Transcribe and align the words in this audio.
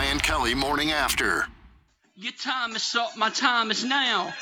Ryan 0.00 0.18
Kelly 0.18 0.54
Morning 0.54 0.92
After. 0.92 1.46
Your 2.14 2.32
time 2.32 2.74
is 2.74 2.94
up, 2.94 3.18
my 3.18 3.28
time 3.28 3.70
is 3.70 3.84
now. 3.84 4.32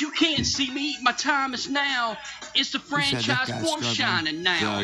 You 0.00 0.10
can't 0.10 0.44
see 0.44 0.72
me, 0.72 0.96
my 1.02 1.12
time 1.12 1.54
is 1.54 1.68
now. 1.68 2.16
It's 2.56 2.72
the 2.72 2.80
franchise 2.80 3.48
born 3.62 3.80
shining 3.82 4.42
now. 4.42 4.80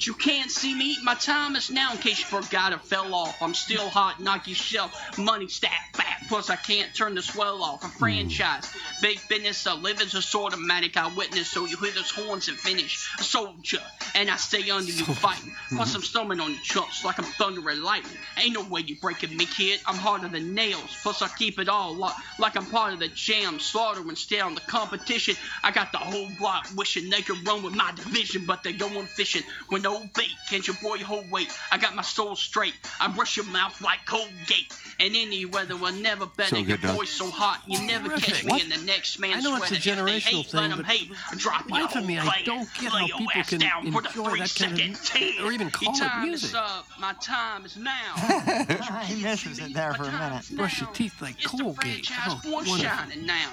You 0.00 0.14
can't 0.14 0.50
see 0.50 0.74
me, 0.74 0.96
my 1.04 1.14
time 1.14 1.54
is 1.54 1.70
now. 1.70 1.92
In 1.92 1.98
case 1.98 2.18
you 2.18 2.24
forgot 2.24 2.72
or 2.72 2.78
fell 2.78 3.14
off, 3.14 3.40
I'm 3.40 3.54
still 3.54 3.88
hot, 3.88 4.20
knock 4.20 4.48
your 4.48 4.56
shelf. 4.56 5.16
Money 5.16 5.46
stack 5.46 5.96
back, 5.96 6.07
plus 6.28 6.50
I 6.50 6.56
can't 6.56 6.94
turn 6.94 7.14
the 7.14 7.22
swell 7.22 7.62
off. 7.62 7.84
A 7.84 7.88
franchise, 7.88 8.66
hmm. 8.66 9.02
big 9.02 9.20
business, 9.28 9.66
I 9.66 9.74
live 9.74 10.00
as 10.00 10.14
a 10.14 10.22
sort 10.22 10.52
of 10.52 10.60
manic 10.60 10.96
eyewitness, 10.96 11.48
so 11.48 11.64
you 11.64 11.76
hear 11.76 11.92
those 11.92 12.10
horns 12.10 12.48
and 12.48 12.56
finish. 12.56 13.08
A 13.18 13.22
soldier, 13.22 13.82
and 14.14 14.30
I 14.30 14.36
stay 14.36 14.70
under 14.70 14.90
you 14.90 15.04
fighting. 15.04 15.54
Hmm. 15.68 15.76
Plus 15.76 15.94
I'm 15.94 16.02
stumbling 16.02 16.40
on 16.40 16.50
your 16.50 16.62
chumps 16.62 17.04
like 17.04 17.18
I'm 17.18 17.24
thunder 17.24 17.68
and 17.68 17.82
lightning. 17.82 18.16
Ain't 18.36 18.54
no 18.54 18.64
way 18.64 18.82
you 18.82 18.96
breaking 18.96 19.36
me, 19.36 19.46
kid. 19.46 19.80
I'm 19.86 19.96
harder 19.96 20.28
than 20.28 20.54
nails. 20.54 20.96
Plus 21.02 21.22
I 21.22 21.28
keep 21.28 21.58
it 21.58 21.68
all 21.68 21.94
locked 21.94 22.20
like 22.38 22.56
I'm 22.56 22.66
part 22.66 22.92
of 22.92 23.00
the 23.00 23.08
jam. 23.08 23.58
Slaughter 23.58 24.00
and 24.00 24.16
stay 24.18 24.40
on 24.40 24.54
the 24.54 24.60
competition. 24.60 25.34
I 25.62 25.70
got 25.70 25.92
the 25.92 25.98
whole 25.98 26.28
block 26.38 26.68
wishing 26.76 27.10
they 27.10 27.22
could 27.22 27.46
run 27.46 27.62
with 27.62 27.74
my 27.74 27.92
division, 27.92 28.44
but 28.46 28.62
they 28.62 28.72
going 28.72 29.06
fishing 29.06 29.42
with 29.70 29.82
no 29.82 30.00
bait. 30.14 30.32
Can't 30.50 30.66
your 30.66 30.76
boy 30.82 30.98
hold 30.98 31.30
weight? 31.30 31.48
I 31.70 31.78
got 31.78 31.94
my 31.94 32.02
soul 32.02 32.36
straight. 32.36 32.74
I 33.00 33.08
brush 33.08 33.36
your 33.36 33.46
mouth 33.46 33.80
like 33.80 34.04
Colgate. 34.06 34.74
And 35.00 35.14
any 35.14 35.44
weather 35.44 35.76
will 35.76 35.92
never 35.92 36.17
better. 36.26 36.50
So 36.50 36.56
your 36.56 36.66
good, 36.76 36.80
Doug. 36.82 36.96
voice 36.96 37.10
so 37.10 37.30
hot, 37.30 37.62
you 37.66 37.80
never 37.86 38.10
catch 38.18 38.44
me 38.44 38.60
in 38.60 38.68
the 38.68 38.78
next 38.84 39.18
man's 39.18 39.44
I 39.46 39.48
know 39.50 39.56
it's 39.56 39.70
a 39.70 39.80
sweater. 39.80 40.06
If 40.08 40.14
they 40.14 40.18
generational 40.20 40.20
hate, 40.44 40.54
let 40.54 40.62
thing, 40.62 40.72
'em 40.72 40.76
but 40.78 40.86
hate. 40.86 41.12
Drop 41.38 41.68
your 41.68 41.80
life 41.82 41.96
of 41.96 42.06
me, 42.06 42.18
I 42.18 42.42
don't 42.44 42.68
get 42.74 42.92
how 42.92 43.06
people 43.06 43.42
can 43.44 43.60
down 43.60 43.86
enjoy 43.86 44.00
that 44.00 44.14
kind 44.14 44.32
of 44.32 44.38
three-second 44.38 44.96
tear. 45.04 45.44
or 45.46 45.52
even 45.52 45.70
call 45.70 45.94
it 45.96 46.20
music. 46.22 46.54
Up. 46.54 46.86
My 46.98 47.12
time 47.14 47.64
is 47.64 47.76
now. 47.76 48.14
he 49.06 49.22
misses 49.22 49.58
it 49.58 49.74
there 49.74 49.94
for 49.94 50.04
a 50.04 50.12
minute. 50.12 50.48
Brush 50.56 50.80
your 50.80 50.90
teeth 50.90 51.20
like 51.22 51.36
It's 51.42 51.52
the 51.52 51.58
Colgate. 51.58 51.78
Oh, 51.78 51.80
franchise 51.82 52.42
Oh, 52.46 52.50
wonderful. 52.52 52.76
shining 52.78 53.26
now. 53.26 53.50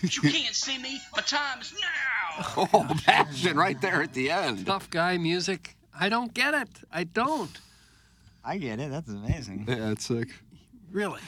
You 0.00 0.08
can't 0.22 0.54
see 0.54 0.78
me. 0.78 0.98
My 1.14 1.22
time 1.22 1.60
is 1.60 1.72
now. 1.74 2.44
Oh, 2.72 2.96
passion 3.04 3.56
right 3.56 3.80
there 3.80 4.02
at 4.02 4.12
the 4.14 4.30
end. 4.30 4.66
Tough 4.66 4.90
guy 4.90 5.18
music. 5.18 5.76
I 5.98 6.08
don't 6.08 6.34
get 6.34 6.52
it. 6.54 6.68
I 6.92 7.04
don't. 7.04 7.50
I 8.44 8.58
get 8.58 8.80
it. 8.80 8.90
That's 8.90 9.08
amazing. 9.08 9.64
Yeah, 9.68 9.90
it's 9.90 10.06
sick. 10.06 10.28
Really. 10.94 11.20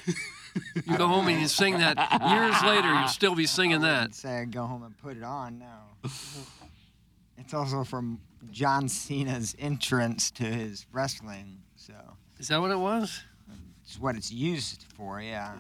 You 0.87 0.97
go 0.97 1.09
home 1.09 1.27
and 1.29 1.41
you 1.41 1.49
sing 1.49 1.79
that. 1.81 1.99
Years 2.31 2.63
later, 2.63 2.89
you'll 2.95 3.09
still 3.09 3.35
be 3.35 3.45
singing 3.47 3.85
I 3.85 3.89
that. 3.89 4.03
would 4.05 4.15
say 4.15 4.39
I'd 4.39 4.53
go 4.53 4.65
home 4.65 4.85
and 4.85 4.97
put 4.97 5.17
it 5.17 5.23
on 5.25 5.59
now. 5.59 5.89
it's 7.37 7.53
also 7.53 7.83
from 7.85 8.21
John 8.53 8.89
Cena's 8.89 9.55
entrance 9.59 10.31
to 10.31 10.45
his 10.45 10.87
wrestling, 10.93 11.63
so 11.75 11.93
Is 12.39 12.49
that 12.49 12.61
what 12.61 12.71
it 12.71 12.79
was? 12.79 13.21
it's 13.85 13.99
what 14.01 14.15
it's 14.17 14.31
used 14.33 14.85
for. 14.97 15.21
Yeah. 15.21 15.53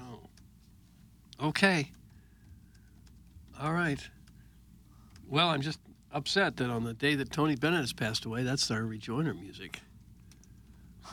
Oh. 1.40 1.48
Okay. 1.48 1.90
All 3.60 3.72
right. 3.72 4.00
Well, 5.28 5.48
I'm 5.48 5.62
just 5.62 5.80
upset 6.12 6.56
that 6.58 6.70
on 6.70 6.84
the 6.84 6.94
day 6.94 7.16
that 7.16 7.30
Tony 7.32 7.56
Bennett 7.56 7.80
has 7.80 7.92
passed 7.92 8.24
away, 8.24 8.44
that's 8.44 8.70
our 8.70 8.84
rejoinder 8.84 9.34
music. 9.34 9.80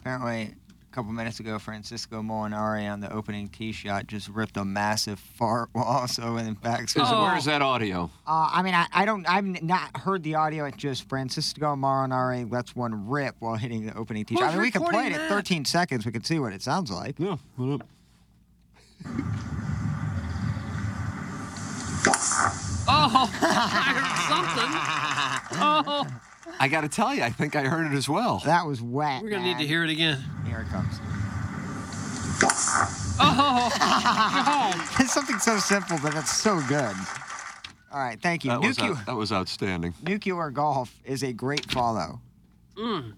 Apparently, 0.00 0.54
a 0.65 0.65
couple 0.96 1.12
minutes 1.12 1.40
ago, 1.40 1.58
Francisco 1.58 2.22
Molinari 2.22 2.90
on 2.90 3.00
the 3.00 3.12
opening 3.12 3.48
tee 3.48 3.70
shot 3.70 4.06
just 4.06 4.30
ripped 4.30 4.56
a 4.56 4.64
massive 4.64 5.18
fart 5.18 5.68
while 5.74 5.84
also 5.84 6.38
in 6.38 6.46
the 6.46 6.52
back. 6.52 6.84
Is- 6.84 6.94
Where's 6.96 7.44
that 7.44 7.60
audio? 7.60 8.10
Uh, 8.26 8.48
I 8.50 8.62
mean, 8.62 8.72
I, 8.72 8.86
I 8.94 9.04
don't, 9.04 9.28
I've 9.28 9.44
not 9.62 9.94
heard 9.98 10.22
the 10.22 10.36
audio. 10.36 10.64
It's 10.64 10.78
just 10.78 11.06
Francisco 11.06 11.76
Molinari 11.76 12.50
lets 12.50 12.74
one 12.74 13.06
rip 13.08 13.36
while 13.40 13.56
hitting 13.56 13.84
the 13.84 13.94
opening 13.94 14.24
tee 14.24 14.36
shot. 14.36 14.44
I 14.44 14.52
mean, 14.52 14.62
we 14.62 14.70
can 14.70 14.84
play 14.84 15.08
it 15.08 15.12
at 15.12 15.28
13 15.28 15.66
seconds. 15.66 16.06
We 16.06 16.12
can 16.12 16.24
see 16.24 16.38
what 16.38 16.54
it 16.54 16.62
sounds 16.62 16.90
like. 16.90 17.16
Yeah, 17.18 17.36
what 17.56 17.82
up? 17.82 17.86
Oh, 22.88 23.30
I 23.42 23.92
heard 23.92 24.16
something. 24.28 24.72
Oh, 25.58 26.04
I 26.58 26.68
got 26.68 26.82
to 26.82 26.88
tell 26.88 27.14
you, 27.14 27.22
I 27.22 27.30
think 27.30 27.54
I 27.56 27.64
heard 27.64 27.92
it 27.92 27.96
as 27.96 28.08
well. 28.08 28.40
That 28.44 28.66
was 28.66 28.80
wet. 28.80 29.22
we're 29.22 29.30
going 29.30 29.42
to 29.42 29.48
need 29.48 29.58
to 29.58 29.66
hear 29.66 29.84
it 29.84 29.90
again. 29.90 30.18
Here 30.46 30.60
it 30.60 30.68
comes. 30.68 31.00
Oh, 33.18 33.72
It's 35.00 35.12
something 35.12 35.38
so 35.38 35.58
simple, 35.58 35.98
but 36.02 36.14
it's 36.14 36.32
so 36.32 36.60
good. 36.68 36.94
All 37.92 37.98
right, 38.00 38.20
thank 38.20 38.44
you. 38.44 38.50
That 38.50 38.60
was, 38.60 38.78
Nuclear, 38.78 38.98
out- 38.98 39.06
that 39.06 39.14
was 39.16 39.32
outstanding. 39.32 39.94
nuclear 40.02 40.50
golf 40.50 40.94
is 41.04 41.22
a 41.22 41.32
great 41.32 41.70
follow. 41.70 42.20
Mm. 42.76 43.14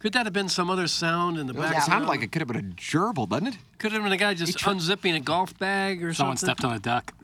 could 0.00 0.12
that 0.14 0.26
have 0.26 0.32
been 0.32 0.48
some 0.48 0.68
other 0.70 0.88
sound 0.88 1.38
in 1.38 1.46
the 1.46 1.52
background? 1.54 1.76
It 1.76 1.82
sounded 1.82 2.08
like 2.08 2.22
it 2.22 2.32
could 2.32 2.40
have 2.42 2.48
been 2.48 2.56
a 2.56 2.62
gerbil, 2.74 3.28
doesn't 3.28 3.46
it? 3.48 3.56
Could 3.78 3.92
have 3.92 4.02
been 4.02 4.10
a 4.12 4.16
guy 4.16 4.34
just 4.34 4.58
unzipping 4.58 5.14
a 5.14 5.20
golf 5.20 5.56
bag 5.58 6.02
or 6.02 6.12
something. 6.12 6.36
Someone 6.36 6.36
something. 6.36 6.54
stepped 6.56 6.64
on 6.64 6.76
a 6.76 6.80
duck. 6.80 7.14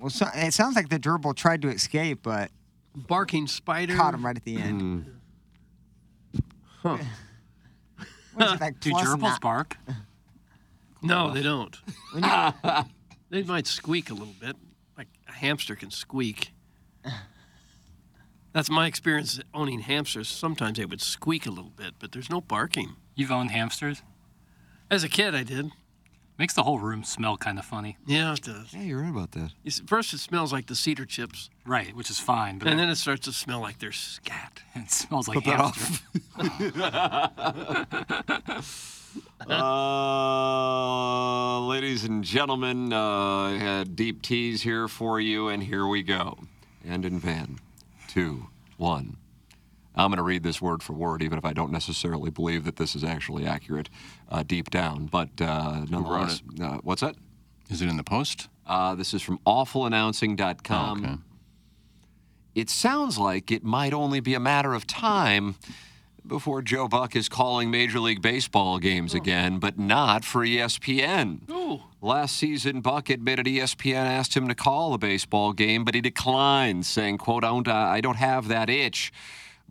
Well, 0.00 0.10
so, 0.10 0.26
it 0.34 0.52
sounds 0.54 0.74
like 0.74 0.88
the 0.88 0.98
gerbil 0.98 1.36
tried 1.36 1.62
to 1.62 1.68
escape, 1.68 2.20
but 2.24 2.50
Barking 2.94 3.46
spider. 3.46 3.96
caught 3.96 4.14
him 4.14 4.24
right 4.24 4.36
at 4.36 4.44
the 4.44 4.56
end. 4.56 5.06
Hmm. 6.82 6.96
What 8.34 8.46
is 8.46 8.52
it, 8.54 8.60
like 8.60 8.80
Do 8.80 8.90
plus 8.90 9.06
gerbils 9.06 9.32
ni- 9.32 9.38
bark? 9.40 9.76
No, 11.02 11.32
they 11.32 11.42
don't. 11.42 11.76
They 13.30 13.44
might 13.44 13.68
squeak 13.68 14.10
a 14.10 14.12
little 14.14 14.34
bit, 14.40 14.56
like 14.98 15.06
a 15.28 15.32
hamster 15.32 15.76
can 15.76 15.92
squeak. 15.92 16.52
That's 18.52 18.68
my 18.68 18.88
experience 18.88 19.38
owning 19.54 19.78
hamsters. 19.78 20.28
Sometimes 20.28 20.78
they 20.78 20.84
would 20.84 21.00
squeak 21.00 21.46
a 21.46 21.50
little 21.50 21.70
bit, 21.70 21.94
but 22.00 22.10
there's 22.10 22.28
no 22.28 22.40
barking. 22.40 22.96
You've 23.14 23.30
owned 23.30 23.52
hamsters? 23.52 24.02
As 24.90 25.04
a 25.04 25.08
kid, 25.08 25.32
I 25.36 25.44
did. 25.44 25.70
Makes 26.40 26.54
the 26.54 26.62
whole 26.62 26.78
room 26.78 27.04
smell 27.04 27.36
kind 27.36 27.58
of 27.58 27.66
funny. 27.66 27.98
Yeah, 28.06 28.32
it 28.32 28.40
does. 28.40 28.72
Yeah, 28.72 28.80
you're 28.80 29.02
right 29.02 29.10
about 29.10 29.32
that. 29.32 29.50
You 29.62 29.70
see, 29.70 29.84
First, 29.84 30.14
it 30.14 30.20
smells 30.20 30.54
like 30.54 30.68
the 30.68 30.74
cedar 30.74 31.04
chips, 31.04 31.50
Right, 31.66 31.94
which 31.94 32.08
is 32.08 32.18
fine, 32.18 32.56
but 32.56 32.68
and 32.68 32.80
then 32.80 32.88
it 32.88 32.96
starts 32.96 33.26
to 33.26 33.32
smell 33.32 33.60
like 33.60 33.78
their 33.78 33.92
scat. 33.92 34.62
it 34.74 34.90
smells 34.90 35.28
like 35.28 35.34
Put 35.34 35.44
that 35.44 35.76
hamster. 38.56 38.80
Uh, 39.48 41.60
ladies 41.66 42.04
and 42.04 42.24
gentlemen, 42.24 42.92
uh, 42.92 43.58
had 43.58 43.96
deep 43.96 44.22
teas 44.22 44.62
here 44.62 44.86
for 44.86 45.20
you, 45.20 45.48
and 45.48 45.62
here 45.62 45.86
we 45.86 46.02
go. 46.02 46.38
And 46.86 47.04
in 47.04 47.18
van, 47.18 47.58
two, 48.06 48.46
one. 48.78 49.16
I'm 50.04 50.10
going 50.10 50.18
to 50.18 50.22
read 50.22 50.42
this 50.42 50.60
word 50.60 50.82
for 50.82 50.92
word, 50.92 51.22
even 51.22 51.38
if 51.38 51.44
I 51.44 51.52
don't 51.52 51.72
necessarily 51.72 52.30
believe 52.30 52.64
that 52.64 52.76
this 52.76 52.94
is 52.94 53.04
actually 53.04 53.46
accurate 53.46 53.88
uh, 54.30 54.42
deep 54.42 54.70
down. 54.70 55.06
But 55.06 55.28
uh, 55.40 55.84
nonetheless, 55.88 56.42
uh, 56.60 56.78
what's 56.82 57.02
that? 57.02 57.16
Is 57.70 57.82
it 57.82 57.88
in 57.88 57.96
the 57.96 58.04
post? 58.04 58.48
Uh, 58.66 58.94
this 58.94 59.14
is 59.14 59.22
from 59.22 59.38
awfulannouncing.com. 59.46 61.04
okay. 61.04 61.14
It 62.54 62.68
sounds 62.68 63.16
like 63.16 63.50
it 63.50 63.62
might 63.62 63.92
only 63.92 64.20
be 64.20 64.34
a 64.34 64.40
matter 64.40 64.74
of 64.74 64.86
time 64.86 65.54
before 66.26 66.62
Joe 66.62 66.88
Buck 66.88 67.16
is 67.16 67.28
calling 67.28 67.70
Major 67.70 68.00
League 68.00 68.22
Baseball 68.22 68.78
games 68.78 69.14
again, 69.14 69.58
but 69.58 69.78
not 69.78 70.24
for 70.24 70.44
ESPN. 70.44 71.48
Ooh. 71.50 71.80
Last 72.00 72.36
season, 72.36 72.80
Buck 72.80 73.10
admitted 73.10 73.46
ESPN 73.46 74.04
asked 74.04 74.36
him 74.36 74.48
to 74.48 74.54
call 74.54 74.94
a 74.94 74.98
baseball 74.98 75.52
game, 75.52 75.84
but 75.84 75.94
he 75.94 76.00
declined, 76.00 76.86
saying, 76.86 77.18
quote, 77.18 77.44
I 77.44 77.48
don't, 77.48 77.68
uh, 77.68 77.74
I 77.74 78.00
don't 78.00 78.16
have 78.16 78.48
that 78.48 78.68
itch. 78.68 79.12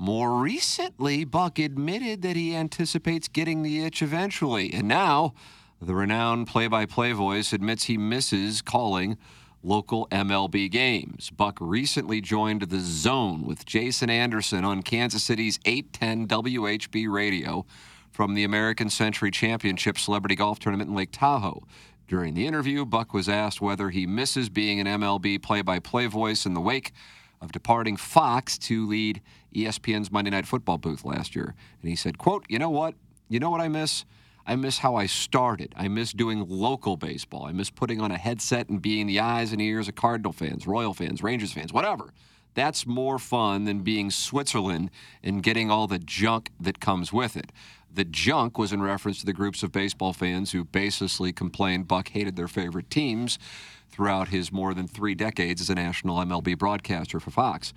More 0.01 0.37
recently, 0.37 1.25
Buck 1.25 1.59
admitted 1.59 2.21
that 2.21 2.37
he 2.37 2.55
anticipates 2.55 3.27
getting 3.27 3.63
the 3.63 3.83
itch 3.83 4.01
eventually. 4.01 4.73
And 4.73 4.87
now, 4.87 5.33
the 5.81 5.93
renowned 5.93 6.47
play 6.47 6.67
by 6.67 6.85
play 6.85 7.11
voice 7.11 7.51
admits 7.51 7.83
he 7.83 7.97
misses 7.97 8.61
calling 8.61 9.17
local 9.61 10.07
MLB 10.07 10.71
games. 10.71 11.29
Buck 11.31 11.57
recently 11.59 12.21
joined 12.21 12.61
The 12.61 12.79
Zone 12.79 13.45
with 13.45 13.65
Jason 13.65 14.09
Anderson 14.09 14.63
on 14.63 14.83
Kansas 14.83 15.21
City's 15.21 15.59
810 15.65 16.29
WHB 16.29 17.11
radio 17.11 17.65
from 18.09 18.35
the 18.35 18.45
American 18.45 18.89
Century 18.89 19.31
Championship 19.31 19.99
Celebrity 19.99 20.35
Golf 20.35 20.59
Tournament 20.59 20.91
in 20.91 20.95
Lake 20.95 21.11
Tahoe. 21.11 21.63
During 22.07 22.35
the 22.35 22.47
interview, 22.47 22.85
Buck 22.85 23.13
was 23.13 23.27
asked 23.27 23.59
whether 23.59 23.89
he 23.89 24.07
misses 24.07 24.47
being 24.47 24.79
an 24.79 24.87
MLB 24.87 25.41
play 25.43 25.61
by 25.61 25.79
play 25.79 26.05
voice 26.05 26.45
in 26.45 26.53
the 26.53 26.61
wake 26.61 26.93
of 27.41 27.51
departing 27.51 27.97
Fox 27.97 28.57
to 28.57 28.87
lead 28.87 29.21
ESPN's 29.55 30.11
Monday 30.11 30.31
Night 30.31 30.45
Football 30.45 30.77
booth 30.77 31.05
last 31.05 31.35
year. 31.35 31.55
And 31.81 31.89
he 31.89 31.95
said, 31.95 32.17
quote, 32.17 32.45
you 32.49 32.59
know 32.59 32.69
what? 32.69 32.95
You 33.29 33.39
know 33.39 33.49
what 33.49 33.61
I 33.61 33.67
miss? 33.67 34.05
I 34.45 34.55
miss 34.55 34.79
how 34.79 34.95
I 34.95 35.05
started. 35.05 35.73
I 35.77 35.87
miss 35.87 36.11
doing 36.11 36.45
local 36.49 36.97
baseball. 36.97 37.45
I 37.45 37.51
miss 37.51 37.69
putting 37.69 38.01
on 38.01 38.11
a 38.11 38.17
headset 38.17 38.67
and 38.69 38.81
being 38.81 39.05
the 39.05 39.19
eyes 39.19 39.51
and 39.51 39.61
ears 39.61 39.87
of 39.87 39.95
Cardinal 39.95 40.33
fans, 40.33 40.65
Royal 40.65 40.93
fans, 40.93 41.21
Rangers 41.21 41.53
fans, 41.53 41.71
whatever. 41.71 42.13
That's 42.55 42.87
more 42.87 43.19
fun 43.19 43.65
than 43.65 43.81
being 43.81 44.09
Switzerland 44.09 44.89
and 45.23 45.43
getting 45.43 45.69
all 45.69 45.87
the 45.87 45.99
junk 45.99 46.49
that 46.59 46.79
comes 46.79 47.13
with 47.13 47.37
it. 47.37 47.51
The 47.91 48.05
junk 48.05 48.57
was 48.57 48.71
in 48.71 48.81
reference 48.81 49.19
to 49.19 49.25
the 49.25 49.33
groups 49.33 49.63
of 49.63 49.71
baseball 49.71 50.13
fans 50.13 50.51
who 50.51 50.63
baselessly 50.65 51.35
complained 51.35 51.87
Buck 51.87 52.09
hated 52.09 52.35
their 52.35 52.47
favorite 52.47 52.89
teams 52.89 53.39
throughout 53.91 54.29
his 54.29 54.51
more 54.51 54.73
than 54.73 54.87
three 54.87 55.15
decades 55.15 55.61
as 55.61 55.69
a 55.69 55.75
national 55.75 56.17
MLB 56.17 56.57
broadcaster 56.57 57.19
for 57.19 57.31
Fox. 57.31 57.73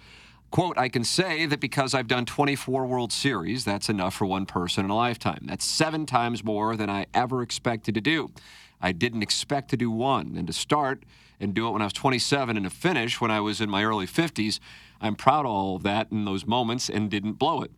Quote, 0.51 0.77
I 0.77 0.91
can 0.91 1.03
say 1.03 1.47
that 1.47 1.61
because 1.61 1.95
I've 1.95 2.09
done 2.09 2.27
24 2.27 2.85
World 2.85 3.11
Series, 3.11 3.65
that's 3.65 3.89
enough 3.89 4.15
for 4.15 4.27
one 4.27 4.45
person 4.45 4.85
in 4.85 4.91
a 4.91 4.95
lifetime. 4.95 5.47
That's 5.47 5.65
seven 5.65 6.05
times 6.05 6.45
more 6.45 6.77
than 6.77 6.91
I 6.91 7.07
ever 7.15 7.41
expected 7.41 7.95
to 7.95 8.03
do. 8.03 8.31
I 8.79 8.93
didn't 8.93 9.23
expect 9.23 9.71
to 9.71 9.79
do 9.79 9.91
one. 9.91 10.35
And 10.37 10.47
to 10.47 10.53
start 10.53 11.05
and 11.41 11.55
do 11.55 11.67
it 11.69 11.71
when 11.71 11.81
I 11.81 11.87
was 11.87 11.95
27 11.95 12.57
and 12.57 12.65
to 12.65 12.71
finish 12.71 13.19
when 13.19 13.31
I 13.31 13.41
was 13.41 13.63
in 13.63 13.71
my 13.71 13.83
early 13.83 14.07
50s, 14.07 14.61
I'm 15.01 15.17
proud 15.17 15.47
of 15.47 15.51
all 15.51 15.77
of 15.77 15.85
that 15.85 16.09
in 16.13 16.27
those 16.27 16.47
moments 16.47 16.91
and 16.91 17.11
didn't 17.11 17.35
blow 17.35 17.63
it. 17.63 17.71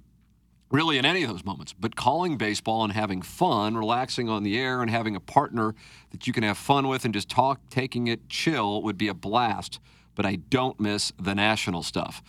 Really, 0.70 0.98
in 0.98 1.04
any 1.04 1.22
of 1.22 1.30
those 1.30 1.44
moments. 1.44 1.72
But 1.72 1.94
calling 1.94 2.36
baseball 2.36 2.84
and 2.84 2.92
having 2.92 3.22
fun, 3.22 3.76
relaxing 3.76 4.28
on 4.28 4.42
the 4.42 4.58
air, 4.58 4.82
and 4.82 4.90
having 4.90 5.14
a 5.14 5.20
partner 5.20 5.74
that 6.10 6.26
you 6.26 6.32
can 6.32 6.42
have 6.42 6.58
fun 6.58 6.88
with 6.88 7.04
and 7.04 7.14
just 7.14 7.28
talk, 7.28 7.60
taking 7.70 8.08
it 8.08 8.28
chill 8.28 8.82
would 8.82 8.98
be 8.98 9.08
a 9.08 9.14
blast. 9.14 9.78
But 10.14 10.26
I 10.26 10.36
don't 10.36 10.78
miss 10.80 11.12
the 11.20 11.34
national 11.34 11.82
stuff. 11.82 12.22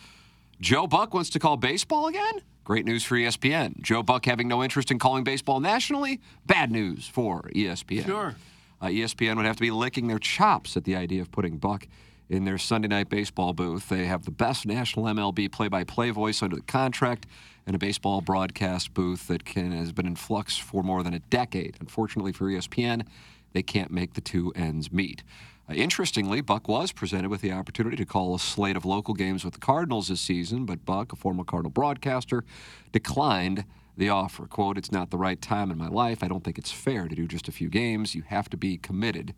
Joe 0.61 0.87
Buck 0.87 1.13
wants 1.13 1.29
to 1.31 1.39
call 1.39 1.57
baseball 1.57 2.07
again? 2.07 2.41
Great 2.63 2.85
news 2.85 3.03
for 3.03 3.15
ESPN. 3.15 3.79
Joe 3.81 4.01
Buck 4.01 4.25
having 4.25 4.47
no 4.47 4.63
interest 4.63 4.89
in 4.89 4.97
calling 4.97 5.23
baseball 5.23 5.59
nationally? 5.59 6.19
Bad 6.45 6.71
news 6.71 7.07
for 7.07 7.49
ESPN. 7.55 8.05
Sure. 8.05 8.35
Uh, 8.81 8.87
ESPN 8.87 9.37
would 9.37 9.45
have 9.45 9.55
to 9.55 9.61
be 9.61 9.71
licking 9.71 10.07
their 10.07 10.19
chops 10.19 10.75
at 10.75 10.83
the 10.83 10.95
idea 10.95 11.21
of 11.21 11.31
putting 11.31 11.57
Buck 11.57 11.87
in 12.29 12.45
their 12.45 12.57
Sunday 12.57 12.87
night 12.87 13.09
baseball 13.09 13.53
booth. 13.53 13.89
They 13.89 14.05
have 14.05 14.25
the 14.25 14.31
best 14.31 14.65
national 14.65 15.05
MLB 15.05 15.51
play 15.51 15.67
by 15.67 15.83
play 15.83 16.09
voice 16.09 16.41
under 16.41 16.55
the 16.55 16.61
contract 16.63 17.25
and 17.67 17.75
a 17.75 17.79
baseball 17.79 18.21
broadcast 18.21 18.93
booth 18.93 19.27
that 19.27 19.45
can, 19.45 19.71
has 19.71 19.91
been 19.91 20.05
in 20.05 20.15
flux 20.15 20.57
for 20.57 20.83
more 20.83 21.03
than 21.03 21.13
a 21.13 21.19
decade. 21.19 21.77
Unfortunately 21.79 22.31
for 22.31 22.45
ESPN, 22.45 23.05
they 23.53 23.63
can't 23.63 23.91
make 23.91 24.13
the 24.13 24.21
two 24.21 24.51
ends 24.55 24.91
meet. 24.91 25.23
Uh, 25.67 25.73
interestingly, 25.73 26.41
Buck 26.41 26.67
was 26.67 26.91
presented 26.91 27.29
with 27.29 27.41
the 27.41 27.51
opportunity 27.51 27.97
to 27.97 28.05
call 28.05 28.35
a 28.35 28.39
slate 28.39 28.77
of 28.77 28.85
local 28.85 29.15
games 29.15 29.43
with 29.43 29.55
the 29.55 29.59
Cardinals 29.59 30.09
this 30.09 30.21
season, 30.21 30.65
but 30.65 30.85
Buck, 30.85 31.11
a 31.11 31.15
former 31.15 31.43
Cardinal 31.43 31.71
broadcaster, 31.71 32.43
declined 32.91 33.65
the 33.97 34.09
offer. 34.09 34.45
Quote, 34.45 34.77
It's 34.77 34.91
not 34.91 35.09
the 35.09 35.17
right 35.17 35.41
time 35.41 35.71
in 35.71 35.77
my 35.77 35.87
life. 35.87 36.23
I 36.23 36.27
don't 36.27 36.43
think 36.43 36.57
it's 36.57 36.71
fair 36.71 37.07
to 37.07 37.15
do 37.15 37.27
just 37.27 37.47
a 37.47 37.51
few 37.51 37.69
games. 37.69 38.13
You 38.13 38.23
have 38.27 38.49
to 38.49 38.57
be 38.57 38.77
committed 38.77 39.33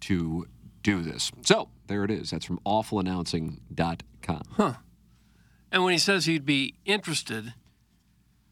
to 0.00 0.46
do 0.82 1.02
this. 1.02 1.30
So 1.42 1.68
there 1.90 2.04
it 2.04 2.10
is. 2.10 2.30
That's 2.30 2.46
from 2.46 2.60
awfulannouncing.com. 2.64 4.42
Huh. 4.52 4.74
And 5.72 5.82
when 5.84 5.92
he 5.92 5.98
says 5.98 6.24
he'd 6.24 6.46
be 6.46 6.74
interested, 6.84 7.54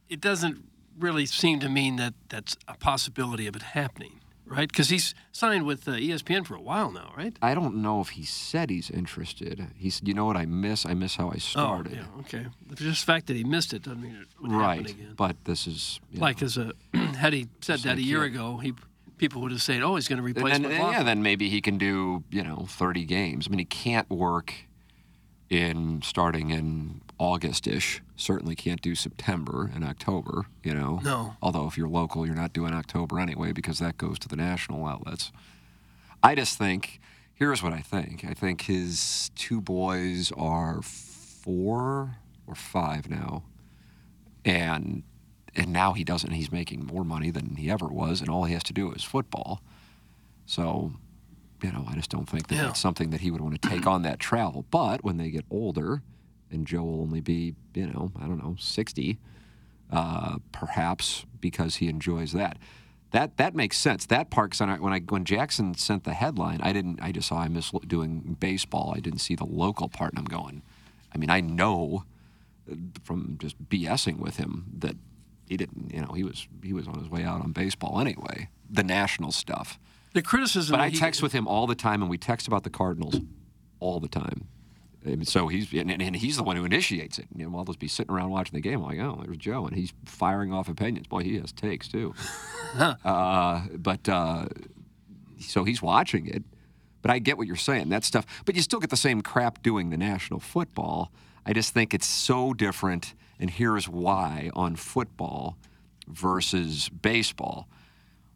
it 0.08 0.20
doesn't 0.20 0.64
really 0.98 1.24
seem 1.24 1.60
to 1.60 1.68
mean 1.68 1.96
that 1.96 2.14
that's 2.28 2.56
a 2.66 2.76
possibility 2.76 3.46
of 3.46 3.54
it 3.54 3.62
happening, 3.62 4.20
right? 4.44 4.68
Because 4.68 4.88
he's 4.88 5.14
signed 5.30 5.66
with 5.66 5.86
uh, 5.86 5.92
ESPN 5.92 6.44
for 6.44 6.56
a 6.56 6.60
while 6.60 6.90
now, 6.90 7.12
right? 7.16 7.36
I 7.40 7.54
don't 7.54 7.76
know 7.76 8.00
if 8.00 8.10
he 8.10 8.24
said 8.24 8.70
he's 8.70 8.90
interested. 8.90 9.68
He 9.76 9.88
said, 9.88 10.08
"You 10.08 10.14
know 10.14 10.24
what 10.24 10.36
I 10.36 10.44
miss? 10.44 10.84
I 10.84 10.94
miss 10.94 11.14
how 11.14 11.30
I 11.30 11.38
started." 11.38 11.92
Oh, 11.92 11.96
yeah, 11.96 12.20
okay. 12.22 12.46
Just 12.74 13.06
the 13.06 13.12
fact 13.12 13.28
that 13.28 13.36
he 13.36 13.44
missed 13.44 13.72
it 13.72 13.82
doesn't 13.82 14.02
mean 14.02 14.16
it 14.16 14.28
would 14.42 14.50
right. 14.50 14.78
happen 14.80 15.00
again. 15.00 15.14
But 15.16 15.36
this 15.44 15.68
is 15.68 16.00
you 16.10 16.20
Like, 16.20 16.42
as 16.42 16.56
a 16.56 16.72
had 16.94 17.32
he 17.32 17.46
said 17.60 17.80
that 17.80 17.98
a 17.98 18.02
year 18.02 18.24
ago, 18.24 18.56
he 18.56 18.74
people 19.18 19.42
would 19.42 19.52
have 19.52 19.62
said, 19.62 19.82
"Oh, 19.82 19.96
he's 19.96 20.08
going 20.08 20.18
to 20.18 20.22
replace 20.22 20.54
and 20.54 20.64
then, 20.64 20.72
McLaughlin." 20.72 20.96
yeah, 20.98 21.02
then 21.02 21.22
maybe 21.22 21.48
he 21.48 21.60
can 21.60 21.78
do 21.78 22.24
you 22.30 22.42
know 22.42 22.66
30 22.68 23.04
games. 23.04 23.46
I 23.46 23.50
mean, 23.50 23.58
he 23.58 23.64
can't 23.64 24.08
work 24.10 24.54
in 25.50 26.02
starting 26.02 26.50
in 26.50 27.00
August-ish. 27.18 28.02
Certainly 28.16 28.54
can't 28.56 28.82
do 28.82 28.94
September 28.94 29.70
and 29.74 29.84
October. 29.84 30.46
You 30.62 30.74
know. 30.74 31.00
No. 31.02 31.36
Although 31.42 31.66
if 31.66 31.76
you're 31.76 31.88
local, 31.88 32.26
you're 32.26 32.34
not 32.34 32.52
doing 32.52 32.72
October 32.72 33.18
anyway 33.18 33.52
because 33.52 33.78
that 33.78 33.98
goes 33.98 34.18
to 34.20 34.28
the 34.28 34.36
national 34.36 34.86
outlets. 34.86 35.32
I 36.22 36.34
just 36.34 36.58
think 36.58 37.00
here's 37.34 37.62
what 37.62 37.72
I 37.72 37.80
think. 37.80 38.24
I 38.24 38.34
think 38.34 38.62
his 38.62 39.30
two 39.36 39.60
boys 39.60 40.32
are 40.36 40.82
four 40.82 42.16
or 42.46 42.54
five 42.54 43.08
now, 43.08 43.44
and 44.44 45.02
and 45.56 45.72
now 45.72 45.92
he 45.92 46.04
doesn't. 46.04 46.30
He's 46.32 46.52
making 46.52 46.86
more 46.86 47.04
money 47.04 47.30
than 47.30 47.56
he 47.56 47.70
ever 47.70 47.86
was, 47.86 48.20
and 48.20 48.28
all 48.30 48.44
he 48.44 48.54
has 48.54 48.62
to 48.64 48.72
do 48.72 48.92
is 48.92 49.02
football. 49.04 49.62
So, 50.46 50.92
you 51.62 51.72
know, 51.72 51.84
I 51.88 51.94
just 51.94 52.10
don't 52.10 52.28
think 52.28 52.48
that 52.48 52.54
Yeah. 52.56 52.62
that's 52.64 52.80
something 52.80 53.10
that 53.10 53.20
he 53.20 53.30
would 53.30 53.40
want 53.40 53.60
to 53.60 53.68
take 53.68 53.86
on 53.86 54.02
that 54.02 54.18
travel. 54.18 54.64
But 54.70 55.04
when 55.04 55.16
they 55.16 55.30
get 55.30 55.44
older, 55.50 56.02
and 56.50 56.66
Joe 56.66 56.82
will 56.84 57.00
only 57.02 57.20
be, 57.20 57.54
you 57.74 57.86
know, 57.88 58.12
I 58.18 58.26
don't 58.26 58.38
know, 58.42 58.56
sixty, 58.58 59.18
uh, 59.90 60.38
perhaps 60.52 61.24
because 61.40 61.76
he 61.76 61.88
enjoys 61.88 62.32
that. 62.32 62.58
That 63.10 63.38
that 63.38 63.54
makes 63.54 63.78
sense. 63.78 64.04
That 64.06 64.30
part, 64.30 64.50
'cause 64.52 64.60
when 64.60 64.70
I, 64.70 64.76
when 64.78 64.92
I 64.92 65.00
when 65.00 65.24
Jackson 65.24 65.74
sent 65.74 66.04
the 66.04 66.12
headline, 66.14 66.60
I 66.62 66.72
didn't. 66.74 67.00
I 67.02 67.10
just 67.12 67.28
saw 67.28 67.38
I 67.38 67.48
miss 67.48 67.70
doing 67.86 68.36
baseball. 68.38 68.92
I 68.94 69.00
didn't 69.00 69.20
see 69.20 69.34
the 69.34 69.46
local 69.46 69.88
part, 69.88 70.12
and 70.12 70.18
I'm 70.18 70.26
going. 70.26 70.62
I 71.14 71.16
mean, 71.16 71.30
I 71.30 71.40
know 71.40 72.04
uh, 72.70 72.74
from 73.02 73.36
just 73.40 73.62
BSing 73.70 74.18
with 74.18 74.36
him 74.36 74.66
that 74.78 74.96
he 75.48 75.56
didn't. 75.56 75.92
You 75.94 76.02
know, 76.02 76.12
he 76.12 76.24
was 76.24 76.46
he 76.62 76.72
was 76.72 76.86
on 76.86 76.98
his 76.98 77.08
way 77.08 77.24
out 77.24 77.40
on 77.42 77.52
baseball 77.52 78.00
anyway. 78.00 78.48
The 78.70 78.82
national 78.82 79.32
stuff. 79.32 79.78
the 80.14 80.22
criticism. 80.22 80.72
But 80.74 80.80
I 80.80 80.88
he- 80.90 80.98
text 80.98 81.22
with 81.22 81.32
him 81.32 81.46
all 81.46 81.66
the 81.66 81.74
time, 81.74 82.02
and 82.02 82.10
we 82.10 82.18
text 82.18 82.46
about 82.46 82.64
the 82.64 82.70
Cardinals 82.70 83.16
all 83.80 84.00
the 84.00 84.08
time. 84.08 84.46
And 85.04 85.26
so 85.26 85.46
he's 85.48 85.72
and, 85.72 85.90
and 85.90 86.16
he's 86.16 86.36
the 86.36 86.42
one 86.42 86.56
who 86.56 86.64
initiates 86.64 87.18
it. 87.18 87.26
You 87.34 87.48
know, 87.48 87.56
I'll 87.56 87.64
just 87.64 87.78
be 87.78 87.88
sitting 87.88 88.12
around 88.14 88.30
watching 88.30 88.54
the 88.54 88.60
game. 88.60 88.82
I'm 88.82 88.88
like, 88.88 88.98
oh, 88.98 89.22
there's 89.24 89.36
Joe, 89.38 89.66
and 89.66 89.74
he's 89.76 89.92
firing 90.04 90.52
off 90.52 90.68
opinions. 90.68 91.06
Boy, 91.06 91.22
he 91.22 91.38
has 91.38 91.52
takes 91.52 91.88
too. 91.88 92.14
uh, 92.78 93.62
but 93.76 94.08
uh, 94.08 94.46
so 95.40 95.64
he's 95.64 95.80
watching 95.80 96.26
it. 96.26 96.42
But 97.00 97.12
I 97.12 97.20
get 97.20 97.38
what 97.38 97.46
you're 97.46 97.56
saying. 97.56 97.88
That 97.90 98.04
stuff. 98.04 98.26
But 98.44 98.56
you 98.56 98.62
still 98.62 98.80
get 98.80 98.90
the 98.90 98.96
same 98.96 99.22
crap 99.22 99.62
doing 99.62 99.90
the 99.90 99.96
national 99.96 100.40
football. 100.40 101.12
I 101.46 101.52
just 101.52 101.72
think 101.72 101.94
it's 101.94 102.06
so 102.06 102.52
different, 102.52 103.14
and 103.38 103.50
here's 103.50 103.88
why 103.88 104.50
on 104.54 104.76
football 104.76 105.56
versus 106.06 106.88
baseball 106.88 107.68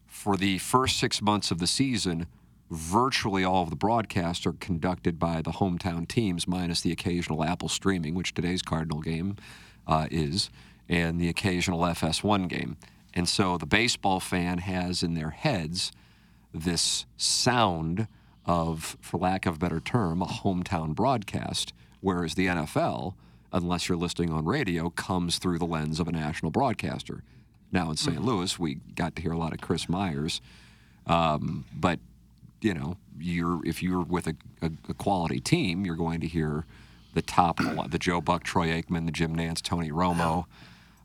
for 0.07 0.37
the 0.37 0.59
first 0.59 0.99
six 0.99 1.23
months 1.23 1.51
of 1.51 1.59
the 1.59 1.67
season, 1.67 2.27
virtually 2.71 3.45
all 3.45 3.63
of 3.63 3.71
the 3.71 3.77
broadcasts 3.77 4.47
are 4.47 4.53
conducted 4.53 5.19
by 5.19 5.43
the 5.43 5.53
hometown 5.53 6.07
teams, 6.07 6.47
minus 6.47 6.81
the 6.81 6.93
occasional 6.93 7.43
Apple 7.43 7.69
streaming, 7.69 8.15
which 8.15 8.35
today's 8.35 8.63
Cardinal 8.63 9.01
game 9.01 9.37
uh, 9.87 10.07
is, 10.11 10.51
and 10.89 11.21
the 11.21 11.29
occasional 11.29 11.81
FS1 11.81 12.49
game. 12.49 12.77
And 13.15 13.29
so 13.29 13.59
the 13.59 13.67
baseball 13.67 14.21
fan 14.21 14.59
has 14.59 15.03
in 15.03 15.15
their 15.15 15.31
heads 15.31 15.93
this 16.55 17.07
sound 17.17 18.07
of, 18.47 18.97
for 19.01 19.19
lack 19.19 19.47
of 19.47 19.57
a 19.57 19.59
better 19.59 19.81
term, 19.81 20.23
a 20.23 20.27
hometown 20.27 20.95
broadcast, 20.95 21.73
whereas 22.01 22.35
the 22.35 22.47
NFL, 22.47 23.15
unless 23.53 23.89
you're 23.89 23.99
listening 23.99 24.31
on 24.31 24.45
radio, 24.45 24.91
comes 24.91 25.39
through 25.39 25.59
the 25.59 25.67
lens 25.67 26.01
of 26.01 26.09
a 26.09 26.13
national 26.13 26.51
broadcaster. 26.51 27.23
Now 27.71 27.91
in 27.91 27.97
St. 27.97 28.23
Louis, 28.23 28.59
we 28.59 28.77
got 28.95 29.17
to 29.17 29.23
hear 29.23 29.33
a 29.33 29.39
lot 29.39 29.53
of 29.53 29.61
Chris 29.61 29.89
Myers, 29.89 30.41
um, 31.07 31.65
but 31.75 31.99
you 32.61 32.75
know, 32.75 32.97
you're 33.19 33.65
if 33.65 33.83
you're 33.83 34.03
with 34.03 34.27
a, 34.27 34.37
a, 34.61 34.71
a 34.89 34.95
quality 34.95 35.41
team, 35.41 35.85
you're 35.85 35.97
going 35.97 36.21
to 36.21 36.29
hear 36.29 36.65
the 37.15 37.23
top, 37.23 37.61
the 37.89 37.99
Joe 37.99 38.21
Buck, 38.21 38.45
Troy 38.45 38.69
Aikman, 38.69 39.07
the 39.07 39.13
Jim 39.13 39.37
Nantz, 39.37 39.61
Tony 39.61 39.91
Romo, 39.91 40.45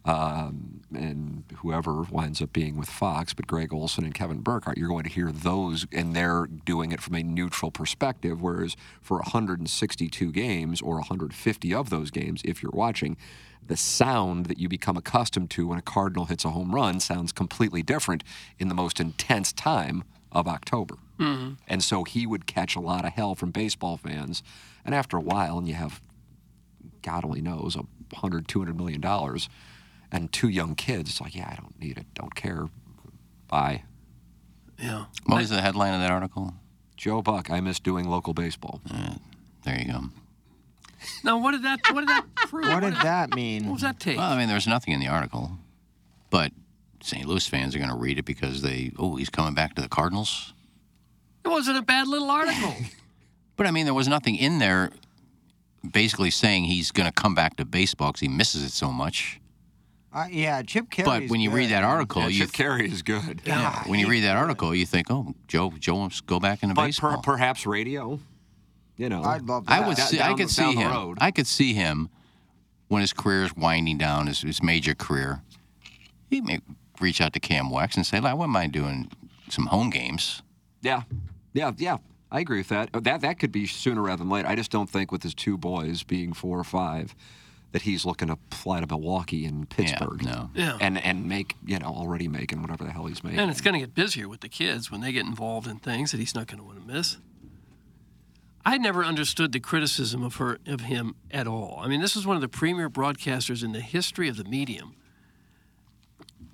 um, 0.08 0.80
and 0.96 1.44
whoever 1.58 2.04
winds 2.04 2.42
up 2.42 2.54
being 2.54 2.78
with 2.78 2.88
Fox, 2.88 3.34
but 3.34 3.46
Greg 3.46 3.74
Olsen 3.74 4.06
and 4.06 4.14
Kevin 4.14 4.40
Burkhardt, 4.40 4.78
you're 4.78 4.88
going 4.88 5.04
to 5.04 5.10
hear 5.10 5.34
those, 5.34 5.86
and 5.92 6.16
they're 6.16 6.48
doing 6.48 6.94
it 6.94 7.02
from 7.02 7.16
a 7.16 7.24
neutral 7.24 7.72
perspective. 7.72 8.42
Whereas 8.42 8.78
for 9.02 9.18
162 9.18 10.32
games 10.32 10.82
or 10.82 10.96
150 10.96 11.74
of 11.74 11.90
those 11.90 12.10
games, 12.10 12.42
if 12.46 12.64
you're 12.64 12.72
watching, 12.72 13.18
the 13.66 13.76
sound 13.76 14.46
that 14.46 14.58
you 14.58 14.70
become 14.70 14.96
accustomed 14.96 15.50
to 15.52 15.68
when 15.68 15.78
a 15.78 15.82
Cardinal 15.82 16.26
hits 16.26 16.46
a 16.46 16.52
home 16.52 16.74
run 16.74 17.02
sounds 17.02 17.34
completely 17.34 17.84
different 17.84 18.24
in 18.58 18.70
the 18.70 18.76
most 18.76 19.02
intense 19.02 19.52
time 19.52 20.06
of 20.32 20.48
October. 20.48 20.96
Mm-hmm. 21.20 21.56
And 21.68 21.84
so 21.84 22.06
he 22.06 22.26
would 22.26 22.48
catch 22.48 22.78
a 22.78 22.80
lot 22.80 23.04
of 23.04 23.12
hell 23.12 23.36
from 23.36 23.52
baseball 23.52 23.98
fans. 23.98 24.42
And 24.86 24.96
after 24.96 25.18
a 25.18 25.22
while, 25.22 25.58
and 25.58 25.68
you 25.68 25.74
have, 25.74 26.02
God 27.02 27.26
only 27.26 27.42
knows, 27.42 27.76
a 27.76 28.16
hundred, 28.16 28.48
two 28.48 28.60
hundred 28.60 28.78
million 28.78 29.02
dollars, 29.02 29.50
and 30.12 30.32
two 30.32 30.48
young 30.50 30.76
kids, 30.76 31.10
it's 31.10 31.22
like, 31.22 31.36
yeah, 31.36 31.50
I 31.52 31.56
don't 31.56 31.80
need 31.80 31.98
it, 31.98 32.06
don't 32.14 32.36
care. 32.36 32.68
Bye. 33.48 33.84
Yeah. 34.80 35.06
What 35.26 35.38
was 35.38 35.50
the 35.50 35.62
headline 35.62 35.94
of 35.94 36.02
that 36.02 36.12
article? 36.12 36.54
Joe 36.96 37.22
Buck, 37.22 37.50
I 37.50 37.60
miss 37.62 37.80
doing 37.80 38.08
local 38.08 38.34
baseball. 38.34 38.82
there 39.64 39.80
you 39.80 39.92
go. 39.92 40.04
Now, 41.24 41.38
what 41.40 41.52
did 41.52 41.64
that? 41.64 41.80
What 41.92 42.02
did 42.02 42.10
that 42.10 42.26
prove? 42.36 42.68
What 42.68 42.82
did 42.82 42.96
that 42.96 43.36
mean? 43.36 43.66
What 43.66 43.74
was 43.74 43.82
that 43.84 44.00
take? 44.00 44.18
Well, 44.18 44.32
I 44.32 44.38
mean, 44.38 44.48
there's 44.48 44.68
nothing 44.68 44.94
in 44.94 45.00
the 45.00 45.08
article, 45.08 45.52
but 46.30 46.52
St. 47.02 47.26
Louis 47.26 47.46
fans 47.48 47.76
are 47.76 47.78
going 47.78 47.90
to 47.92 47.96
read 47.96 48.18
it 48.18 48.26
because 48.26 48.62
they, 48.62 48.92
oh, 48.98 49.16
he's 49.16 49.30
coming 49.30 49.54
back 49.54 49.76
to 49.76 49.82
the 49.82 49.88
Cardinals. 49.88 50.54
It 51.46 51.50
wasn't 51.50 51.78
a 51.78 51.82
bad 51.82 52.08
little 52.08 52.30
article. 52.30 52.74
But 53.56 53.66
I 53.66 53.72
mean, 53.72 53.86
there 53.86 53.94
was 53.96 54.08
nothing 54.08 54.36
in 54.36 54.60
there 54.60 54.92
basically 55.90 56.30
saying 56.30 56.66
he's 56.66 56.92
going 56.92 57.08
to 57.08 57.12
come 57.12 57.34
back 57.34 57.58
to 57.58 57.66
baseball 57.66 58.10
because 58.10 58.20
he 58.22 58.28
misses 58.28 58.64
it 58.64 58.72
so 58.72 58.92
much. 58.92 59.40
Uh, 60.14 60.26
yeah, 60.32 60.62
Chip 60.62 60.90
Caray. 60.90 61.06
but 61.06 61.30
when 61.30 61.42
you 61.42 61.52
read 61.52 61.70
that 61.70 61.84
article, 61.84 62.22
Yeah, 62.24 62.28
you 62.30 62.40
Chip 62.46 62.54
Caray 62.54 62.86
is 62.88 63.02
good. 63.02 63.42
yeah, 63.46 63.84
when 63.88 64.00
you 64.00 64.08
read 64.08 64.22
that 64.24 64.36
article, 64.38 64.74
you 64.74 64.86
think, 64.86 65.12
oh, 65.12 65.36
Joe, 65.48 65.72
Joe 65.80 65.96
wants 65.96 66.18
to 66.18 66.24
go 66.24 66.40
back 66.40 66.64
into 66.64 66.74
But 66.76 66.86
baseball. 66.86 67.18
per, 67.18 67.22
perhaps 67.34 67.66
radio, 67.68 68.20
you 68.96 69.10
know. 69.10 69.24
I'd 69.24 69.44
love 69.44 69.66
I 69.68 69.86
would 69.86 69.98
Da- 69.98 70.04
see, 70.06 70.20
I 70.22 70.34
could 70.34 70.50
see 70.50 70.74
him. 70.74 70.92
road. 70.92 71.18
I 71.22 71.32
could 71.32 71.46
see 71.48 71.74
him 71.74 72.10
when 72.88 73.02
his 73.02 73.14
career 73.14 73.44
is 73.44 73.56
winding 73.56 73.98
down, 73.98 74.28
his, 74.28 74.42
his 74.42 74.64
major 74.64 74.96
career. 74.96 75.42
He 76.30 76.42
may 76.42 76.60
reach 77.00 77.22
out 77.22 77.34
to 77.34 77.40
Cam 77.40 77.66
Wex 77.70 77.96
and 77.96 78.06
say, 78.06 78.18
"I 78.18 78.34
wouldn't 78.34 78.52
mind 78.54 78.72
doing 78.72 79.12
some 79.50 79.68
home 79.68 79.90
games." 79.90 80.42
Yeah, 80.82 81.04
yeah, 81.54 81.72
yeah. 81.78 81.98
I 82.32 82.40
agree 82.40 82.58
with 82.60 82.70
that. 82.70 82.90
That 82.94 83.22
that 83.22 83.40
could 83.40 83.52
be 83.52 83.68
sooner 83.68 84.02
rather 84.02 84.20
than 84.20 84.30
later. 84.30 84.48
I 84.48 84.56
just 84.56 84.72
don't 84.72 84.90
think 84.90 85.12
with 85.12 85.24
his 85.24 85.34
two 85.36 85.58
boys 85.58 86.04
being 86.04 86.34
four 86.34 86.58
or 86.60 86.64
five, 86.66 87.14
that 87.78 87.84
he's 87.84 88.06
looking 88.06 88.28
to 88.30 88.38
fly 88.50 88.80
to 88.80 88.88
Milwaukee 88.88 89.46
and 89.46 89.70
Pittsburgh. 89.70 90.24
no. 90.24 90.50
Yeah. 90.56 90.80
And 90.82 90.98
and 91.04 91.30
make 91.30 91.56
you 91.64 91.78
know 91.78 91.88
already 91.90 92.28
making 92.28 92.62
whatever 92.64 92.84
the 92.84 92.92
hell 92.92 93.06
he's 93.06 93.24
making. 93.24 93.40
And 93.40 93.52
it's 93.52 93.62
going 93.62 93.74
to 93.76 93.80
get 93.80 93.94
busier 93.94 94.28
with 94.28 94.40
the 94.42 94.50
kids 94.50 94.90
when 94.92 95.02
they 95.02 95.12
get 95.12 95.26
involved 95.28 95.68
in 95.68 95.78
things 95.78 96.10
that 96.12 96.18
he's 96.20 96.34
not 96.34 96.48
going 96.48 96.58
to 96.58 96.64
want 96.64 96.80
to 96.82 96.92
miss. 96.92 97.18
I 98.66 98.78
never 98.80 99.04
understood 99.06 99.52
the 99.52 99.60
criticism 99.60 100.24
of 100.24 100.38
her 100.38 100.58
of 100.66 100.82
him 100.82 101.14
at 101.30 101.46
all. 101.48 101.80
I 101.84 101.88
mean, 101.88 102.02
this 102.02 102.16
is 102.16 102.26
one 102.26 102.36
of 102.36 102.42
the 102.42 102.50
premier 102.50 102.90
broadcasters 102.90 103.64
in 103.64 103.72
the 103.74 103.80
history 103.82 104.28
of 104.28 104.38
the 104.38 104.44
medium. 104.44 104.96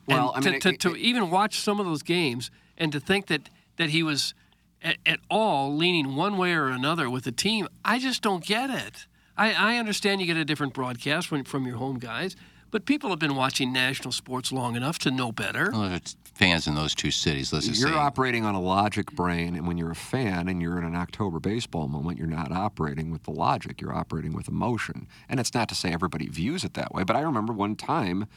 Well, 0.07 0.33
and 0.35 0.45
I 0.45 0.51
mean, 0.51 0.59
to, 0.59 0.69
it- 0.69 0.79
to, 0.81 0.89
to 0.89 0.95
even 0.97 1.29
watch 1.29 1.59
some 1.59 1.79
of 1.79 1.85
those 1.85 2.03
games 2.03 2.51
and 2.77 2.91
to 2.91 2.99
think 2.99 3.27
that 3.27 3.49
that 3.77 3.89
he 3.91 4.03
was 4.03 4.33
at, 4.81 4.97
at 5.05 5.19
all 5.29 5.75
leaning 5.75 6.15
one 6.15 6.37
way 6.37 6.53
or 6.53 6.67
another 6.67 7.09
with 7.09 7.23
the 7.23 7.31
team, 7.31 7.67
I 7.85 7.97
just 7.99 8.21
don't 8.21 8.43
get 8.45 8.69
it. 8.69 9.07
I, 9.37 9.53
I 9.53 9.77
understand 9.77 10.21
you 10.21 10.27
get 10.27 10.37
a 10.37 10.45
different 10.45 10.73
broadcast 10.73 11.27
from, 11.27 11.43
from 11.43 11.65
your 11.65 11.77
home 11.77 11.99
guys, 11.99 12.35
but 12.71 12.85
people 12.85 13.09
have 13.09 13.19
been 13.19 13.35
watching 13.35 13.71
national 13.71 14.11
sports 14.11 14.51
long 14.51 14.75
enough 14.75 14.99
to 14.99 15.11
know 15.11 15.31
better. 15.31 15.69
Well, 15.71 15.89
there's 15.89 16.15
fans 16.33 16.67
in 16.67 16.75
those 16.75 16.95
two 16.95 17.11
cities. 17.11 17.53
Let's 17.53 17.67
just 17.67 17.79
you're 17.79 17.89
say, 17.89 17.95
operating 17.95 18.45
on 18.45 18.55
a 18.55 18.61
logic 18.61 19.11
brain, 19.11 19.55
and 19.55 19.67
when 19.67 19.77
you're 19.77 19.91
a 19.91 19.95
fan 19.95 20.47
and 20.47 20.61
you're 20.61 20.77
in 20.77 20.83
an 20.83 20.95
October 20.95 21.39
baseball 21.39 21.87
moment, 21.87 22.17
you're 22.17 22.27
not 22.27 22.51
operating 22.51 23.11
with 23.11 23.23
the 23.23 23.31
logic. 23.31 23.79
You're 23.81 23.93
operating 23.93 24.33
with 24.33 24.47
emotion. 24.47 25.07
And 25.29 25.39
it's 25.39 25.53
not 25.53 25.69
to 25.69 25.75
say 25.75 25.93
everybody 25.93 26.27
views 26.27 26.63
it 26.63 26.73
that 26.73 26.93
way, 26.93 27.03
but 27.03 27.15
I 27.15 27.21
remember 27.21 27.53
one 27.53 27.75
time 27.75 28.27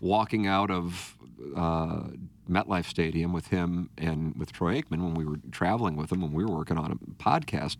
walking 0.00 0.46
out 0.46 0.70
of 0.70 1.16
uh, 1.54 2.04
MetLife 2.50 2.86
Stadium 2.86 3.32
with 3.32 3.48
him 3.48 3.90
and 3.98 4.34
with 4.36 4.52
Troy 4.52 4.80
Aikman 4.80 5.02
when 5.02 5.14
we 5.14 5.24
were 5.24 5.38
traveling 5.50 5.96
with 5.96 6.12
him 6.12 6.20
when 6.20 6.32
we 6.32 6.44
were 6.44 6.56
working 6.56 6.78
on 6.78 6.92
a 6.92 7.22
podcast 7.22 7.76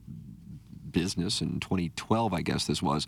business 0.96 1.42
in 1.42 1.60
2012, 1.60 2.32
I 2.32 2.40
guess 2.40 2.66
this 2.66 2.82
was. 2.82 3.06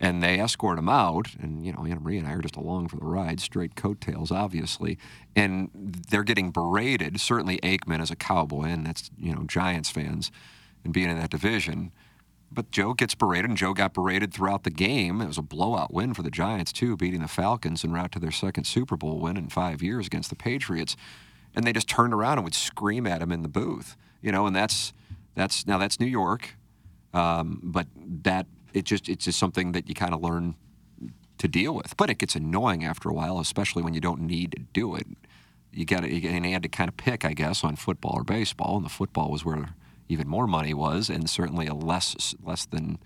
And 0.00 0.22
they 0.22 0.38
escort 0.38 0.78
him 0.78 0.88
out, 0.88 1.34
and 1.40 1.66
you 1.66 1.72
know, 1.72 1.84
Anna 1.84 1.98
Marie 1.98 2.18
and 2.18 2.28
I 2.28 2.34
are 2.34 2.40
just 2.40 2.54
along 2.54 2.86
for 2.86 2.96
the 2.96 3.04
ride, 3.04 3.40
straight 3.40 3.74
coattails, 3.74 4.30
obviously. 4.30 4.96
And 5.34 5.70
they're 6.08 6.22
getting 6.22 6.52
berated. 6.52 7.20
Certainly, 7.20 7.58
Aikman 7.58 8.00
as 8.00 8.12
a 8.12 8.16
cowboy, 8.16 8.66
and 8.66 8.86
that's 8.86 9.10
you 9.18 9.34
know 9.34 9.42
Giants 9.42 9.90
fans, 9.90 10.30
and 10.84 10.92
being 10.92 11.10
in 11.10 11.18
that 11.18 11.30
division. 11.30 11.90
But 12.52 12.70
Joe 12.70 12.94
gets 12.94 13.16
berated, 13.16 13.50
and 13.50 13.58
Joe 13.58 13.74
got 13.74 13.92
berated 13.92 14.32
throughout 14.32 14.62
the 14.62 14.70
game. 14.70 15.20
It 15.20 15.26
was 15.26 15.36
a 15.36 15.42
blowout 15.42 15.92
win 15.92 16.14
for 16.14 16.22
the 16.22 16.30
Giants 16.30 16.72
too, 16.72 16.96
beating 16.96 17.20
the 17.20 17.28
Falcons 17.28 17.84
en 17.84 17.92
route 17.92 18.12
to 18.12 18.20
their 18.20 18.30
second 18.30 18.64
Super 18.64 18.96
Bowl 18.96 19.18
win 19.18 19.36
in 19.36 19.48
five 19.48 19.82
years 19.82 20.06
against 20.06 20.30
the 20.30 20.36
Patriots. 20.36 20.96
And 21.56 21.66
they 21.66 21.72
just 21.72 21.88
turned 21.88 22.14
around 22.14 22.38
and 22.38 22.44
would 22.44 22.54
scream 22.54 23.04
at 23.04 23.20
him 23.20 23.32
in 23.32 23.42
the 23.42 23.48
booth, 23.48 23.96
you 24.22 24.30
know. 24.30 24.46
And 24.46 24.54
that's 24.54 24.92
that's 25.34 25.66
now 25.66 25.78
that's 25.78 25.98
New 25.98 26.06
York, 26.06 26.54
um, 27.18 27.60
but 27.62 27.86
that 28.22 28.46
it 28.72 28.84
just 28.84 29.08
it's 29.08 29.24
just 29.24 29.38
something 29.38 29.72
that 29.72 29.88
you 29.88 29.94
kind 29.94 30.14
of 30.14 30.22
learn 30.22 30.54
to 31.38 31.48
deal 31.48 31.74
with. 31.74 31.96
But 31.96 32.10
it 32.10 32.18
gets 32.18 32.36
annoying 32.36 32.84
after 32.84 33.08
a 33.08 33.12
while, 33.12 33.40
especially 33.40 33.82
when 33.82 33.94
you 33.94 34.00
don't 34.00 34.20
need 34.20 34.52
to 34.52 34.58
do 34.72 34.94
it. 34.94 35.06
You 35.72 35.84
got 35.84 36.02
to, 36.02 36.26
and 36.28 36.46
he 36.46 36.52
had 36.52 36.62
to 36.62 36.68
kind 36.68 36.88
of 36.88 36.96
pick, 36.96 37.24
I 37.24 37.34
guess, 37.34 37.62
on 37.62 37.76
football 37.76 38.12
or 38.14 38.24
baseball, 38.24 38.76
and 38.76 38.84
the 38.84 38.90
football 38.90 39.30
was 39.30 39.44
where 39.44 39.70
even 40.08 40.28
more 40.28 40.46
money 40.46 40.72
was, 40.72 41.10
and 41.10 41.28
certainly 41.28 41.66
a 41.66 41.74
less 41.74 42.34
less 42.42 42.66
than 42.66 42.98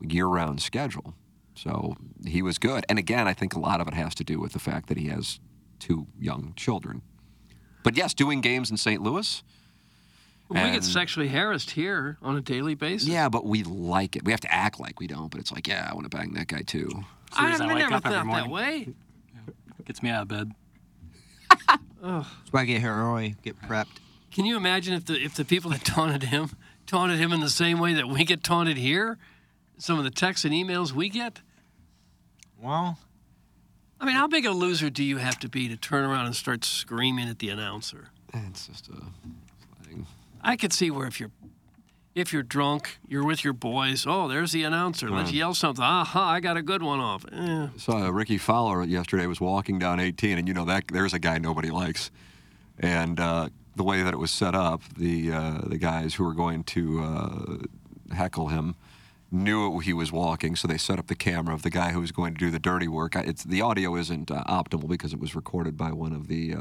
year-round 0.00 0.62
schedule. 0.62 1.14
So 1.54 1.96
he 2.24 2.40
was 2.40 2.58
good, 2.58 2.86
and 2.88 2.98
again, 2.98 3.26
I 3.26 3.34
think 3.34 3.54
a 3.54 3.58
lot 3.58 3.80
of 3.80 3.88
it 3.88 3.94
has 3.94 4.14
to 4.16 4.24
do 4.24 4.38
with 4.38 4.52
the 4.52 4.60
fact 4.60 4.88
that 4.88 4.96
he 4.96 5.08
has 5.08 5.40
two 5.80 6.06
young 6.18 6.54
children. 6.56 7.02
But 7.82 7.96
yes, 7.96 8.14
doing 8.14 8.40
games 8.40 8.70
in 8.70 8.76
St. 8.76 9.02
Louis. 9.02 9.42
We 10.48 10.56
get 10.72 10.84
sexually 10.84 11.28
harassed 11.28 11.70
here 11.72 12.16
on 12.22 12.36
a 12.36 12.40
daily 12.40 12.74
basis. 12.74 13.08
Yeah, 13.08 13.28
but 13.28 13.44
we 13.44 13.62
like 13.64 14.16
it. 14.16 14.24
We 14.24 14.32
have 14.32 14.40
to 14.40 14.54
act 14.54 14.80
like 14.80 14.98
we 14.98 15.06
don't, 15.06 15.30
but 15.30 15.40
it's 15.40 15.52
like, 15.52 15.66
yeah, 15.68 15.86
I 15.90 15.94
want 15.94 16.10
to 16.10 16.16
bang 16.16 16.32
that 16.34 16.46
guy 16.48 16.62
too. 16.62 16.88
I 17.36 17.50
As 17.52 17.60
I 17.60 17.64
haven't 17.64 17.68
wake 17.68 17.78
never 17.78 17.94
up 17.94 18.06
every 18.06 18.16
thought 18.16 18.24
that 18.24 18.26
morning. 18.26 18.50
way. 18.50 18.88
Gets 19.84 20.02
me 20.02 20.10
out 20.10 20.22
of 20.22 20.28
bed. 20.28 20.52
That's 22.02 22.26
why 22.50 22.60
I 22.62 22.64
get 22.64 22.80
here 22.80 22.92
early, 22.94 23.36
get 23.42 23.60
prepped. 23.62 23.98
Can 24.30 24.44
you 24.44 24.56
imagine 24.56 24.94
if 24.94 25.06
the 25.06 25.14
if 25.22 25.34
the 25.34 25.44
people 25.44 25.70
that 25.70 25.80
taunted 25.84 26.24
him 26.24 26.50
taunted 26.86 27.18
him 27.18 27.32
in 27.32 27.40
the 27.40 27.50
same 27.50 27.78
way 27.78 27.94
that 27.94 28.08
we 28.08 28.24
get 28.24 28.42
taunted 28.44 28.76
here? 28.76 29.18
Some 29.78 29.98
of 29.98 30.04
the 30.04 30.10
texts 30.10 30.44
and 30.44 30.52
emails 30.52 30.92
we 30.92 31.08
get. 31.08 31.40
Well, 32.60 32.98
I 34.00 34.04
mean, 34.06 34.14
how 34.14 34.26
big 34.26 34.44
a 34.44 34.50
loser 34.50 34.90
do 34.90 35.02
you 35.04 35.16
have 35.18 35.38
to 35.40 35.48
be 35.48 35.68
to 35.68 35.76
turn 35.76 36.04
around 36.04 36.26
and 36.26 36.34
start 36.36 36.64
screaming 36.64 37.28
at 37.28 37.38
the 37.38 37.48
announcer? 37.50 38.08
It's 38.34 38.66
just 38.66 38.88
a 38.88 38.92
thing. 38.92 39.36
I 40.42 40.56
could 40.56 40.72
see 40.72 40.90
where 40.90 41.06
if 41.06 41.20
you're 41.20 41.30
if 42.18 42.32
you're 42.32 42.42
drunk, 42.42 42.98
you're 43.06 43.24
with 43.24 43.44
your 43.44 43.52
boys. 43.52 44.04
Oh, 44.06 44.26
there's 44.26 44.52
the 44.52 44.64
announcer. 44.64 45.08
Let's 45.08 45.32
yell 45.32 45.54
something. 45.54 45.84
Aha! 45.84 46.30
I 46.30 46.40
got 46.40 46.56
a 46.56 46.62
good 46.62 46.82
one 46.82 46.98
off. 46.98 47.24
Eh. 47.30 47.68
Saw 47.76 48.08
Rickie 48.08 48.38
Fowler 48.38 48.82
yesterday 48.84 49.26
was 49.26 49.40
walking 49.40 49.78
down 49.78 50.00
18, 50.00 50.36
and 50.38 50.48
you 50.48 50.54
know 50.54 50.64
that 50.64 50.88
there's 50.88 51.14
a 51.14 51.18
guy 51.18 51.38
nobody 51.38 51.70
likes, 51.70 52.10
and 52.78 53.20
uh, 53.20 53.48
the 53.76 53.84
way 53.84 54.02
that 54.02 54.12
it 54.12 54.16
was 54.16 54.32
set 54.32 54.54
up, 54.54 54.82
the 54.96 55.32
uh, 55.32 55.60
the 55.66 55.78
guys 55.78 56.14
who 56.14 56.24
were 56.24 56.34
going 56.34 56.64
to 56.64 57.00
uh, 57.00 58.14
heckle 58.14 58.48
him 58.48 58.74
knew 59.30 59.78
he 59.78 59.92
was 59.92 60.10
walking, 60.10 60.56
so 60.56 60.66
they 60.66 60.78
set 60.78 60.98
up 60.98 61.06
the 61.06 61.14
camera 61.14 61.54
of 61.54 61.62
the 61.62 61.70
guy 61.70 61.92
who 61.92 62.00
was 62.00 62.10
going 62.10 62.34
to 62.34 62.38
do 62.38 62.50
the 62.50 62.58
dirty 62.58 62.88
work. 62.88 63.14
It's 63.14 63.44
the 63.44 63.60
audio 63.60 63.94
isn't 63.94 64.30
uh, 64.30 64.42
optimal 64.44 64.88
because 64.88 65.12
it 65.12 65.20
was 65.20 65.36
recorded 65.36 65.76
by 65.76 65.92
one 65.92 66.12
of 66.12 66.26
the. 66.26 66.56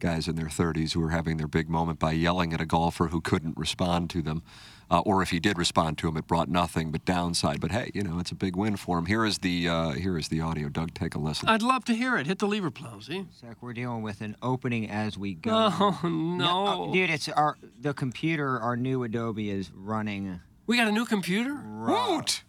Guys 0.00 0.26
in 0.28 0.36
their 0.36 0.46
30s 0.46 0.92
who 0.92 1.00
were 1.00 1.10
having 1.10 1.36
their 1.36 1.46
big 1.46 1.68
moment 1.68 1.98
by 1.98 2.12
yelling 2.12 2.52
at 2.52 2.60
a 2.60 2.66
golfer 2.66 3.08
who 3.08 3.20
couldn't 3.20 3.56
respond 3.56 4.10
to 4.10 4.22
them. 4.22 4.42
Uh, 4.90 5.00
or 5.00 5.22
if 5.22 5.30
he 5.30 5.38
did 5.38 5.56
respond 5.56 5.96
to 5.98 6.08
him, 6.08 6.16
it 6.16 6.26
brought 6.26 6.48
nothing 6.48 6.90
but 6.90 7.04
downside. 7.04 7.60
But 7.60 7.70
hey, 7.70 7.92
you 7.94 8.02
know, 8.02 8.18
it's 8.18 8.32
a 8.32 8.34
big 8.34 8.56
win 8.56 8.76
for 8.76 8.98
him. 8.98 9.06
Here 9.06 9.24
is 9.24 9.38
the 9.38 9.68
uh, 9.68 9.90
here 9.90 10.18
is 10.18 10.28
the 10.28 10.40
audio. 10.40 10.68
Doug, 10.68 10.94
take 10.94 11.14
a 11.14 11.18
listen. 11.18 11.48
I'd 11.48 11.62
love 11.62 11.84
to 11.84 11.94
hear 11.94 12.16
it. 12.16 12.26
Hit 12.26 12.40
the 12.40 12.48
lever 12.48 12.72
plow. 12.72 12.98
See? 12.98 13.26
Zach, 13.38 13.58
we're 13.60 13.72
dealing 13.72 14.02
with 14.02 14.20
an 14.20 14.34
opening 14.42 14.90
as 14.90 15.16
we 15.16 15.34
go. 15.34 15.70
Oh 15.72 16.08
no! 16.08 16.88
uh, 16.88 16.92
dude, 16.92 17.10
it's 17.10 17.28
our 17.28 17.56
the 17.78 17.94
computer. 17.94 18.58
Our 18.58 18.76
new 18.76 19.04
Adobe 19.04 19.50
is 19.50 19.70
running. 19.72 20.40
We 20.66 20.76
got 20.76 20.88
a 20.88 20.92
new 20.92 21.04
computer. 21.04 21.54
Woot! 21.54 22.42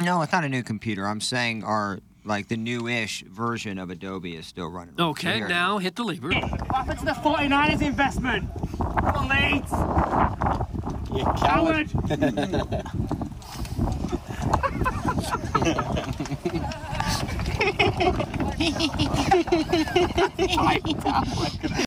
No, 0.00 0.22
it's 0.22 0.32
not 0.32 0.42
a 0.42 0.48
new 0.48 0.62
computer. 0.64 1.06
I'm 1.06 1.20
saying 1.20 1.62
our 1.62 2.00
like 2.24 2.48
the 2.48 2.56
new-ish 2.56 3.22
version 3.22 3.78
of 3.78 3.90
Adobe 3.90 4.36
is 4.36 4.46
still 4.46 4.68
running. 4.68 4.94
Okay, 4.98 5.36
here 5.36 5.46
it 5.46 5.48
now 5.48 5.78
hit 5.78 5.96
the 5.96 6.04
lever. 6.04 6.32
Offer 6.70 6.94
to 6.94 7.04
the 7.04 7.12
49ers 7.12 7.82
investment. 7.82 8.48
Come 8.78 9.16
on, 9.16 9.28
Leeds. 9.28 9.72
You 11.12 11.24
coward. 11.38 11.90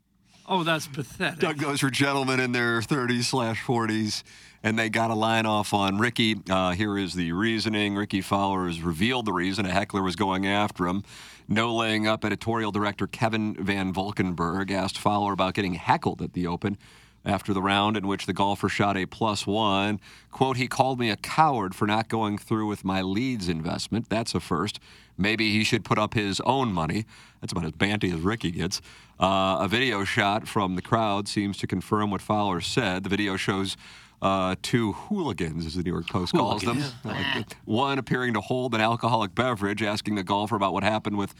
Oh, 0.48 0.62
that's 0.62 0.86
pathetic. 0.86 1.40
Doug, 1.40 1.58
those 1.58 1.82
were 1.82 1.90
gentlemen 1.90 2.38
in 2.38 2.52
their 2.52 2.80
30s 2.80 3.24
slash 3.24 3.64
40s, 3.64 4.22
and 4.62 4.78
they 4.78 4.88
got 4.88 5.10
a 5.10 5.14
line 5.14 5.44
off 5.44 5.74
on 5.74 5.98
Rickie. 5.98 6.36
Uh, 6.48 6.70
here 6.70 6.96
is 6.96 7.14
the 7.14 7.32
reasoning. 7.32 7.96
Rickie 7.96 8.20
Fowler 8.20 8.66
has 8.68 8.80
revealed 8.80 9.26
the 9.26 9.32
reason 9.32 9.66
a 9.66 9.72
heckler 9.72 10.02
was 10.02 10.14
going 10.14 10.46
after 10.46 10.86
him. 10.86 11.02
No 11.48 11.74
laying 11.74 12.06
up. 12.06 12.24
Editorial 12.24 12.70
director 12.70 13.08
Kevin 13.08 13.54
Van 13.54 13.92
Valkenburg 13.92 14.70
asked 14.70 14.98
Fowler 14.98 15.32
about 15.32 15.54
getting 15.54 15.74
heckled 15.74 16.22
at 16.22 16.32
the 16.32 16.46
Open 16.46 16.78
after 17.24 17.52
the 17.52 17.60
round 17.60 17.96
in 17.96 18.06
which 18.06 18.26
the 18.26 18.32
golfer 18.32 18.68
shot 18.68 18.96
a 18.96 19.04
plus 19.04 19.46
one. 19.48 20.00
Quote, 20.30 20.56
he 20.56 20.68
called 20.68 21.00
me 21.00 21.10
a 21.10 21.16
coward 21.16 21.74
for 21.74 21.86
not 21.86 22.08
going 22.08 22.38
through 22.38 22.68
with 22.68 22.84
my 22.84 23.02
Leeds 23.02 23.48
investment. 23.48 24.08
That's 24.08 24.34
a 24.34 24.40
first. 24.40 24.78
Maybe 25.18 25.50
he 25.50 25.64
should 25.64 25.84
put 25.84 25.98
up 25.98 26.14
his 26.14 26.40
own 26.40 26.72
money. 26.72 27.04
That's 27.40 27.52
about 27.52 27.64
as 27.64 27.72
banty 27.72 28.10
as 28.10 28.20
Rickie 28.20 28.50
gets. 28.50 28.80
Uh, 29.18 29.58
a 29.60 29.68
video 29.68 30.04
shot 30.04 30.46
from 30.46 30.76
the 30.76 30.82
crowd 30.82 31.28
seems 31.28 31.56
to 31.58 31.66
confirm 31.66 32.10
what 32.10 32.20
Fowler 32.20 32.60
said. 32.60 33.02
The 33.02 33.08
video 33.08 33.36
shows 33.36 33.76
uh, 34.22 34.56
two 34.62 34.92
hooligans, 34.92 35.66
as 35.66 35.74
the 35.74 35.82
New 35.82 35.92
York 35.92 36.08
Post 36.08 36.32
calls 36.32 36.62
them. 36.62 36.82
Like, 37.04 37.56
one 37.64 37.98
appearing 37.98 38.34
to 38.34 38.40
hold 38.40 38.74
an 38.74 38.80
alcoholic 38.80 39.34
beverage, 39.34 39.82
asking 39.82 40.14
the 40.14 40.24
golfer 40.24 40.56
about 40.56 40.72
what 40.72 40.82
happened 40.82 41.16
with 41.16 41.34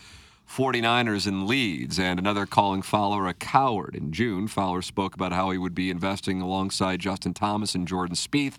49ers 0.49 1.27
in 1.27 1.47
Leeds, 1.47 1.99
and 1.99 2.19
another 2.19 2.47
calling 2.47 2.83
Fowler 2.83 3.27
a 3.27 3.35
coward. 3.35 3.95
In 3.97 4.13
June, 4.13 4.47
Fowler 4.47 4.83
spoke 4.83 5.15
about 5.15 5.33
how 5.33 5.51
he 5.51 5.59
would 5.59 5.75
be 5.75 5.91
investing 5.91 6.41
alongside 6.41 7.01
Justin 7.01 7.35
Thomas 7.35 7.75
and 7.75 7.89
Jordan 7.89 8.15
Spieth 8.15 8.59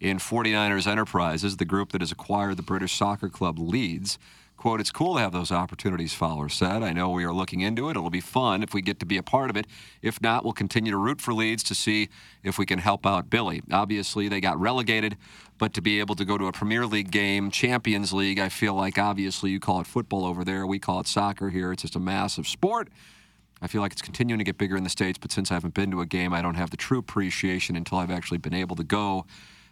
in 0.00 0.18
49ers 0.18 0.86
Enterprises, 0.86 1.56
the 1.56 1.64
group 1.64 1.92
that 1.92 2.00
has 2.00 2.12
acquired 2.12 2.56
the 2.56 2.62
British 2.62 2.96
soccer 2.96 3.28
club 3.28 3.58
Leeds. 3.58 4.18
Quote, 4.58 4.80
it's 4.80 4.90
cool 4.90 5.14
to 5.14 5.20
have 5.20 5.30
those 5.30 5.52
opportunities, 5.52 6.12
Fowler 6.12 6.48
said. 6.48 6.82
I 6.82 6.92
know 6.92 7.10
we 7.10 7.22
are 7.22 7.32
looking 7.32 7.60
into 7.60 7.88
it. 7.88 7.92
It'll 7.92 8.10
be 8.10 8.20
fun 8.20 8.64
if 8.64 8.74
we 8.74 8.82
get 8.82 8.98
to 8.98 9.06
be 9.06 9.16
a 9.16 9.22
part 9.22 9.50
of 9.50 9.56
it. 9.56 9.68
If 10.02 10.20
not, 10.20 10.42
we'll 10.42 10.52
continue 10.52 10.90
to 10.90 10.98
root 10.98 11.20
for 11.20 11.32
Leeds 11.32 11.62
to 11.62 11.76
see 11.76 12.08
if 12.42 12.58
we 12.58 12.66
can 12.66 12.80
help 12.80 13.06
out 13.06 13.30
Billy. 13.30 13.62
Obviously, 13.70 14.28
they 14.28 14.40
got 14.40 14.58
relegated, 14.58 15.16
but 15.58 15.74
to 15.74 15.80
be 15.80 16.00
able 16.00 16.16
to 16.16 16.24
go 16.24 16.36
to 16.36 16.46
a 16.46 16.52
Premier 16.52 16.86
League 16.86 17.12
game, 17.12 17.52
Champions 17.52 18.12
League, 18.12 18.40
I 18.40 18.48
feel 18.48 18.74
like 18.74 18.98
obviously 18.98 19.52
you 19.52 19.60
call 19.60 19.80
it 19.80 19.86
football 19.86 20.24
over 20.24 20.44
there. 20.44 20.66
We 20.66 20.80
call 20.80 20.98
it 20.98 21.06
soccer 21.06 21.50
here. 21.50 21.70
It's 21.70 21.82
just 21.82 21.94
a 21.94 22.00
massive 22.00 22.48
sport. 22.48 22.88
I 23.62 23.68
feel 23.68 23.80
like 23.80 23.92
it's 23.92 24.02
continuing 24.02 24.38
to 24.38 24.44
get 24.44 24.58
bigger 24.58 24.76
in 24.76 24.82
the 24.82 24.90
States, 24.90 25.18
but 25.18 25.30
since 25.30 25.52
I 25.52 25.54
haven't 25.54 25.74
been 25.74 25.92
to 25.92 26.00
a 26.00 26.06
game, 26.06 26.34
I 26.34 26.42
don't 26.42 26.56
have 26.56 26.70
the 26.70 26.76
true 26.76 26.98
appreciation 26.98 27.76
until 27.76 27.98
I've 27.98 28.10
actually 28.10 28.38
been 28.38 28.54
able 28.54 28.74
to 28.74 28.84
go 28.84 29.24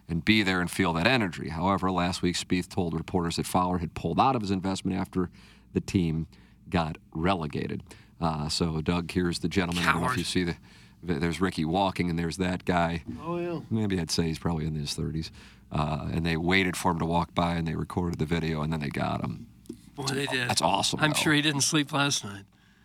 and 0.08 0.24
be 0.24 0.42
there 0.42 0.60
and 0.60 0.70
feel 0.70 0.92
that 0.94 1.06
energy. 1.06 1.48
However, 1.48 1.90
last 1.90 2.22
week, 2.22 2.36
Spieth 2.36 2.68
told 2.68 2.94
reporters 2.94 3.36
that 3.36 3.46
Fowler 3.46 3.78
had 3.78 3.94
pulled 3.94 4.20
out 4.20 4.36
of 4.36 4.42
his 4.42 4.50
investment 4.50 4.98
after 4.98 5.30
the 5.72 5.80
team 5.80 6.26
got 6.70 6.98
relegated. 7.12 7.82
Uh, 8.20 8.48
so, 8.48 8.80
Doug, 8.80 9.10
here's 9.10 9.40
the 9.40 9.48
gentleman. 9.48 9.84
I 9.84 9.92
don't 9.92 10.02
know 10.02 10.10
if 10.10 10.16
you 10.16 10.24
see 10.24 10.44
the. 10.44 10.56
There's 11.02 11.40
Rickie 11.40 11.64
walking, 11.64 12.10
and 12.10 12.18
there's 12.18 12.38
that 12.38 12.64
guy. 12.64 13.04
Oh, 13.22 13.38
yeah. 13.38 13.60
Maybe 13.70 14.00
I'd 14.00 14.10
say 14.10 14.24
he's 14.24 14.38
probably 14.38 14.66
in 14.66 14.74
his 14.74 14.96
30s. 14.96 15.30
Uh, 15.70 16.08
and 16.12 16.24
they 16.26 16.36
waited 16.36 16.76
for 16.76 16.90
him 16.90 16.98
to 16.98 17.04
walk 17.04 17.34
by, 17.34 17.54
and 17.54 17.68
they 17.68 17.76
recorded 17.76 18.18
the 18.18 18.24
video, 18.24 18.62
and 18.62 18.72
then 18.72 18.80
they 18.80 18.88
got 18.88 19.22
him. 19.22 19.46
Boy, 19.94 20.04
they 20.06 20.26
did. 20.26 20.48
That's 20.48 20.62
awesome. 20.62 20.98
I'm 21.00 21.10
though. 21.10 21.16
sure 21.16 21.32
he 21.32 21.42
didn't 21.42 21.60
sleep 21.60 21.92
last 21.92 22.24
night. 22.24 22.44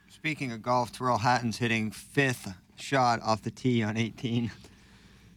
Speaking 0.10 0.52
of 0.52 0.62
golf, 0.62 0.92
Tyrrell 0.92 1.20
Hatton's 1.20 1.58
hitting 1.58 1.90
fifth 1.90 2.54
shot 2.76 3.22
off 3.24 3.42
the 3.42 3.52
tee 3.52 3.82
on 3.82 3.98
18. 3.98 4.52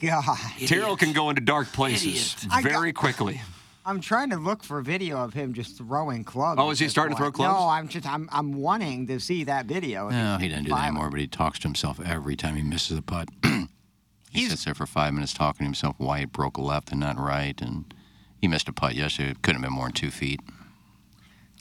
God. 0.01 0.37
Tyrrell 0.67 0.97
can 0.97 1.13
go 1.13 1.31
into 1.31 1.41
dark 1.41 1.73
places 1.73 2.37
I 2.51 2.63
got- 2.63 2.73
very 2.73 2.93
quickly. 2.93 3.41
I'm 3.87 4.01
trying 4.01 4.31
to 4.31 4.37
look 4.37 4.65
for 4.65 4.79
a 4.79 4.83
video 4.83 5.19
of 5.23 5.35
him 5.35 5.53
just 5.53 5.77
throwing 5.77 6.25
clubs. 6.25 6.59
Oh, 6.59 6.71
is 6.71 6.79
he 6.79 6.85
at 6.85 6.87
this 6.87 6.93
starting 6.93 7.17
to 7.17 7.23
throw 7.23 7.31
clubs? 7.31 7.53
No, 7.61 7.69
I'm 7.69 7.89
just 7.89 8.07
I'm 8.07 8.31
I'm 8.33 8.55
wanting 8.55 9.07
to 9.09 9.21
see 9.21 9.45
that 9.45 9.67
video. 9.67 10.09
No, 10.09 10.39
he 10.39 10.49
doesn't 10.49 10.65
do 10.65 10.71
that 10.71 10.87
anymore, 10.87 11.11
but 11.11 11.21
he 11.21 11.27
talks 11.27 11.59
to 11.61 11.69
himself 11.69 12.01
every 12.01 12.35
time 12.35 12.57
he 12.57 12.63
misses 12.63 12.97
a 12.97 13.03
putt. 13.03 13.29
he 14.31 14.47
sits 14.49 14.65
there 14.65 14.75
for 14.75 14.87
five 14.87 15.13
minutes 15.13 15.35
talking 15.35 15.59
to 15.59 15.65
himself 15.65 15.97
why 15.99 16.21
it 16.21 16.33
broke 16.33 16.59
left 16.59 16.93
and 16.93 17.01
not 17.01 17.19
right. 17.19 17.61
And 17.61 17.93
he 18.41 18.49
missed 18.49 18.69
a 18.69 18.73
putt 18.73 18.95
yesterday. 18.95 19.33
It 19.33 19.43
couldn't 19.43 19.61
have 19.63 19.69
been 19.71 19.77
more 19.77 19.87
than 19.89 19.93
two 19.95 20.11
feet. 20.11 20.41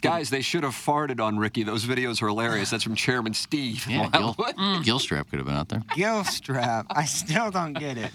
Guys, 0.04 0.30
they 0.30 0.42
should 0.42 0.64
have 0.64 0.74
farted 0.76 1.20
on 1.22 1.38
Rickie. 1.40 1.64
Those 1.64 1.86
videos 1.86 2.22
are 2.22 2.28
hilarious. 2.28 2.70
That's 2.70 2.84
from 2.84 2.96
Chairman 2.96 3.34
Steve. 3.34 3.86
Yeah, 3.88 4.10
Gil, 4.13 4.34
what? 4.34 4.56
Mm, 4.58 4.84
Gilstrap 4.84 5.30
could 5.30 5.39
have 5.39 5.46
been 5.46 5.56
out 5.56 5.70
there. 5.70 5.80
Gilstrap. 5.96 6.86
I 6.89 7.06
still 7.06 7.50
don't 7.52 7.74
get 7.74 7.98
it. 7.98 8.12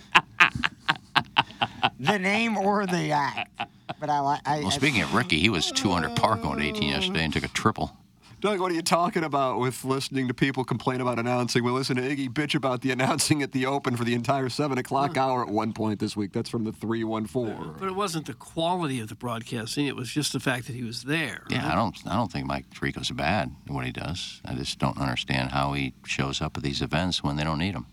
the 1.99 2.19
name 2.19 2.57
or 2.59 2.87
the 2.87 3.11
act. 3.13 3.51
But 3.99 4.11
I 4.11 4.21
like. 4.21 4.41
I, 4.47 4.59
Well, 4.59 4.67
I- 4.69 4.71
speaking 4.71 5.01
of 5.03 5.15
Rickie, 5.15 5.39
he 5.39 5.49
was 5.49 5.73
200 5.73 6.15
par 6.15 6.37
going 6.37 6.59
to 6.59 6.65
18 6.67 6.89
yesterday 6.91 7.25
and 7.25 7.33
took 7.33 7.45
a 7.45 7.49
triple. 7.49 7.97
Doug, 8.41 8.61
what 8.61 8.71
are 8.71 8.75
you 8.75 8.83
talking 8.83 9.25
about 9.25 9.59
with 9.59 9.85
listening 9.85 10.29
to 10.29 10.35
people 10.35 10.63
complain 10.63 11.01
about 11.01 11.19
announcing? 11.19 11.65
We 11.65 11.73
listen 11.73 11.97
to 11.97 12.03
Iggy 12.03 12.33
bitch 12.33 12.55
about 12.55 12.83
the 12.83 12.91
announcing 12.93 13.43
at 13.43 13.51
the 13.51 13.67
Open 13.67 13.97
for 13.97 14.05
the 14.05 14.15
entire 14.15 14.49
7 14.49 14.79
o'clock 14.79 15.17
hour 15.17 15.43
at 15.43 15.49
one 15.49 15.73
point 15.73 15.99
this 15.99 16.17
week. 16.17 16.33
That's 16.33 16.49
from 16.49 16.63
the 16.63 16.71
314. 16.71 17.75
But 17.81 17.89
it 17.89 17.97
wasn't 17.97 18.27
the 18.27 18.35
quality 18.35 19.01
of 19.01 19.09
the 19.09 19.17
broadcasting; 19.17 19.87
it 19.87 19.97
was 19.97 20.09
just 20.09 20.33
the 20.33 20.39
fact 20.39 20.69
that 20.69 20.77
he 20.77 20.85
was 20.85 21.03
there. 21.03 21.43
Yeah, 21.51 21.69
I 21.69 21.75
don't, 21.75 21.97
I 22.07 22.15
don't 22.15 22.31
think 22.31 22.47
Mike 22.47 22.71
Tirico's 22.71 23.11
bad 23.11 23.51
at 23.67 23.73
what 23.73 23.85
he 23.85 23.91
does. 23.91 24.41
I 24.45 24.55
just 24.55 24.79
don't 24.79 24.99
understand 24.99 25.51
how 25.51 25.73
he 25.73 25.95
shows 26.07 26.41
up 26.41 26.57
at 26.57 26.63
these 26.63 26.81
events 26.81 27.25
when 27.25 27.35
they 27.35 27.43
don't 27.45 27.59
need 27.59 27.75
him. 27.75 27.87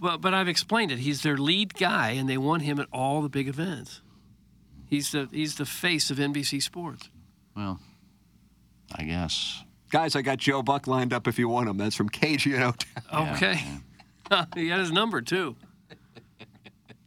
But 0.00 0.22
but 0.22 0.32
I've 0.32 0.48
explained 0.48 0.90
it. 0.90 1.00
He's 1.00 1.22
their 1.22 1.36
lead 1.36 1.74
guy, 1.74 2.12
and 2.12 2.30
they 2.30 2.38
want 2.38 2.62
him 2.62 2.80
at 2.80 2.88
all 2.94 3.20
the 3.20 3.28
big 3.28 3.46
events. 3.46 4.00
He's 4.86 5.12
the 5.12 5.28
he's 5.30 5.56
the 5.56 5.66
face 5.66 6.10
of 6.10 6.16
NBC 6.16 6.62
Sports. 6.62 7.10
Well, 7.54 7.78
I 8.94 9.04
guess. 9.04 9.62
Guys, 9.90 10.14
I 10.16 10.22
got 10.22 10.38
Joe 10.38 10.62
Buck 10.62 10.86
lined 10.86 11.12
up 11.12 11.26
if 11.26 11.38
you 11.38 11.48
want 11.48 11.68
him. 11.68 11.76
That's 11.78 11.96
from 11.96 12.08
KG 12.08 12.54
and 12.54 12.62
O-Town. 12.64 13.34
Okay, 13.34 13.60
he 14.54 14.68
had 14.68 14.78
his 14.80 14.92
number 14.92 15.20
too. 15.20 15.56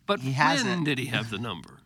But 0.05 0.19
He 0.19 0.33
has 0.33 0.63
when 0.63 0.81
it. 0.81 0.85
did 0.85 0.99
he 0.99 1.05
have 1.05 1.29
the 1.29 1.37
number? 1.37 1.79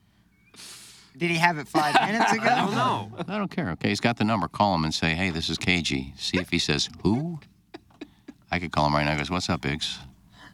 Did 1.16 1.30
he 1.32 1.38
have 1.38 1.58
it 1.60 1.68
five 1.68 1.94
minutes 2.12 2.32
ago? 2.34 2.44
I 2.44 2.56
don't 2.66 2.76
know. 2.76 3.12
I 3.28 3.38
don't 3.38 3.50
care. 3.50 3.70
Okay, 3.72 3.90
he's 3.90 4.00
got 4.00 4.18
the 4.18 4.24
number. 4.24 4.48
Call 4.48 4.74
him 4.76 4.84
and 4.84 4.94
say, 4.94 5.14
hey, 5.14 5.30
this 5.30 5.50
is 5.50 5.58
KG. 5.60 6.18
See 6.20 6.38
if 6.38 6.50
he 6.50 6.58
says, 6.60 6.90
who? 7.04 7.40
I 8.52 8.58
could 8.60 8.72
call 8.72 8.88
him 8.88 8.96
right 8.96 9.04
now. 9.06 9.12
He 9.12 9.18
goes, 9.20 9.30
what's 9.30 9.50
up, 9.50 9.62
Biggs? 9.62 10.00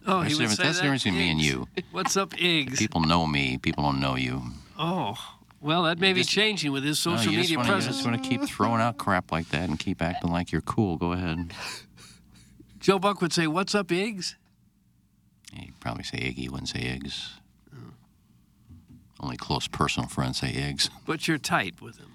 Oh, 0.05 0.19
That's 0.21 0.33
he 0.33 0.37
the 0.39 0.43
would 0.43 0.49
difference- 0.49 0.57
say 0.57 0.63
that's 0.63 0.77
the 0.77 0.81
that? 0.81 0.83
difference 0.83 1.03
between 1.03 1.19
me 1.21 1.31
and 1.31 1.39
Iggs. 1.39 1.45
you. 1.45 1.67
What's 1.91 2.17
up, 2.17 2.31
Iggs? 2.31 2.77
People 2.79 3.01
know 3.01 3.25
me. 3.25 3.57
People 3.59 3.83
don't 3.83 4.01
know 4.01 4.15
you. 4.15 4.41
Oh, 4.77 5.15
well, 5.63 5.83
that 5.83 5.99
may 5.99 6.13
be 6.13 6.23
changing 6.23 6.71
with 6.71 6.83
his 6.83 6.99
social 6.99 7.31
no, 7.31 7.39
media 7.39 7.57
wanna, 7.57 7.75
You 7.75 7.81
just 7.81 8.05
want 8.05 8.21
to 8.21 8.29
keep 8.29 8.43
throwing 8.43 8.81
out 8.81 8.97
crap 8.97 9.31
like 9.31 9.49
that 9.49 9.69
and 9.69 9.79
keep 9.79 10.01
acting 10.01 10.31
like 10.31 10.51
you're 10.51 10.61
cool. 10.61 10.97
Go 10.97 11.13
ahead. 11.13 11.53
Joe 12.79 12.99
Buck 12.99 13.21
would 13.21 13.33
say, 13.33 13.47
"What's 13.47 13.73
up, 13.73 13.87
Iggs?" 13.87 14.35
He'd 15.53 15.79
probably 15.79 16.03
say 16.03 16.17
Iggy. 16.17 16.35
He 16.35 16.49
wouldn't 16.49 16.69
say 16.69 16.79
Iggs. 16.79 17.29
Oh. 17.73 17.93
Only 19.19 19.37
close 19.37 19.67
personal 19.67 20.09
friends 20.09 20.39
say 20.39 20.51
Iggs. 20.51 20.89
But 21.05 21.27
you're 21.27 21.37
tight 21.37 21.81
with 21.81 21.97
him. 21.97 22.11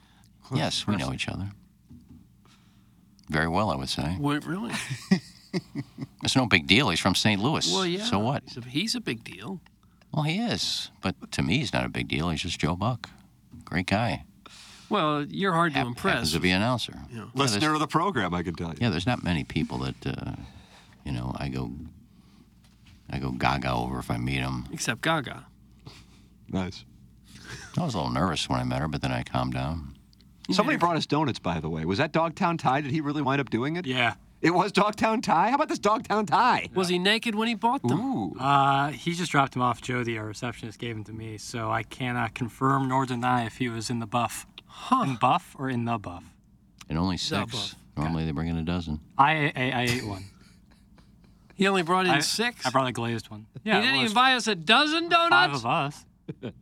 yes, 0.55 0.87
we 0.87 0.97
know 0.97 1.13
each 1.13 1.29
other. 1.29 1.51
Very 3.29 3.49
well, 3.49 3.71
I 3.71 3.77
would 3.77 3.89
say. 3.89 4.17
What, 4.19 4.45
really? 4.45 4.73
It's 6.25 6.37
no 6.37 6.47
big 6.47 6.67
deal. 6.67 6.91
He's 6.91 7.01
from 7.01 7.15
St. 7.15 7.41
Louis. 7.41 7.73
Well, 7.73 7.87
yeah. 7.87 8.05
So 8.05 8.19
what? 8.19 8.43
He's 8.47 8.57
a, 8.57 8.61
he's 8.63 8.95
a 8.95 9.01
big 9.01 9.25
deal. 9.25 9.61
Well, 10.13 10.25
he 10.25 10.39
is. 10.39 10.91
But 11.01 11.15
to 11.33 11.43
me, 11.43 11.59
he's 11.59 11.73
not 11.73 11.85
a 11.85 11.89
big 11.89 12.09
deal. 12.09 12.31
He's 12.31 12.43
just 12.43 12.59
Joe 12.59 12.77
Buck. 12.77 13.09
Great 13.69 13.87
guy. 13.87 14.25
Well, 14.89 15.25
you're 15.27 15.53
hard 15.53 15.73
to 15.73 15.79
Happens 15.79 15.97
impress. 15.97 16.33
to 16.33 16.41
be 16.41 16.51
an 16.51 16.63
announcer. 16.63 16.99
Yeah. 17.13 17.27
Listener 17.35 17.75
of 17.75 17.81
the 17.81 17.87
program, 17.87 18.33
I 18.33 18.43
can 18.43 18.55
tell 18.55 18.69
you. 18.71 18.77
Yeah, 18.81 18.89
there's 18.89 19.07
not 19.07 19.23
many 19.23 19.45
people 19.45 19.77
that, 19.79 20.07
uh, 20.07 20.33
you 21.05 21.13
know, 21.13 21.35
I 21.37 21.49
go, 21.49 21.71
I 23.11 23.19
go 23.19 23.31
gaga 23.33 23.71
over 23.71 23.99
if 23.99 24.11
I 24.11 24.17
meet 24.17 24.39
them. 24.41 24.67
Except 24.73 25.03
Gaga. 25.03 25.45
Nice. 26.49 26.85
I 27.77 27.83
was 27.85 27.93
a 27.93 27.99
little 27.99 28.13
nervous 28.13 28.49
when 28.49 28.59
I 28.59 28.65
met 28.65 28.81
her, 28.81 28.89
but 28.89 29.03
then 29.03 29.13
I 29.13 29.23
calmed 29.23 29.53
down. 29.53 29.95
Somebody 30.51 30.79
brought 30.79 30.97
us 30.97 31.05
donuts, 31.05 31.39
by 31.39 31.61
the 31.61 31.69
way. 31.69 31.85
Was 31.85 31.99
that 31.99 32.13
Dogtown 32.13 32.57
Tie? 32.57 32.81
Did 32.81 32.91
he 32.91 33.03
really 33.03 33.21
wind 33.21 33.39
up 33.43 33.51
doing 33.51 33.77
it? 33.77 33.87
Yeah. 33.87 34.15
It 34.41 34.51
was 34.51 34.71
Dogtown 34.71 35.21
Tie? 35.21 35.49
How 35.49 35.57
about 35.57 35.69
this 35.69 35.81
Dogtown 35.81 36.27
Tie? 36.27 36.69
Was 36.75 36.89
he 36.89 36.99
naked 36.99 37.35
when 37.35 37.49
he 37.49 37.55
bought 37.55 37.83
them? 37.83 37.99
Ooh. 38.01 38.35
Uh, 38.39 38.91
he 38.91 39.13
just 39.13 39.33
dropped 39.33 39.57
him 39.57 39.63
off. 39.63 39.83
Jody, 39.83 40.17
our 40.17 40.27
receptionist, 40.27 40.79
gave 40.79 40.97
him 40.97 41.03
to 41.05 41.13
me, 41.13 41.39
so 41.39 41.71
I 41.71 41.83
cannot 41.83 42.35
confirm 42.35 42.89
nor 42.89 43.05
deny 43.05 43.47
if 43.47 43.57
he 43.57 43.69
was 43.69 43.91
in 43.91 43.99
the 43.99 44.07
buff. 44.07 44.47
In 45.03 45.17
buff 45.17 45.57
or 45.59 45.69
in 45.69 45.87
the 45.87 45.99
buff? 45.99 46.23
And 46.89 46.99
only 46.99 47.17
Double. 47.17 47.59
six. 47.59 47.77
Normally 47.97 48.25
they 48.27 48.31
bring 48.31 48.47
in 48.47 48.57
a 48.57 48.63
dozen. 48.63 49.01
I, 49.19 49.53
I, 49.57 49.71
I 49.71 49.83
ate 49.83 50.07
one. 50.07 50.25
He 51.55 51.67
only 51.67 51.83
brought 51.83 52.05
in 52.05 52.13
I, 52.13 52.21
six. 52.21 52.65
I 52.65 52.71
brought 52.71 52.87
a 52.87 52.93
glazed 52.93 53.31
one. 53.31 53.47
Yeah, 53.65 53.81
he 53.81 53.87
didn't 53.89 54.01
even 54.03 54.15
buy 54.15 54.35
us 54.35 54.47
a 54.47 54.55
dozen 54.55 55.09
donuts. 55.09 55.31
five 55.31 55.55
of 55.55 55.67
us. 55.67 56.05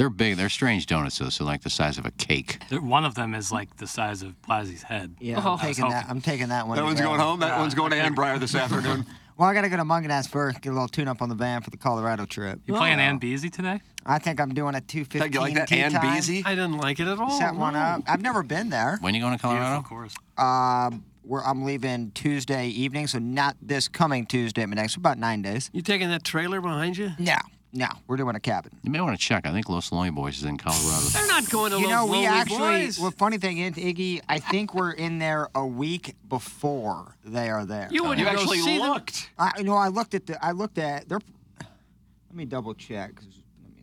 They're 0.00 0.08
big. 0.08 0.38
They're 0.38 0.48
strange 0.48 0.86
donuts, 0.86 1.18
though. 1.18 1.28
So 1.28 1.44
like 1.44 1.60
the 1.60 1.68
size 1.68 1.98
of 1.98 2.06
a 2.06 2.10
cake. 2.12 2.62
There- 2.70 2.80
One 2.80 3.04
of 3.04 3.14
them 3.16 3.34
is 3.34 3.52
like 3.52 3.76
the 3.76 3.86
size 3.86 4.22
of 4.22 4.34
Blasie's 4.40 4.82
head. 4.82 5.14
Yeah, 5.20 5.42
Oh. 5.44 5.52
I'm 5.52 5.58
taking 5.58 5.90
that. 5.90 6.06
I'm 6.08 6.22
taking 6.22 6.48
that 6.48 6.66
one. 6.66 6.78
That 6.78 6.84
one's 6.84 7.00
go. 7.02 7.08
going 7.08 7.20
home. 7.20 7.40
That 7.40 7.58
one's 7.58 7.74
going 7.74 7.90
to 7.90 7.98
Annbriar 7.98 8.40
this 8.40 8.54
afternoon. 8.64 9.04
Well, 9.36 9.46
I 9.46 9.52
got 9.52 9.60
to 9.60 9.68
go 9.68 9.76
to 9.76 9.84
Mungenast 9.84 10.30
first, 10.30 10.62
get 10.62 10.70
a 10.70 10.72
little 10.72 10.88
tune 10.88 11.06
up 11.06 11.20
on 11.20 11.28
the 11.28 11.34
van 11.34 11.60
for 11.60 11.68
the 11.68 11.76
Colorado 11.76 12.24
trip. 12.24 12.60
You 12.64 12.72
playing 12.72 12.98
Ann 12.98 13.20
Beasy 13.20 13.52
today? 13.52 13.82
I 14.06 14.18
think 14.18 14.40
I'm 14.40 14.54
doing 14.54 14.74
a 14.74 14.80
215 14.80 15.32
You 15.34 15.40
like 15.40 15.54
that, 15.54 15.70
Ann. 15.70 15.92
Beasy? 15.92 16.46
I 16.46 16.54
didn't 16.54 16.78
like 16.78 16.98
it 16.98 17.06
at 17.06 17.18
all. 17.18 17.38
Set 17.38 17.54
one 17.54 17.76
up. 17.76 18.02
I've 18.08 18.22
never 18.22 18.42
been 18.42 18.70
there. 18.70 18.96
When 19.02 19.14
you 19.14 19.20
going 19.20 19.36
to 19.36 19.42
Colorado? 19.42 19.76
Of 19.80 19.84
course. 19.84 20.14
Um, 20.38 21.04
we're, 21.24 21.44
I'm 21.44 21.64
leaving 21.66 22.10
Tuesday 22.12 22.68
evening, 22.68 23.06
so 23.06 23.18
not 23.18 23.54
this 23.60 23.86
coming 23.86 24.24
Tuesday, 24.24 24.64
but 24.64 24.76
next 24.76 24.96
about 24.96 25.18
nine 25.18 25.42
days. 25.42 25.68
You 25.74 25.82
taking 25.82 26.08
that 26.08 26.24
trailer 26.24 26.62
behind 26.62 26.96
you? 26.96 27.10
No, 27.18 27.36
no, 27.72 27.86
we're 28.06 28.16
doing 28.16 28.34
a 28.34 28.40
cabin. 28.40 28.72
You 28.82 28.90
may 28.90 29.00
want 29.00 29.18
to 29.18 29.24
check. 29.24 29.46
I 29.46 29.52
think 29.52 29.68
Los 29.68 29.92
Lonely 29.92 30.10
Boys 30.10 30.38
is 30.38 30.44
in 30.44 30.56
Colorado. 30.58 31.02
They're 31.12 31.26
not 31.28 31.48
going 31.50 31.70
to 31.72 31.78
You 31.78 31.84
Los 31.88 31.90
know, 31.90 32.04
we 32.06 32.12
Lonely 32.12 32.26
actually. 32.26 32.58
Boys. 32.58 32.98
Well, 32.98 33.10
funny 33.12 33.38
thing 33.38 33.58
is, 33.58 33.74
Iggy, 33.74 34.20
I 34.28 34.38
think 34.40 34.74
we're 34.74 34.90
in 34.92 35.18
there 35.18 35.48
a 35.54 35.64
week 35.66 36.14
before 36.28 37.14
they 37.24 37.48
are 37.48 37.64
there. 37.64 37.88
You 37.90 38.02
wouldn't 38.02 38.20
You 38.20 38.26
actually 38.26 38.58
see 38.58 38.78
them. 38.78 38.88
looked. 38.88 39.30
I 39.38 39.62
know. 39.62 39.76
I 39.76 39.88
looked 39.88 40.14
at 40.14 40.26
the. 40.26 40.44
I 40.44 40.50
looked 40.52 40.78
at. 40.78 41.08
They're. 41.08 41.20
Let 41.58 42.36
me 42.36 42.44
double 42.44 42.74
check. 42.74 43.20
me. 43.22 43.28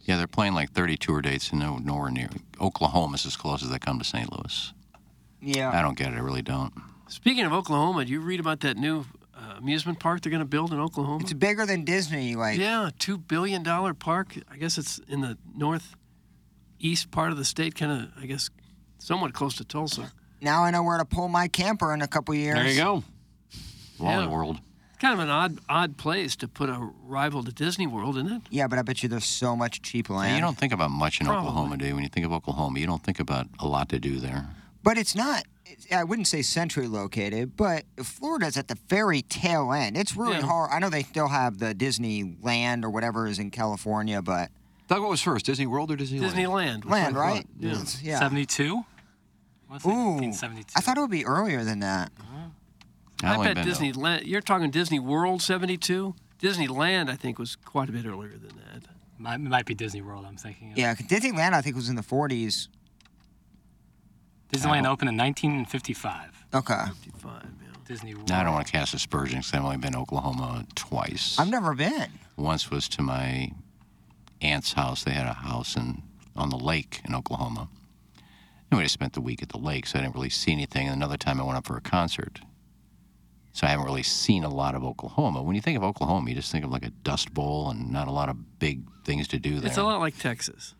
Yeah, 0.02 0.18
they're 0.18 0.28
playing 0.28 0.54
like 0.54 0.72
30 0.72 0.96
tour 0.98 1.22
dates 1.22 1.52
and 1.52 1.60
no, 1.60 1.78
nowhere 1.78 2.10
near. 2.12 2.30
Oklahoma's 2.62 3.26
as 3.26 3.36
close 3.36 3.62
as 3.62 3.70
they 3.70 3.78
come 3.80 4.00
to 4.00 4.06
St. 4.06 4.32
Louis. 4.32 4.74
Yeah. 5.42 5.72
I 5.78 5.82
don't 5.82 5.98
get 5.98 6.14
it. 6.14 6.16
I 6.16 6.20
really 6.20 6.42
don't. 6.42 6.74
Speaking 7.10 7.46
of 7.46 7.52
Oklahoma, 7.54 8.06
do 8.06 8.12
you 8.14 8.20
read 8.22 8.40
about 8.40 8.62
that 8.62 8.78
new 8.78 9.06
amusement 9.58 10.00
park 10.00 10.22
they're 10.22 10.30
going 10.32 10.42
to 10.42 10.46
build 10.46 10.74
in 10.74 10.80
Oklahoma? 10.80 11.20
It's 11.24 11.34
bigger 11.34 11.66
than 11.66 11.86
Disney. 11.86 12.36
Like. 12.36 12.58
yeah, 12.60 12.90
two 13.00 13.18
billion 13.18 13.64
dollar 13.64 13.94
park. 13.94 14.36
I 14.52 14.58
guess 14.58 14.78
it's 14.78 15.00
in 15.08 15.22
the 15.22 15.38
northeast 15.56 17.12
part 17.12 17.32
of 17.32 17.38
the 17.38 17.46
state, 17.46 17.76
kind 17.76 17.92
of. 17.92 18.24
I 18.24 18.26
guess 18.26 18.50
somewhat 19.00 19.34
close 19.34 19.56
to 19.58 19.64
Tulsa. 19.64 20.12
Now 20.42 20.64
I 20.64 20.72
know 20.72 20.84
where 20.84 20.98
to 20.98 21.06
pull 21.06 21.28
my 21.28 21.48
camper 21.48 21.94
in 21.94 22.02
a 22.02 22.08
couple 22.08 22.36
years. 22.36 22.56
There 22.56 22.68
you 22.68 22.76
go. 22.78 23.04
Wally 24.00 24.26
Yeah. 24.26 24.30
World. 24.30 24.58
Kind 25.00 25.14
of 25.14 25.20
an 25.20 25.30
odd, 25.30 25.60
odd 25.70 25.98
place 25.98 26.36
to 26.38 26.48
put 26.48 26.70
a 26.70 26.90
rival 27.04 27.44
to 27.44 27.52
Disney 27.52 27.86
World, 27.86 28.18
isn't 28.18 28.32
it? 28.32 28.42
Yeah, 28.50 28.68
but 28.68 28.80
I 28.80 28.82
bet 28.82 29.04
you 29.04 29.10
there's 29.10 29.26
so 29.26 29.56
much 29.56 29.84
cheap 29.84 30.10
land. 30.10 30.30
Yeah, 30.32 30.36
you 30.38 30.42
don't 30.42 30.58
think 30.58 30.74
about 30.74 30.90
much 30.90 31.20
in 31.22 31.28
Probably. 31.28 31.50
Oklahoma, 31.50 31.78
do 31.78 31.86
you? 31.86 31.94
When 31.94 32.02
you 32.04 32.10
think 32.10 32.26
of 32.26 32.32
Oklahoma, 32.34 32.80
you 32.80 32.88
don't 32.88 33.04
think 33.04 33.20
about 33.20 33.46
a 33.60 33.68
lot 33.68 33.90
to 33.90 34.00
do 34.00 34.18
there. 34.20 34.48
But 34.82 34.98
it's 34.98 35.14
not. 35.14 35.44
It's- 35.72 35.88
I 35.98 36.04
wouldn't 36.04 36.28
say 36.28 36.42
centrally 36.42 36.88
located, 36.88 37.56
but 37.58 37.86
Florida's 38.04 38.58
at 38.58 38.68
the 38.68 38.78
very 38.90 39.22
tail 39.22 39.72
end. 39.74 39.98
It's 39.98 40.16
really 40.16 40.36
Yeah. 40.38 40.46
hard. 40.46 40.72
I 40.72 40.80
know 40.80 40.90
they 40.90 41.04
still 41.04 41.28
have 41.28 41.60
the 41.60 41.74
Disneyland 41.76 42.84
or 42.84 42.90
whatever 42.90 43.28
is 43.28 43.40
in 43.40 43.52
California, 43.52 44.22
but 44.22 44.52
Doug, 44.88 45.02
what 45.02 45.10
was 45.10 45.22
first, 45.22 45.46
Disney 45.46 45.68
World 45.68 45.92
or 45.92 45.98
Disneyland? 45.98 46.32
Disneyland. 46.32 46.86
land, 46.86 47.16
right? 47.18 47.46
Yeah. 47.60 47.72
It's- 47.72 48.02
yeah. 48.02 48.20
72? 48.20 48.86
What's 49.68 49.84
it? 49.84 49.88
Ooh, 49.90 49.92
1972. 49.92 50.74
I 50.78 50.80
thought 50.82 50.98
it 50.98 51.02
would 51.02 51.10
be 51.12 51.26
earlier 51.26 51.64
than 51.66 51.80
that. 51.82 52.12
I 53.24 53.36
only 53.36 53.54
bet 53.54 53.66
Disneyland. 53.66 54.26
You're 54.28 54.42
talking 54.42 54.70
Disney 54.72 55.00
World 55.00 55.42
'72. 55.42 56.14
Disneyland, 56.42 57.10
I 57.10 57.16
think, 57.16 57.40
was 57.40 57.56
quite 57.56 57.90
a 57.90 57.92
bit 57.92 58.06
earlier 58.06 58.38
than 58.38 58.56
that. 58.58 58.84
Might, 59.18 59.36
it 59.36 59.40
might 59.42 59.66
be 59.66 59.74
Disney 59.74 60.04
World, 60.04 60.24
I'm 60.28 60.38
thinking. 60.38 60.72
of. 60.74 60.78
Yeah, 60.78 60.94
'cause 60.94 61.08
Disneyland 61.08 61.54
I 61.54 61.62
think 61.62 61.76
was 61.76 61.90
in 61.90 61.96
the 61.96 62.04
40s. 62.04 62.68
Disneyland 64.52 64.86
opened 64.86 65.10
in 65.10 65.18
1955. 65.18 66.46
Okay. 66.54 66.86
55, 67.04 67.44
yeah. 67.44 67.68
Disney 67.86 68.14
World. 68.16 68.30
Now, 68.30 68.42
I 68.42 68.44
don't 68.44 68.54
want 68.54 68.66
to 68.66 68.72
cast 68.72 68.94
aspersions 68.94 69.52
'cause 69.52 69.60
I've 69.60 69.66
only 69.66 69.78
been 69.78 69.94
to 69.94 70.00
Oklahoma 70.00 70.66
twice. 70.76 71.38
I've 71.38 71.50
never 71.50 71.74
been. 71.76 72.12
Once 72.36 72.70
was 72.70 72.88
to 72.90 73.02
my 73.02 73.52
aunt's 74.42 74.74
house. 74.74 75.04
They 75.04 75.12
had 75.14 75.26
a 75.26 75.34
house 75.34 75.76
in 75.76 76.04
on 76.36 76.50
the 76.50 76.58
lake 76.58 77.02
in 77.04 77.16
Oklahoma. 77.16 77.68
And 78.70 78.78
we 78.78 78.84
just 78.84 78.94
spent 78.94 79.14
the 79.14 79.22
week 79.22 79.42
at 79.42 79.50
the 79.50 79.58
lake, 79.58 79.88
so 79.88 79.98
I 79.98 80.02
didn't 80.04 80.16
really 80.16 80.30
see 80.30 80.52
anything. 80.52 80.88
And 80.88 80.96
another 80.96 81.18
time 81.18 81.40
I 81.40 81.44
went 81.44 81.58
up 81.58 81.66
for 81.66 81.78
a 81.78 81.82
concert. 81.82 82.42
So 83.54 83.66
I 83.66 83.72
haven't 83.72 83.86
really 83.86 84.04
seen 84.04 84.44
a 84.44 84.50
lot 84.50 84.76
of 84.76 84.84
Oklahoma. 84.84 85.42
When 85.42 85.56
you 85.56 85.62
think 85.62 85.78
of 85.78 85.84
Oklahoma, 85.84 86.30
you 86.30 86.36
just 86.36 86.52
think 86.52 86.64
of 86.64 86.70
like 86.70 86.86
a 86.86 86.92
dust 86.92 87.34
bowl 87.34 87.72
and 87.72 87.90
not 87.92 88.08
a 88.08 88.12
lot 88.12 88.30
of 88.30 88.60
big 88.60 88.84
things 89.04 89.28
to 89.30 89.40
do 89.40 89.60
there. 89.60 89.70
It's 89.70 89.78
a 89.78 89.84
lot 89.84 90.00
like 90.00 90.18
Texas. 90.18 90.76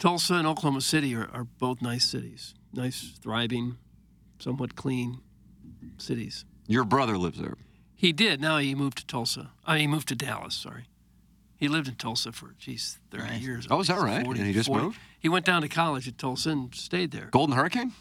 Tulsa 0.00 0.34
and 0.34 0.46
Oklahoma 0.46 0.80
City 0.80 1.14
are, 1.14 1.28
are 1.32 1.44
both 1.44 1.80
nice 1.82 2.06
cities. 2.08 2.54
Nice, 2.72 3.18
thriving, 3.22 3.76
somewhat 4.38 4.74
clean 4.74 5.20
cities. 5.98 6.44
Your 6.66 6.84
brother 6.84 7.16
lives 7.18 7.38
there. 7.38 7.56
He 7.94 8.12
did. 8.12 8.40
Now 8.40 8.58
he 8.58 8.74
moved 8.74 8.98
to 8.98 9.06
Tulsa. 9.06 9.50
I 9.66 9.74
mean, 9.74 9.80
he 9.82 9.86
moved 9.86 10.08
to 10.08 10.16
Dallas, 10.16 10.54
sorry. 10.54 10.84
He 11.54 11.68
lived 11.68 11.86
in 11.88 11.96
Tulsa 11.96 12.32
for, 12.32 12.54
geez, 12.58 12.98
30 13.10 13.36
years. 13.36 13.66
Oh, 13.70 13.80
is 13.80 13.88
that 13.88 13.98
right? 14.00 14.24
40, 14.24 14.40
And 14.40 14.46
he 14.48 14.54
just 14.54 14.68
40. 14.68 14.84
moved? 14.84 14.98
He 15.18 15.28
went 15.28 15.44
down 15.44 15.60
to 15.60 15.68
college 15.68 16.08
at 16.08 16.16
Tulsa 16.16 16.48
and 16.50 16.74
stayed 16.74 17.10
there. 17.10 17.26
Golden 17.30 17.54
Hurricane? 17.54 17.92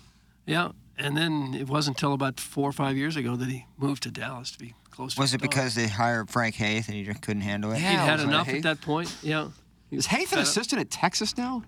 Yeah. 0.45 0.69
And 0.97 1.17
then 1.17 1.53
it 1.53 1.67
wasn't 1.67 1.97
until 1.97 2.13
about 2.13 2.39
four 2.39 2.69
or 2.69 2.71
five 2.71 2.95
years 2.95 3.17
ago 3.17 3.35
that 3.35 3.49
he 3.49 3.65
moved 3.77 4.03
to 4.03 4.11
Dallas 4.11 4.51
to 4.51 4.59
be 4.59 4.73
close 4.89 5.15
to 5.15 5.21
Was 5.21 5.33
it 5.33 5.39
daughter. 5.39 5.49
because 5.49 5.75
they 5.75 5.87
hired 5.87 6.29
Frank 6.29 6.55
Haith 6.55 6.87
and 6.87 6.95
he 6.95 7.03
just 7.03 7.21
couldn't 7.21 7.41
handle 7.41 7.71
it? 7.71 7.75
He'd 7.79 7.83
had 7.83 8.21
enough 8.21 8.47
Haith? 8.47 8.57
at 8.57 8.63
that 8.63 8.81
point? 8.81 9.13
Yeah. 9.21 9.49
Is 9.91 9.97
was 9.97 10.05
Haith 10.05 10.31
an 10.31 10.39
assistant 10.39 10.79
at 10.79 10.89
Texas 10.89 11.35
now? 11.37 11.63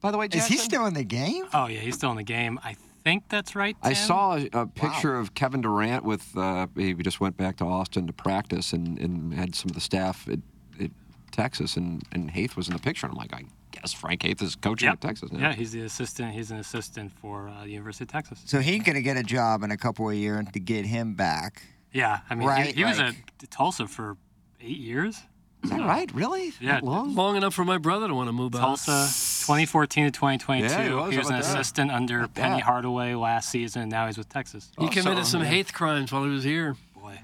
By 0.00 0.10
the 0.10 0.18
way, 0.18 0.28
Is 0.32 0.46
he 0.46 0.56
still 0.56 0.86
in 0.86 0.94
the 0.94 1.04
game? 1.04 1.44
Oh, 1.52 1.66
yeah, 1.66 1.80
he's 1.80 1.94
still 1.96 2.10
in 2.10 2.16
the 2.16 2.22
game. 2.22 2.58
I 2.62 2.76
think 3.04 3.24
that's 3.28 3.54
right. 3.56 3.76
I 3.82 3.92
saw 3.94 4.36
a, 4.36 4.48
a 4.52 4.66
picture 4.66 5.16
of 5.16 5.34
Kevin 5.34 5.60
Durant 5.60 6.04
with. 6.04 6.36
Uh, 6.36 6.66
he 6.76 6.94
just 6.94 7.20
went 7.20 7.36
back 7.36 7.56
to 7.58 7.64
Austin 7.64 8.06
to 8.06 8.12
practice 8.12 8.72
and, 8.72 8.98
and 8.98 9.34
had 9.34 9.54
some 9.54 9.70
of 9.70 9.74
the 9.74 9.80
staff 9.80 10.28
at, 10.28 10.38
at 10.80 10.90
Texas, 11.32 11.76
and, 11.76 12.02
and 12.12 12.30
Haith 12.30 12.56
was 12.56 12.68
in 12.68 12.74
the 12.74 12.80
picture. 12.80 13.06
And 13.06 13.12
I'm 13.12 13.18
like, 13.18 13.32
I 13.34 13.44
guess 13.72 13.92
Frank 13.92 14.22
Haith 14.22 14.40
is 14.42 14.54
coaching 14.56 14.86
Yep. 14.86 14.94
at 14.94 15.00
Texas 15.00 15.32
now. 15.32 15.40
Yeah, 15.40 15.52
he's 15.54 15.72
the 15.72 15.82
assistant. 15.82 16.32
He's 16.32 16.50
an 16.50 16.58
assistant 16.58 17.12
for 17.12 17.48
uh, 17.48 17.64
the 17.64 17.70
University 17.70 18.04
of 18.04 18.08
Texas. 18.08 18.40
So 18.46 18.60
he's 18.60 18.82
gonna 18.82 19.02
get 19.02 19.16
a 19.16 19.22
job 19.22 19.62
in 19.62 19.70
a 19.70 19.76
couple 19.76 20.08
of 20.08 20.14
years 20.14 20.46
to 20.52 20.60
get 20.60 20.86
him 20.86 21.14
back. 21.14 21.62
Yeah, 21.92 22.20
I 22.30 22.34
mean, 22.34 22.42
he- 22.42 22.48
Right, 22.48 22.74
he, 22.74 22.84
was 22.84 22.98
like- 22.98 23.16
at 23.42 23.50
Tulsa 23.50 23.86
for 23.88 24.16
eight 24.60 24.78
years. 24.78 25.20
Is 25.64 25.70
that 25.70 25.80
right? 25.80 26.08
Really? 26.14 26.52
Yeah, 26.60 26.74
That 26.74 26.84
long? 26.84 27.16
Long 27.16 27.34
enough 27.36 27.52
for 27.52 27.64
my 27.64 27.78
brother 27.78 28.06
to 28.06 28.14
want 28.14 28.28
to 28.28 28.32
move 28.32 28.54
out. 28.54 28.60
Tulsa, 28.60 29.08
2014 29.48 30.04
to 30.06 30.10
2022. 30.10 30.68
Yeah, 30.68 30.82
he 30.84 30.90
was. 30.92 30.94
How 30.94 31.04
an 31.08 31.12
about 31.12 31.28
that? 31.28 31.40
assistant 31.40 31.90
under 31.90 32.18
About 32.20 32.34
Penny 32.34 32.54
that? 32.56 32.62
Hardaway 32.62 33.14
last 33.14 33.48
season, 33.50 33.82
and 33.82 33.90
now 33.90 34.06
he's 34.06 34.18
with 34.18 34.28
Texas. 34.28 34.70
He 34.78 34.86
Oh, 34.86 34.88
committed 34.88 35.24
so- 35.24 35.32
some 35.32 35.40
yeah. 35.42 35.48
hate 35.48 35.72
crimes 35.72 36.12
while 36.12 36.24
he 36.24 36.30
was 36.30 36.44
here. 36.44 36.76
Boy, 36.94 37.18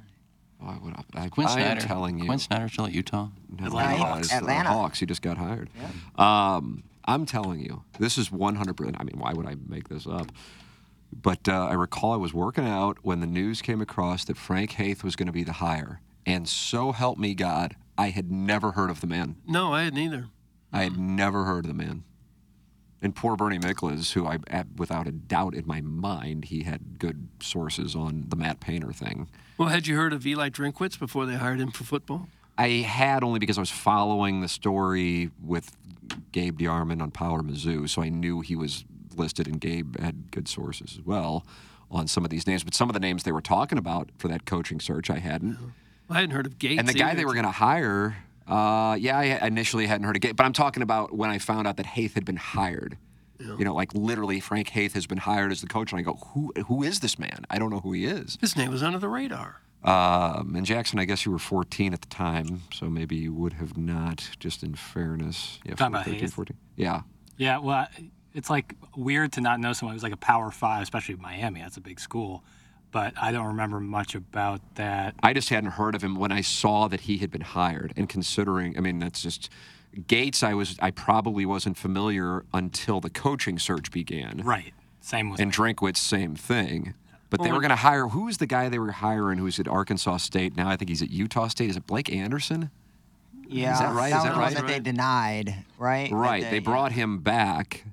Why 0.58 0.78
would 0.82 0.94
I, 1.14 1.24
I, 1.24 1.28
Quin 1.28 1.46
I 1.46 1.60
am 1.60 1.78
telling 1.78 2.18
you. 2.18 2.24
Quin 2.26 2.38
Snyder 2.38 2.68
still 2.68 2.86
at 2.86 2.92
Utah. 2.92 3.28
No, 3.58 3.66
Atlanta 3.66 3.98
no, 3.98 4.04
Hawks. 4.04 4.32
Atlanta. 4.32 4.68
Hawks. 4.70 5.00
He 5.00 5.06
just 5.06 5.20
got 5.22 5.36
hired. 5.36 5.68
Um, 6.16 6.84
I'm 7.04 7.26
telling 7.26 7.60
you, 7.60 7.82
this 7.98 8.16
is 8.16 8.30
100%. 8.30 8.96
I 8.98 9.04
mean, 9.04 9.18
why 9.18 9.32
would 9.34 9.46
I 9.46 9.56
make 9.68 9.88
this 9.88 10.06
up? 10.06 10.32
But 11.12 11.48
uh, 11.48 11.66
I 11.70 11.74
recall 11.74 12.12
I 12.12 12.16
was 12.16 12.32
working 12.34 12.66
out 12.66 12.98
when 13.02 13.20
the 13.20 13.26
news 13.26 13.60
came 13.62 13.80
across 13.80 14.24
that 14.24 14.36
Frank 14.36 14.72
Haith 14.72 15.04
was 15.04 15.14
going 15.14 15.26
to 15.26 15.32
be 15.32 15.44
the 15.44 15.52
hire. 15.54 16.00
And 16.26 16.48
so 16.48 16.92
help 16.92 17.18
me 17.18 17.34
God, 17.34 17.76
I 17.98 18.08
had 18.08 18.32
never 18.32 18.72
heard 18.72 18.88
of 18.90 19.00
the 19.02 19.06
man. 19.06 19.36
No, 19.46 19.72
I 19.74 19.84
hadn't 19.84 19.98
either. 19.98 20.28
I 20.72 20.82
had 20.84 20.96
never 20.98 21.44
heard 21.44 21.66
of 21.66 21.68
the 21.68 21.74
man. 21.84 22.02
And 23.02 23.14
poor 23.14 23.36
Bernie 23.36 23.58
Miklasz, 23.58 24.12
who 24.12 24.26
I, 24.26 24.38
without 24.76 25.06
a 25.06 25.12
doubt 25.12 25.54
in 25.54 25.66
my 25.66 25.80
mind, 25.82 26.46
he 26.46 26.62
had 26.62 26.98
good 26.98 27.28
sources 27.40 27.94
on 27.94 28.24
the 28.28 28.36
Matt 28.36 28.60
Painter 28.60 28.92
thing. 28.92 29.28
Well, 29.58 29.68
had 29.68 29.86
you 29.86 29.96
heard 29.96 30.12
of 30.14 30.26
Eli 30.26 30.48
Drinkwitz 30.48 30.98
before 30.98 31.26
they 31.26 31.34
hired 31.34 31.60
him 31.60 31.70
for 31.70 31.84
football? 31.84 32.28
I 32.56 32.68
had 32.68 33.22
only 33.22 33.40
because 33.40 33.58
I 33.58 33.60
was 33.60 33.70
following 33.70 34.40
the 34.40 34.48
story 34.48 35.30
with 35.42 35.76
Gabe 36.32 36.58
DeArmond 36.58 37.02
on 37.02 37.10
Power 37.10 37.42
Mizzou, 37.42 37.88
so 37.88 38.00
I 38.00 38.08
knew 38.08 38.40
he 38.40 38.56
was 38.56 38.84
listed, 39.16 39.46
and 39.46 39.60
Gabe 39.60 39.98
had 40.00 40.30
good 40.30 40.48
sources 40.48 40.96
as 40.98 41.04
well 41.04 41.44
on 41.90 42.06
some 42.06 42.24
of 42.24 42.30
these 42.30 42.46
names. 42.46 42.64
But 42.64 42.74
some 42.74 42.88
of 42.88 42.94
the 42.94 43.00
names 43.00 43.24
they 43.24 43.32
were 43.32 43.40
talking 43.42 43.76
about 43.76 44.10
for 44.16 44.28
that 44.28 44.46
coaching 44.46 44.80
search, 44.80 45.10
I 45.10 45.18
hadn't. 45.18 45.58
I 46.08 46.14
hadn't 46.20 46.30
heard 46.30 46.46
of 46.46 46.58
Gates. 46.58 46.78
and 46.78 46.88
the 46.88 46.94
guy 46.94 47.08
either. 47.10 47.18
they 47.18 47.24
were 47.24 47.32
going 47.34 47.44
to 47.44 47.50
hire, 47.50 48.16
uh, 48.46 48.96
yeah, 48.98 49.18
I 49.18 49.46
initially 49.46 49.86
hadn't 49.86 50.06
heard 50.06 50.16
of 50.16 50.22
Gabe, 50.22 50.36
but 50.36 50.44
I'm 50.44 50.52
talking 50.52 50.82
about 50.82 51.14
when 51.14 51.30
I 51.30 51.38
found 51.38 51.66
out 51.66 51.76
that 51.78 51.86
Haith 51.86 52.14
had 52.14 52.24
been 52.24 52.36
hired. 52.36 52.98
You 53.40 53.64
know, 53.64 53.74
like 53.74 53.92
literally, 53.94 54.40
Frank 54.40 54.70
Haith 54.70 54.94
has 54.94 55.06
been 55.06 55.18
hired 55.18 55.50
as 55.52 55.60
the 55.60 55.66
coach, 55.66 55.92
and 55.92 55.98
I 55.98 56.02
go, 56.02 56.14
"Who? 56.14 56.52
Who 56.66 56.82
is 56.82 57.00
this 57.00 57.18
man? 57.18 57.44
I 57.50 57.58
don't 57.58 57.68
know 57.68 57.80
who 57.80 57.92
he 57.92 58.06
is." 58.06 58.38
His 58.40 58.56
name 58.56 58.70
was 58.70 58.82
under 58.82 58.98
the 58.98 59.08
radar. 59.08 59.60
Um, 59.82 60.54
and 60.56 60.64
Jackson, 60.64 60.98
I 60.98 61.04
guess 61.04 61.26
you 61.26 61.32
were 61.32 61.38
14 61.38 61.92
at 61.92 62.00
the 62.00 62.08
time, 62.08 62.62
so 62.72 62.88
maybe 62.88 63.16
you 63.16 63.34
would 63.34 63.52
have 63.54 63.76
not, 63.76 64.30
just 64.38 64.62
in 64.62 64.74
fairness. 64.74 65.58
Yeah, 65.62 65.74
Talking 65.74 65.94
about 65.94 66.04
13, 66.06 66.20
Hayes? 66.20 66.32
14. 66.32 66.56
Yeah. 66.76 67.02
Yeah, 67.36 67.58
well, 67.58 67.86
it's 68.32 68.48
like 68.48 68.76
weird 68.96 69.32
to 69.32 69.42
not 69.42 69.60
know 69.60 69.74
someone 69.74 69.94
who's 69.94 70.02
like 70.02 70.14
a 70.14 70.16
Power 70.16 70.50
Five, 70.50 70.82
especially 70.84 71.16
Miami. 71.16 71.60
That's 71.60 71.76
a 71.76 71.82
big 71.82 72.00
school, 72.00 72.44
but 72.94 73.12
I 73.20 73.32
don't 73.32 73.46
remember 73.48 73.80
much 73.80 74.14
about 74.14 74.60
that. 74.76 75.16
I 75.20 75.32
just 75.32 75.48
hadn't 75.48 75.72
heard 75.72 75.96
of 75.96 76.02
him 76.04 76.14
when 76.14 76.30
I 76.30 76.42
saw 76.42 76.86
that 76.86 77.00
he 77.00 77.18
had 77.18 77.28
been 77.28 77.40
hired. 77.40 77.92
And 77.96 78.08
considering, 78.08 78.78
I 78.78 78.80
mean, 78.80 79.00
that's 79.00 79.20
just 79.20 79.50
Gates. 80.06 80.44
I 80.44 80.54
was, 80.54 80.76
I 80.80 80.92
probably 80.92 81.44
wasn't 81.44 81.76
familiar 81.76 82.44
until 82.54 83.00
the 83.00 83.10
coaching 83.10 83.58
search 83.58 83.90
began. 83.90 84.42
Right. 84.44 84.72
Same 85.00 85.28
with 85.28 85.40
And 85.40 85.52
Drinkwitz, 85.52 85.96
same 85.96 86.36
thing. 86.36 86.94
But 87.30 87.42
they 87.42 87.50
were 87.50 87.58
going 87.58 87.70
to 87.70 87.76
hire. 87.76 88.06
Who 88.06 88.26
was 88.26 88.38
the 88.38 88.46
guy 88.46 88.68
they 88.68 88.78
were 88.78 88.92
hiring? 88.92 89.38
Who's 89.38 89.58
at 89.58 89.66
Arkansas 89.66 90.18
State 90.18 90.56
now? 90.56 90.68
I 90.68 90.76
think 90.76 90.88
he's 90.88 91.02
at 91.02 91.10
Utah 91.10 91.48
State. 91.48 91.70
Is 91.70 91.76
it 91.76 91.88
Blake 91.88 92.12
Anderson? 92.12 92.70
Yeah, 93.48 93.72
Is 93.72 93.80
that 93.80 93.92
right? 93.92 94.10
That 94.10 94.18
Is 94.18 94.22
that 94.22 94.22
was 94.22 94.24
the 94.24 94.30
one 94.30 94.38
right? 94.38 94.54
that 94.54 94.66
they 94.68 94.78
denied, 94.78 95.64
right? 95.78 96.10
That 96.10 96.16
Right. 96.16 96.48
They 96.48 96.60
brought 96.60 96.92
him 96.92 97.18
back. 97.18 97.84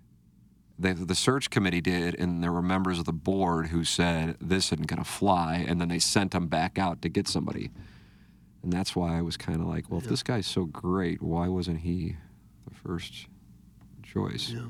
The, 0.81 0.93
the 0.93 1.15
search 1.15 1.49
committee 1.49 1.81
did, 1.81 2.15
and 2.15 2.43
there 2.43 2.51
were 2.51 2.61
members 2.61 2.99
of 2.99 3.05
the 3.05 3.13
board 3.13 3.67
who 3.67 3.83
said 3.83 4.37
this 4.41 4.67
isn't 4.67 4.87
going 4.87 5.01
to 5.01 5.09
fly, 5.09 5.63
and 5.67 5.79
then 5.79 5.89
they 5.89 5.99
sent 5.99 6.33
him 6.33 6.47
back 6.47 6.77
out 6.77 7.01
to 7.01 7.09
get 7.09 7.27
somebody. 7.27 7.71
And 8.63 8.71
that's 8.71 8.95
why 8.95 9.17
I 9.17 9.21
was 9.21 9.37
kind 9.37 9.59
of 9.59 9.67
like, 9.67 9.89
well, 9.89 9.99
if 9.99 10.07
this 10.07 10.23
guy's 10.23 10.45
so 10.47 10.65
great, 10.65 11.21
why 11.21 11.47
wasn't 11.47 11.79
he 11.79 12.15
the 12.67 12.75
first 12.75 13.27
choice? 14.03 14.49
Yeah. 14.49 14.65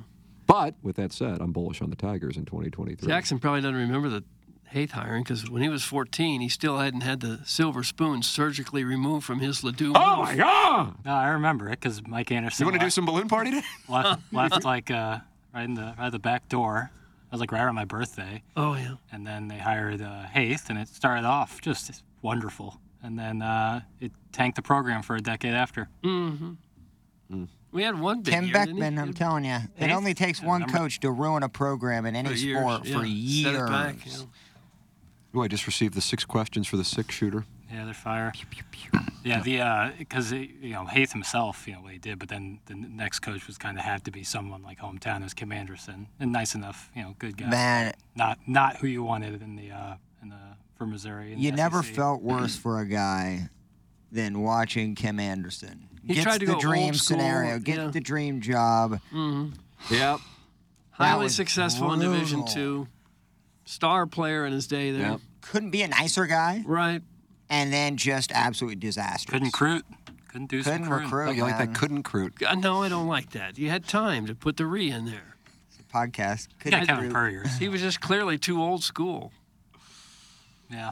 But 0.48 0.76
with 0.82 0.96
that 0.98 1.12
said, 1.14 1.40
I'm 1.42 1.52
bullish 1.52 1.82
on 1.82 1.90
the 1.90 1.96
Tigers 1.96 2.38
in 2.38 2.46
2023. 2.46 3.08
Jackson 3.08 3.40
probably 3.40 3.62
doesn't 3.62 3.76
remember 3.76 4.10
the 4.10 4.24
Haith 4.66 4.92
hiring 4.92 5.24
because 5.24 5.50
when 5.50 5.62
he 5.62 5.68
was 5.68 5.84
14, 5.84 6.40
he 6.40 6.48
still 6.48 6.78
hadn't 6.78 7.02
had 7.02 7.20
the 7.20 7.42
silver 7.46 7.84
spoon 7.84 8.24
surgically 8.24 8.86
removed 8.86 9.26
from 9.26 9.40
his 9.40 9.64
Ledoux. 9.64 9.92
Oh 9.94 10.22
my 10.24 10.36
God! 10.36 10.96
No, 11.04 11.14
I 11.14 11.30
remember 11.30 11.68
it 11.68 11.80
because 11.80 12.06
Mike 12.08 12.32
Anderson. 12.32 12.64
You 12.64 12.72
want 12.72 12.80
to 12.80 12.86
do 12.86 12.90
some 12.90 13.06
balloon 13.06 13.28
party 13.28 13.52
today? 13.52 13.66
left, 13.90 14.22
left 14.32 14.64
like 14.64 14.90
uh, 14.90 15.20
right 15.54 15.64
in 15.66 15.74
the 15.76 15.94
right 15.98 16.08
at 16.08 16.12
the 16.12 16.20
back 16.20 16.50
door. 16.50 16.92
I 17.32 17.36
was 17.36 17.40
like 17.40 17.52
right 17.52 17.62
around 17.64 17.76
my 17.76 17.86
birthday. 17.86 18.44
Oh 18.58 18.74
yeah. 18.76 18.96
And 19.12 19.26
then 19.26 19.48
they 19.48 19.58
hired 19.58 20.02
uh, 20.02 20.24
Haith, 20.24 20.70
and 20.70 20.78
it 20.78 20.88
started 20.90 21.26
off 21.26 21.62
just 21.62 22.04
wonderful. 22.22 22.80
And 23.04 23.18
then 23.18 23.42
uh, 23.42 23.82
it 24.00 24.12
tanked 24.32 24.58
the 24.58 24.62
program 24.62 25.02
for 25.02 25.16
a 25.16 25.22
decade 25.22 25.54
after. 25.54 25.90
Mm-hmm. 26.04 27.46
We 27.72 27.84
had 27.84 27.98
one 28.00 28.22
big 28.22 28.34
Tim 28.34 28.44
year, 28.46 28.54
didn't 28.54 28.76
he? 28.76 28.82
Beckman, 28.82 29.00
I'm 29.00 29.14
telling 29.14 29.46
you, 29.46 29.54
it 29.78 29.86
Eighth? 29.86 29.94
only 29.94 30.14
takes 30.14 30.42
one 30.42 30.68
coach 30.70 31.00
to 31.00 31.10
ruin 31.12 31.42
a 31.42 31.48
program 31.50 32.06
in 32.06 32.16
any 32.18 32.28
For 32.30 32.36
years, 32.36 32.60
sport 32.60 32.82
for 32.86 33.06
yeah. 33.06 33.44
Set 33.46 33.54
it 33.56 33.58
years. 33.58 33.70
back, 33.70 33.96
yeah. 34.06 34.14
Oh, 35.34 35.42
I 35.42 35.48
just 35.48 35.66
received 35.66 35.94
the 35.94 36.02
six 36.02 36.26
questions 36.26 36.68
for 36.68 36.76
the 36.76 36.84
six 36.84 37.16
shooter. 37.16 37.46
Yeah, 37.72 37.86
they're 37.86 37.94
fire. 37.94 38.32
Yeah, 39.24 39.42
the 39.42 39.94
because 39.98 40.32
you 40.32 40.74
know 40.74 40.86
Haith 40.86 41.12
himself, 41.14 41.68
you 41.68 41.74
know 41.74 41.82
what 41.82 41.94
he 41.94 42.00
did, 42.00 42.18
but 42.20 42.28
then 42.30 42.60
the 42.66 42.74
next 42.76 43.20
coach 43.20 43.46
was 43.48 43.58
kind 43.58 43.78
of 43.78 43.84
had 43.84 44.04
to 44.06 44.12
be 44.12 44.24
someone 44.24 44.64
like 44.64 44.80
hometown 44.80 45.24
as 45.24 45.34
Kim 45.34 45.52
Anderson, 45.52 46.08
and 46.20 46.32
nice 46.32 46.56
enough, 46.56 46.90
you 46.96 47.04
know, 47.04 47.16
good 47.20 47.38
guy. 47.38 47.48
Man. 47.48 47.94
not 48.16 48.40
not 48.48 48.78
who 48.78 48.88
you 48.88 49.04
wanted 49.04 49.42
in 49.42 49.56
the 49.56 49.72
uh, 49.72 49.94
in 50.22 50.30
the 50.30 50.36
for 50.76 50.86
Missouri. 50.86 51.34
in 51.34 51.40
You 51.40 51.52
the 51.52 51.58
never 51.58 51.84
SEC. 51.84 51.96
felt 51.96 52.22
worse 52.24 52.56
for 52.56 52.80
a 52.80 52.86
guy 52.88 53.50
than 54.12 54.42
watching 54.42 54.96
Kim 54.96 55.20
Anderson. 55.20 55.88
He 56.06 56.16
Gets 56.16 56.24
tried 56.24 56.40
to 56.40 56.48
the 56.48 56.54
go 56.54 56.60
dream 56.60 56.86
old 56.86 56.96
scenario, 56.96 57.60
get 57.60 57.78
yeah. 57.78 57.88
the 57.90 58.02
dream 58.02 58.42
job. 58.42 59.00
Mm-hmm. 59.14 59.50
Yep. 59.94 60.20
Highly 60.92 61.24
was 61.26 61.36
successful 61.36 61.94
in 61.94 62.00
Division. 62.00 62.46
Two, 62.48 62.88
star 63.66 64.08
player 64.08 64.46
in 64.46 64.52
his 64.54 64.66
day 64.68 64.92
there. 64.92 65.12
Yep. 65.12 65.22
Couldn't 65.42 65.72
be 65.72 65.82
a 65.84 65.88
nicer 65.88 66.26
guy, 66.28 66.64
Right. 66.66 67.02
And 67.52 67.72
then 67.72 67.98
just 67.98 68.32
absolutely 68.32 68.78
disastrous. 68.78 69.30
Couldn't 69.32 69.48
recruit. 69.50 69.86
Couldn't 70.30 70.48
do 70.50 70.64
Couldn't 70.64 70.86
some 70.86 70.94
recruit. 70.94 71.28
Oh, 71.28 71.32
you 71.32 71.44
like 71.44 71.58
that 71.58 71.66
man. 71.68 71.76
couldn't 71.76 71.98
recruit? 71.98 72.42
Uh, 72.42 72.56
No, 72.56 72.82
I 72.82 72.88
don't 72.90 73.08
like 73.08 73.32
that. 73.32 73.58
You 73.60 73.70
had 73.70 73.86
time 73.88 74.26
to 74.28 74.34
put 74.34 74.56
the 74.58 74.66
re 74.66 74.90
in 74.90 75.06
there. 75.06 75.36
podcast. 75.94 76.48
Yeah, 76.48 76.56
Couldn't 76.64 76.80
Kevin 76.88 76.96
recruit. 76.96 77.14
Purriers. 77.14 77.58
He 77.58 77.68
was 77.68 77.82
just 77.82 78.00
clearly 78.00 78.38
too 78.38 78.62
old 78.62 78.82
school. 78.84 79.34
Yeah. 80.70 80.92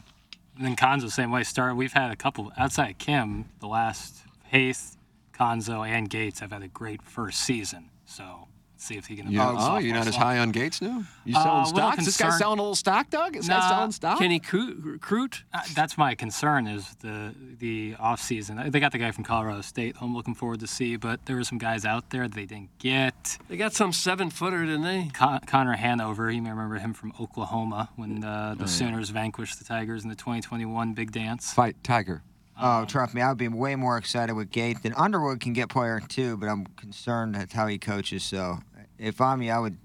And 0.58 0.66
then 0.66 0.76
Cuonzo 0.76 1.04
the 1.04 1.12
same 1.12 1.32
way. 1.32 1.44
Started. 1.44 1.76
We've 1.76 1.94
had 1.94 2.12
a 2.12 2.18
couple 2.18 2.52
outside 2.58 2.90
of 2.92 2.98
Kim. 2.98 3.46
The 3.62 3.68
last 3.68 4.24
Haith, 4.48 4.98
Cuonzo, 5.34 5.88
and 5.88 6.10
Gates 6.10 6.42
have 6.42 6.52
had 6.52 6.62
a 6.64 6.68
great 6.68 7.02
first 7.02 7.40
season. 7.40 7.90
So 8.06 8.24
let's 8.24 8.49
see 8.82 8.96
if 8.98 9.08
he 9.08 9.16
can. 9.16 9.32
Yeah. 9.32 9.50
avoid 9.50 9.56
Oh, 9.62 9.78
you're 9.78 9.94
sophomore 9.94 9.94
not 9.94 10.08
as 10.08 10.14
slump. 10.16 10.24
high 10.26 10.38
on 10.40 10.52
Gates 10.52 10.82
now? 10.82 11.04
You 11.26 11.36
Uh, 11.38 11.44
selling 11.44 11.50
a 11.60 11.64
little 11.64 11.78
stocks? 11.78 12.06
This 12.06 12.06
guy's 12.18 12.18
concerned. 12.18 12.40
selling 12.40 12.60
a 12.60 12.62
little 12.62 12.76
stock, 12.76 13.10
Doug? 13.10 13.36
Is 13.36 13.48
Nah, 13.48 13.60
that 13.60 13.70
selling 13.70 13.92
stock? 13.92 14.18
Can 14.20 14.32
he 14.32 14.40
cru- 14.40 14.80
recruit? 14.84 15.44
Uh, 15.54 15.60
that's 15.74 15.98
my 15.98 16.16
concern 16.16 16.68
is 16.68 16.96
the 17.02 17.34
the 17.60 17.96
off 18.00 18.22
season. 18.22 18.72
They 18.72 18.80
got 18.80 18.92
the 18.94 18.98
guy 18.98 19.12
from 19.12 19.24
Colorado 19.26 19.62
State. 19.62 19.98
who 19.98 20.06
I'm 20.06 20.16
looking 20.16 20.34
forward 20.36 20.62
to 20.62 20.68
see, 20.68 20.96
but 20.96 21.26
there 21.26 21.36
were 21.36 21.44
some 21.44 21.58
guys 21.58 21.84
out 21.86 22.10
there 22.10 22.28
they 22.28 22.46
didn't 22.46 22.70
get. 22.80 23.38
They 23.50 23.58
got 23.58 23.74
some 23.74 23.92
seven 23.92 24.30
footer, 24.30 24.66
didn't 24.66 24.84
they? 24.84 25.10
Con- 25.14 25.42
Connor 25.46 25.76
Vanover, 25.76 26.34
you 26.34 26.42
may 26.42 26.52
remember 26.52 26.78
him 26.78 26.94
from 26.94 27.14
Oklahoma 27.20 27.90
when 27.98 28.24
uh, 28.24 28.56
Oh, 28.58 28.62
the 28.64 28.68
Sooners 28.68 29.10
vanquished 29.10 29.60
the 29.60 29.66
Tigers 29.66 30.04
in 30.04 30.10
the 30.10 30.16
2021 30.16 30.94
Big 30.94 31.12
Dance. 31.12 31.52
Fight 31.54 31.76
Tiger. 31.84 32.24
Oh, 32.62 32.86
trust 32.86 33.14
me, 33.14 33.22
I 33.22 33.30
would 33.30 33.38
be 33.38 33.48
way 33.48 33.76
more 33.76 33.98
excited 33.98 34.34
with 34.36 34.52
Gate 34.52 34.84
than 34.84 34.94
Underwood 34.94 35.40
can 35.40 35.54
get 35.54 35.70
player 35.70 36.00
too, 36.00 36.36
but 36.38 36.48
I'm 36.50 36.66
concerned 36.66 37.36
at 37.36 37.54
how 37.54 37.68
he 37.68 37.78
coaches. 37.78 38.24
So 38.24 38.60
if 38.98 39.22
I'm 39.22 39.42
you, 39.42 39.52
I 39.52 39.60
would. 39.60 39.78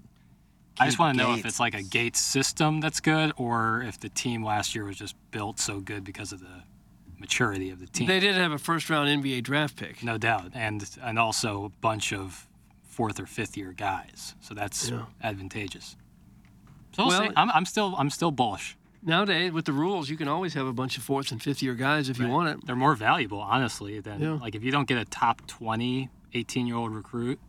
I 0.77 0.85
just 0.87 0.99
want 0.99 1.17
to 1.17 1.23
know 1.23 1.33
if 1.35 1.45
it's 1.45 1.59
like 1.59 1.73
a 1.73 1.81
Gates 1.83 2.19
system 2.19 2.81
that's 2.81 2.99
good, 2.99 3.31
or 3.37 3.81
if 3.81 3.97
the 3.99 4.09
team 4.09 4.43
last 4.43 4.75
year 4.75 4.83
was 4.83 4.97
just 4.97 5.15
built 5.31 5.57
so 5.57 5.79
good 5.79 6.03
because 6.03 6.33
of 6.33 6.41
the 6.41 6.63
maturity 7.17 7.69
of 7.69 7.79
the 7.79 7.87
team. 7.87 8.07
They 8.07 8.19
did 8.19 8.35
have 8.35 8.51
a 8.51 8.57
first 8.57 8.89
round 8.89 9.07
NBA 9.23 9.43
draft 9.43 9.77
pick. 9.77 10.03
no 10.03 10.17
doubt, 10.17 10.51
and 10.53 10.83
and 11.01 11.17
also 11.17 11.63
a 11.65 11.69
bunch 11.69 12.11
of 12.11 12.45
fourth 12.83 13.19
or 13.21 13.25
fifth 13.25 13.55
year 13.55 13.71
guys, 13.71 14.35
so 14.41 14.53
that's 14.53 14.89
Yeah. 14.89 15.05
advantageous. 15.23 15.95
So 16.93 17.05
we'll 17.05 17.19
Well- 17.19 17.29
see. 17.29 17.33
I'm, 17.37 17.49
I'm 17.51 17.65
still 17.65 17.95
I'm 17.97 18.09
still 18.09 18.31
bullish. 18.31 18.75
Nowadays, 19.07 19.51
with 19.51 19.65
the 19.65 19.71
rules, 19.71 20.09
you 20.09 20.17
can 20.17 20.27
always 20.27 20.55
have 20.55 20.65
a 20.65 20.73
bunch 20.73 20.97
of 20.97 21.03
fourth 21.03 21.31
and 21.31 21.41
fifth 21.41 21.61
year 21.61 21.75
guys 21.75 22.09
if 22.09 22.17
you 22.17 22.27
want 22.27 22.49
it. 22.49 22.65
They're 22.65 22.75
more 22.75 22.95
valuable, 22.95 23.39
honestly, 23.39 23.99
than 23.99 24.19
Yeah. 24.19 24.31
like 24.41 24.55
if 24.55 24.63
you 24.63 24.71
don't 24.71 24.87
get 24.87 24.97
a 24.97 25.05
top 25.05 25.45
20 25.47 26.09
18 26.33 26.65
year 26.67 26.75
old 26.75 26.91
recruit, 26.93 27.39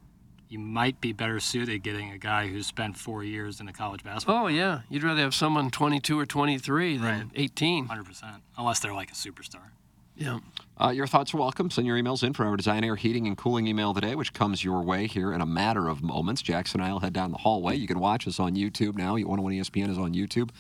you 0.49 0.59
might 0.59 1.01
be 1.01 1.13
better 1.13 1.41
suited 1.41 1.83
getting 1.83 2.11
a 2.11 2.19
guy 2.19 2.47
who's 2.49 2.67
spent 2.67 2.97
four 2.97 3.25
years 3.25 3.59
in 3.59 3.67
a 3.69 3.73
college 3.73 4.05
basketball. 4.05 4.45
Oh 4.45 4.47
yeah, 4.49 4.83
you'd 4.91 5.03
rather 5.03 5.23
have 5.23 5.35
someone 5.35 5.71
22 5.71 6.19
or 6.19 6.27
23 6.27 6.99
than 6.99 7.03
Right. 7.21 7.27
18. 7.35 7.87
100%, 7.89 8.43
unless 8.59 8.79
they're 8.81 8.95
like 8.95 9.11
a 9.11 9.15
superstar. 9.15 9.71
Yeah. 10.15 10.39
Uh, 10.81 10.91
your 10.91 11.07
thoughts 11.07 11.35
are 11.35 11.37
welcome. 11.39 11.69
Send 11.71 11.87
your 11.87 11.97
emails 11.99 12.23
in 12.23 12.33
for 12.33 12.47
our 12.47 12.57
Design 12.57 12.85
Air 12.85 12.97
Heating 12.97 13.27
and 13.27 13.37
Cooling 13.37 13.67
email 13.67 13.93
today, 13.93 14.15
which 14.15 14.33
comes 14.33 14.63
your 14.65 14.81
way 14.83 15.07
here 15.07 15.33
in 15.33 15.41
a 15.43 15.47
matter 15.47 15.89
of 15.89 16.03
moments. 16.03 16.41
Jackson 16.43 16.81
and 16.81 16.89
I 16.89 16.93
will 16.93 17.01
head 17.01 17.13
down 17.13 17.33
the 17.33 17.39
hallway. 17.39 17.77
You 17.77 17.87
can 17.87 17.99
watch 17.99 18.27
us 18.29 18.39
on 18.41 18.55
YouTube 18.55 18.97
now. 18.97 19.13
101 19.17 19.53
ESPN 19.55 19.91
is 19.91 19.99
on 19.99 20.15
YouTube. 20.15 20.51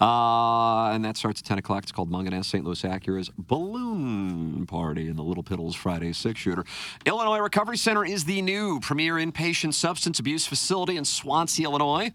Uh, 0.00 0.92
and 0.92 1.04
that 1.04 1.16
starts 1.16 1.40
at 1.40 1.46
10 1.46 1.58
o'clock. 1.58 1.82
It's 1.82 1.92
called 1.92 2.10
Mungenast 2.10 2.46
St. 2.46 2.64
Louis 2.64 2.82
Acura's 2.82 3.30
Balloon 3.36 4.66
Party 4.66 5.08
in 5.08 5.16
the 5.16 5.22
Little 5.22 5.44
Piddles 5.44 5.74
Friday 5.74 6.12
six 6.14 6.40
shooter. 6.40 6.64
Illinois 7.04 7.38
Recovery 7.38 7.76
Center 7.76 8.04
is 8.04 8.24
the 8.24 8.40
new 8.40 8.80
premier 8.80 9.16
inpatient 9.16 9.74
substance 9.74 10.18
abuse 10.18 10.46
facility 10.46 10.96
in 10.96 11.04
Swansea, 11.04 11.66
Illinois. 11.66 12.12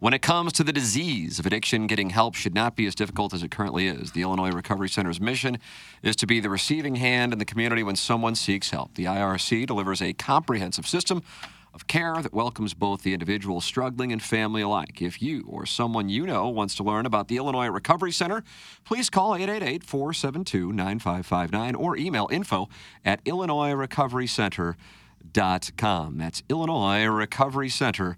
When 0.00 0.14
it 0.14 0.22
comes 0.22 0.54
to 0.54 0.64
the 0.64 0.72
disease 0.72 1.38
of 1.38 1.44
addiction, 1.44 1.86
getting 1.86 2.08
help 2.08 2.34
should 2.34 2.54
not 2.54 2.74
be 2.74 2.86
as 2.86 2.94
difficult 2.94 3.34
as 3.34 3.42
it 3.42 3.50
currently 3.50 3.86
is. 3.86 4.12
The 4.12 4.22
Illinois 4.22 4.50
Recovery 4.50 4.88
Center's 4.88 5.20
mission 5.20 5.58
is 6.02 6.16
to 6.16 6.26
be 6.26 6.40
the 6.40 6.48
receiving 6.48 6.94
hand 6.94 7.34
in 7.34 7.38
the 7.38 7.44
community 7.44 7.82
when 7.82 7.96
someone 7.96 8.34
seeks 8.34 8.70
help. 8.70 8.94
The 8.94 9.04
IRC 9.04 9.66
delivers 9.66 10.00
a 10.00 10.14
comprehensive 10.14 10.86
system 10.88 11.22
of 11.72 11.86
care 11.86 12.20
that 12.22 12.32
welcomes 12.32 12.74
both 12.74 13.02
the 13.02 13.12
individual 13.12 13.60
struggling 13.60 14.12
and 14.12 14.22
family 14.22 14.62
alike. 14.62 15.00
If 15.00 15.22
you 15.22 15.44
or 15.46 15.66
someone 15.66 16.08
you 16.08 16.26
know 16.26 16.48
wants 16.48 16.74
to 16.76 16.82
learn 16.82 17.06
about 17.06 17.28
the 17.28 17.36
Illinois 17.36 17.68
Recovery 17.68 18.12
Center, 18.12 18.42
please 18.84 19.10
call 19.10 19.34
888 19.34 19.84
472 19.84 20.72
9559 20.72 21.74
or 21.74 21.96
email 21.96 22.28
info 22.30 22.68
at 23.04 23.22
illinoisrecoverycenter.com. 23.24 26.18
That's 26.18 26.42
Illinois 26.48 27.04
Recovery 27.04 27.68
Center 27.68 28.16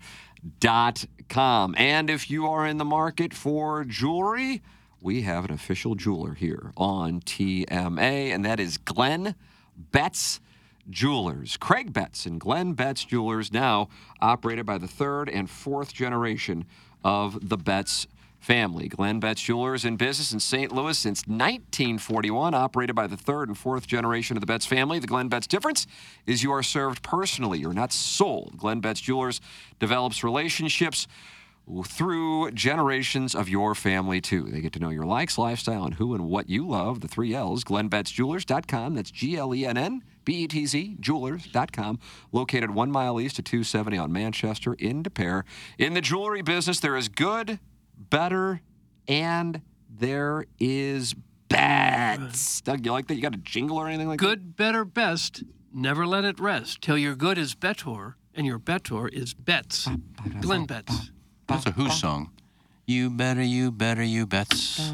dot 0.58 1.04
com. 1.28 1.74
And 1.76 2.10
if 2.10 2.30
you 2.30 2.46
are 2.46 2.66
in 2.66 2.78
the 2.78 2.84
market 2.84 3.34
for 3.34 3.84
jewelry, 3.84 4.62
we 5.00 5.22
have 5.22 5.44
an 5.44 5.52
official 5.52 5.94
jeweler 5.94 6.34
here 6.34 6.72
on 6.76 7.20
TMA, 7.20 8.32
and 8.32 8.44
that 8.44 8.60
is 8.60 8.78
Glenn 8.78 9.34
Betz 9.76 10.40
Jewelers. 10.90 11.56
Craig 11.56 11.92
Betz 11.92 12.26
and 12.26 12.40
Glenn 12.40 12.72
Betz 12.72 13.04
Jewelers, 13.04 13.52
now 13.52 13.88
operated 14.20 14.66
by 14.66 14.78
the 14.78 14.88
third 14.88 15.28
and 15.28 15.48
fourth 15.48 15.92
generation 15.92 16.64
of 17.04 17.48
the 17.48 17.56
Betz 17.56 18.06
family. 18.42 18.88
Glenn 18.88 19.20
Betz 19.20 19.40
Jewelers 19.40 19.84
in 19.84 19.96
business 19.96 20.32
in 20.32 20.40
St. 20.40 20.72
Louis 20.72 20.98
since 20.98 21.20
1941, 21.28 22.54
operated 22.54 22.96
by 22.96 23.06
the 23.06 23.16
third 23.16 23.48
and 23.48 23.56
fourth 23.56 23.86
generation 23.86 24.36
of 24.36 24.40
the 24.40 24.46
Betz 24.46 24.66
family. 24.66 24.98
The 24.98 25.06
Glenn 25.06 25.28
Betz 25.28 25.46
difference 25.46 25.86
is 26.26 26.42
you 26.42 26.52
are 26.52 26.62
served 26.62 27.02
personally, 27.02 27.60
you're 27.60 27.72
not 27.72 27.92
sold. 27.92 28.56
Glenn 28.58 28.80
Betz 28.80 29.00
Jewelers 29.00 29.40
develops 29.78 30.24
relationships 30.24 31.06
through 31.84 32.50
generations 32.52 33.34
of 33.34 33.48
your 33.48 33.74
family, 33.74 34.20
too. 34.20 34.48
They 34.50 34.60
get 34.60 34.72
to 34.74 34.78
know 34.80 34.90
your 34.90 35.04
likes, 35.06 35.38
lifestyle, 35.38 35.84
and 35.84 35.94
who 35.94 36.14
and 36.14 36.28
what 36.28 36.48
you 36.48 36.66
love. 36.66 37.00
The 37.00 37.08
three 37.08 37.34
L's, 37.34 37.64
GlennBetzJewelers.com. 37.64 38.94
That's 38.94 39.10
G 39.10 39.36
L 39.36 39.54
E 39.54 39.64
N 39.64 39.76
N 39.76 40.02
B 40.24 40.44
E 40.44 40.48
T 40.48 40.66
Z, 40.66 40.96
jewelers.com. 41.00 41.98
Located 42.32 42.72
one 42.72 42.90
mile 42.90 43.20
east 43.20 43.38
of 43.38 43.44
270 43.44 43.96
on 43.98 44.12
Manchester 44.12 44.74
in 44.74 45.02
Des 45.02 45.10
Peres. 45.10 45.44
In 45.78 45.94
the 45.94 46.00
jewelry 46.00 46.42
business, 46.42 46.80
there 46.80 46.96
is 46.96 47.08
good, 47.08 47.58
better, 47.96 48.60
and 49.08 49.62
there 49.88 50.46
is 50.58 51.14
bats. 51.48 52.60
Doug, 52.62 52.84
you 52.84 52.92
like 52.92 53.06
that? 53.08 53.14
You 53.14 53.22
got 53.22 53.34
a 53.34 53.38
jingle 53.38 53.78
or 53.78 53.88
anything 53.88 54.08
like 54.08 54.20
that? 54.20 54.26
Good, 54.26 54.56
better, 54.56 54.84
best. 54.84 55.44
Never 55.72 56.06
let 56.06 56.24
it 56.24 56.38
rest 56.38 56.82
till 56.82 56.98
your 56.98 57.14
good 57.14 57.38
is 57.38 57.54
better 57.54 58.16
and 58.34 58.46
your 58.46 58.58
better 58.58 59.08
is 59.08 59.34
Betz. 59.34 59.88
Glenn 60.40 60.66
Betz. 60.66 61.10
That's 61.52 61.66
a 61.66 61.72
Who 61.72 61.88
song. 61.90 62.30
You 62.86 63.10
better, 63.10 63.42
you 63.42 63.70
better, 63.70 64.02
you 64.02 64.26
bets. 64.26 64.92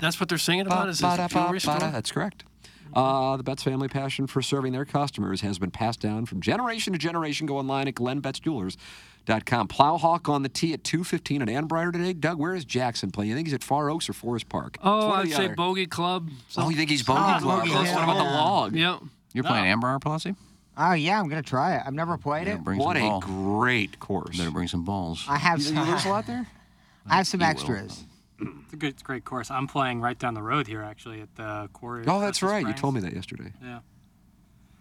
That's 0.00 0.20
what 0.20 0.28
they're 0.28 0.38
singing 0.38 0.66
about. 0.66 0.88
Is 0.88 0.98
this 1.00 1.18
a 1.18 1.28
jewelry 1.28 1.60
store? 1.60 1.78
That's 1.78 2.10
correct. 2.10 2.44
Uh, 2.92 3.36
the 3.36 3.44
Betz 3.44 3.62
family 3.62 3.86
passion 3.86 4.26
for 4.26 4.42
serving 4.42 4.72
their 4.72 4.84
customers 4.84 5.42
has 5.42 5.58
been 5.60 5.70
passed 5.70 6.00
down 6.00 6.26
from 6.26 6.40
generation 6.40 6.92
to 6.92 6.98
generation. 6.98 7.46
Go 7.46 7.58
online 7.58 7.86
at 7.86 7.94
GlennBetzJewelers.com. 7.94 9.68
Plowhawk 9.68 10.28
on 10.28 10.42
the 10.42 10.48
tee 10.48 10.72
at 10.72 10.82
2.15 10.82 11.42
at 11.42 11.48
Annbriar 11.48 11.92
today. 11.92 12.12
Doug, 12.14 12.38
where 12.38 12.52
is 12.54 12.64
Jackson 12.64 13.12
playing? 13.12 13.30
You 13.30 13.36
think 13.36 13.46
he's 13.46 13.54
at 13.54 13.62
Far 13.62 13.90
Oaks 13.90 14.08
or 14.08 14.12
Forest 14.12 14.48
Park? 14.48 14.74
It's 14.76 14.82
Oh, 14.84 15.08
one 15.08 15.18
or 15.20 15.22
I'd 15.22 15.30
say 15.30 15.44
other. 15.44 15.54
bogey 15.54 15.86
club. 15.86 16.30
Oh, 16.56 16.68
you 16.68 16.76
think 16.76 16.90
he's 16.90 17.04
bogey 17.04 17.20
Oh, 17.20 17.38
club? 17.40 17.60
bogey, 17.60 17.74
What 17.74 17.86
yeah. 17.86 18.02
about 18.02 18.16
the 18.18 18.24
log? 18.24 18.74
Yep. 18.74 19.00
You're 19.34 19.44
playing 19.44 19.66
Amber 19.66 19.96
Pelosi? 20.00 20.34
Oh 20.82 20.92
yeah, 20.94 21.20
I'm 21.20 21.28
gonna 21.28 21.42
try 21.42 21.74
it. 21.76 21.82
I've 21.84 21.92
never 21.94 22.16
played 22.16 22.48
it. 22.48 22.62
Bring 22.64 22.78
What 22.78 22.96
some 22.96 23.04
a 23.06 23.08
ball. 23.10 23.20
great 23.20 24.00
course. 24.00 24.38
Better 24.38 24.50
bring 24.50 24.66
some 24.68 24.84
balls. 24.84 25.24
I 25.28 25.36
have 25.36 25.58
You, 25.58 25.64
some. 25.66 25.76
you 25.76 25.82
lose 25.92 26.04
a 26.06 26.08
lot 26.08 26.26
there? 26.26 26.46
I 27.06 27.16
have 27.16 27.26
some 27.26 27.40
You 27.40 27.46
will. 27.46 27.50
extras. 27.50 28.04
It's 28.40 28.72
a 28.72 28.76
good, 28.76 28.88
it's 28.94 29.02
a 29.02 29.04
great 29.04 29.24
course. 29.26 29.50
I'm 29.50 29.66
playing 29.66 30.00
right 30.00 30.18
down 30.18 30.32
the 30.32 30.42
road 30.42 30.66
here, 30.66 30.82
actually, 30.82 31.20
at 31.20 31.34
the 31.36 31.68
quarry. 31.74 32.04
Oh, 32.06 32.20
that's 32.20 32.42
right. 32.42 32.66
You 32.66 32.72
told 32.72 32.94
me 32.94 33.00
that 33.02 33.12
yesterday. 33.12 33.52
Yeah. 33.62 33.80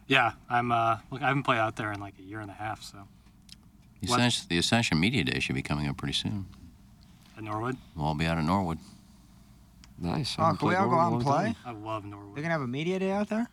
Yeah, 0.08 0.32
I'm. 0.50 0.72
Uh, 0.72 0.98
look, 1.12 1.22
I 1.22 1.28
haven't 1.28 1.44
played 1.44 1.58
out 1.60 1.76
there 1.76 1.92
in 1.92 2.00
like 2.00 2.14
a 2.18 2.24
year 2.24 2.40
and 2.40 2.50
a 2.50 2.54
half. 2.54 2.82
So 2.82 2.98
The 4.02 4.08
What? 4.08 4.20
Ascension, 4.20 4.46
the 4.50 4.58
Ascension 4.58 5.00
Media 5.00 5.24
Day 5.26 5.40
should 5.40 5.56
be 5.56 5.62
coming 5.62 5.88
up 5.88 5.98
pretty 5.98 6.14
soon. 6.14 6.46
at 7.38 7.44
Norwood, 7.44 7.76
We'll 7.96 8.06
all 8.06 8.16
be 8.16 8.26
out 8.26 8.38
of 8.38 8.46
Norwood. 8.46 8.80
Nice. 10.00 10.36
Oh, 10.40 10.44
Haven't 10.44 10.60
can 10.60 10.68
we 10.70 10.74
played 10.76 10.82
all 10.82 10.90
go 10.90 10.96
Norwood 10.96 11.04
out 11.04 11.08
in 11.08 11.14
a 11.14 11.18
and 11.18 11.26
long 11.26 11.36
play? 11.36 11.46
time. 11.46 11.56
I 11.66 11.72
love 11.94 12.06
Norwood. 12.06 12.36
They're 12.36 12.42
gonna 12.44 12.54
have 12.54 12.62
a 12.62 12.68
media 12.68 12.98
day 13.00 13.12
out 13.12 13.28
there. 13.30 13.50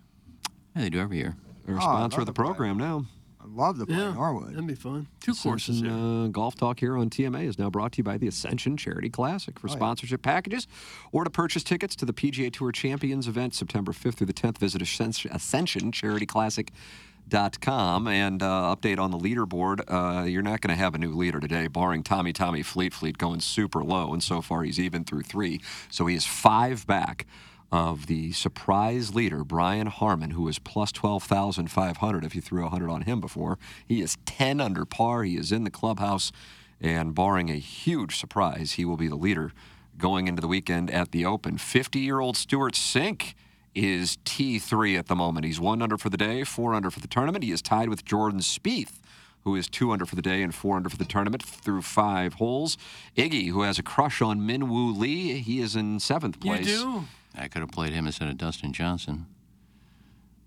Yeah, 0.76 0.82
they 0.82 0.88
do 0.90 1.00
every 1.00 1.16
year. 1.18 1.35
They're 1.66 1.74
a 1.74 1.79
Oh, 1.79 1.83
sponsor 1.83 2.20
love 2.20 2.20
of 2.20 2.26
the 2.26 2.33
to 2.33 2.33
play. 2.33 2.44
program 2.46 2.79
now. 2.79 3.05
I'd 3.42 3.50
love 3.52 3.76
the 3.79 3.87
play 3.87 3.96
Yeah. 3.96 4.12
Norwood. 4.14 4.52
That'd 4.55 4.66
be 4.66 4.74
fun. 4.74 5.07
Two 5.20 5.33
courses 5.35 5.76
Ascension, 5.81 6.16
here. 6.18 6.24
uh, 6.24 6.29
Golf 6.29 6.57
Talk 6.57 6.81
here 6.81 6.96
on 6.96 7.09
TMA 7.11 7.44
is 7.46 7.59
now 7.61 7.70
brought 7.70 7.92
to 7.92 7.98
you 7.98 8.05
by 8.05 8.18
the 8.18 8.26
Ascension 8.26 8.76
Charity 8.76 9.09
Classic. 9.09 9.57
For 9.59 9.68
Oh, 9.68 9.70
yeah. 9.70 9.76
sponsorship 9.76 10.22
packages 10.22 10.66
or 11.12 11.22
to 11.24 11.31
purchase 11.31 11.62
tickets 11.62 11.94
to 11.96 12.05
the 12.05 12.12
PGA 12.12 12.50
Tour 12.50 12.72
Champions 12.72 13.29
event 13.29 13.55
September 13.55 13.92
5th 13.92 14.16
through 14.16 14.26
the 14.29 14.33
10th, 14.33 14.59
visit 14.59 14.83
Ascen- 14.83 15.31
AscensionCharityClassic.com 15.31 18.09
and 18.09 18.42
uh, 18.42 18.74
update 18.76 18.98
on 18.98 19.11
the 19.11 19.18
leaderboard. 19.18 19.81
Uh, 19.88 20.24
you're 20.24 20.42
not 20.42 20.61
going 20.61 20.74
to 20.76 20.81
have 20.81 20.94
a 20.94 20.98
new 20.98 21.14
leader 21.14 21.40
today, 21.40 21.66
barring 21.66 22.02
Tommy 22.02 22.33
Tommy 22.33 22.62
Fleet 22.62 22.94
Fleet 22.94 23.18
going 23.18 23.40
super 23.40 23.83
low, 23.85 24.12
and 24.12 24.22
so 24.22 24.40
far 24.40 24.62
he's 24.62 24.81
even 24.81 25.05
through 25.05 25.22
three. 25.22 25.61
So 25.90 26.07
he 26.07 26.14
is 26.16 26.24
five 26.26 26.87
back 26.87 27.26
of 27.72 28.07
the 28.07 28.33
surprise 28.33 29.14
leader, 29.14 29.44
Brian 29.44 29.88
Harman, 29.88 30.31
who 30.31 30.48
is 30.48 30.59
plus 30.59 30.92
12,500 30.92 32.24
if 32.24 32.35
you 32.35 32.40
threw 32.40 32.62
100 32.62 32.88
on 32.88 33.02
him 33.02 33.20
before. 33.20 33.59
He 33.87 34.00
is 34.00 34.16
10 34.26 34.61
under 34.61 34.85
par. 34.85 35.24
He 35.24 35.37
is 35.37 35.52
in 35.52 35.64
the 35.64 35.70
clubhouse, 35.70 36.33
and 36.81 37.14
barring 37.14 37.50
a 37.50 37.57
huge 37.57 38.16
surprise, 38.16 38.72
he 38.72 38.85
will 38.85 38.96
be 38.96 39.09
the 39.09 39.16
leader 39.16 39.52
going 39.98 40.29
into 40.29 40.40
the 40.40 40.48
weekend 40.48 40.90
at 40.90 41.11
the 41.11 41.24
Open. 41.24 41.59
50 41.59 41.98
year 41.98 42.20
old 42.20 42.37
Stewart 42.37 42.74
Cink 42.74 43.35
is 43.74 44.18
T3 44.24 44.98
at 44.98 45.07
the 45.07 45.16
moment. 45.16 45.46
He's 45.46 45.61
one 45.61 45.83
under 45.83 45.98
for 45.98 46.09
the 46.09 46.16
day, 46.16 46.44
four 46.44 46.74
under 46.74 46.90
for 46.90 47.00
the 47.00 47.09
tournament. 47.09 47.44
He 47.44 47.50
is 47.50 47.62
tied 47.62 47.88
with 47.88 48.05
Jordan 48.05 48.40
Spieth 48.40 49.00
who 49.46 49.55
is 49.55 49.68
two 49.68 49.92
under 49.92 50.05
for 50.05 50.16
the 50.16 50.22
day 50.22 50.42
and 50.42 50.52
four 50.52 50.76
under 50.76 50.88
for 50.88 50.96
the 50.96 51.05
tournament 51.05 51.40
through 51.40 51.81
five 51.81 52.35
holes. 52.35 52.76
Iggy, 53.16 53.50
who 53.50 53.62
has 53.62 53.79
a 53.79 53.83
crush 53.83 54.20
on 54.20 54.44
Min 54.44 54.68
Woo 54.68 54.90
Lee, 54.90 55.38
he 55.38 55.61
is 55.61 55.76
in 55.76 56.00
seventh 56.00 56.40
place. 56.40 56.66
You 56.66 56.74
do? 56.74 57.05
I 57.37 57.49
could 57.49 57.61
have 57.61 57.70
played 57.70 57.92
him 57.92 58.07
instead 58.07 58.29
of 58.29 58.37
Dustin 58.38 58.72
Johnson. 58.72 59.27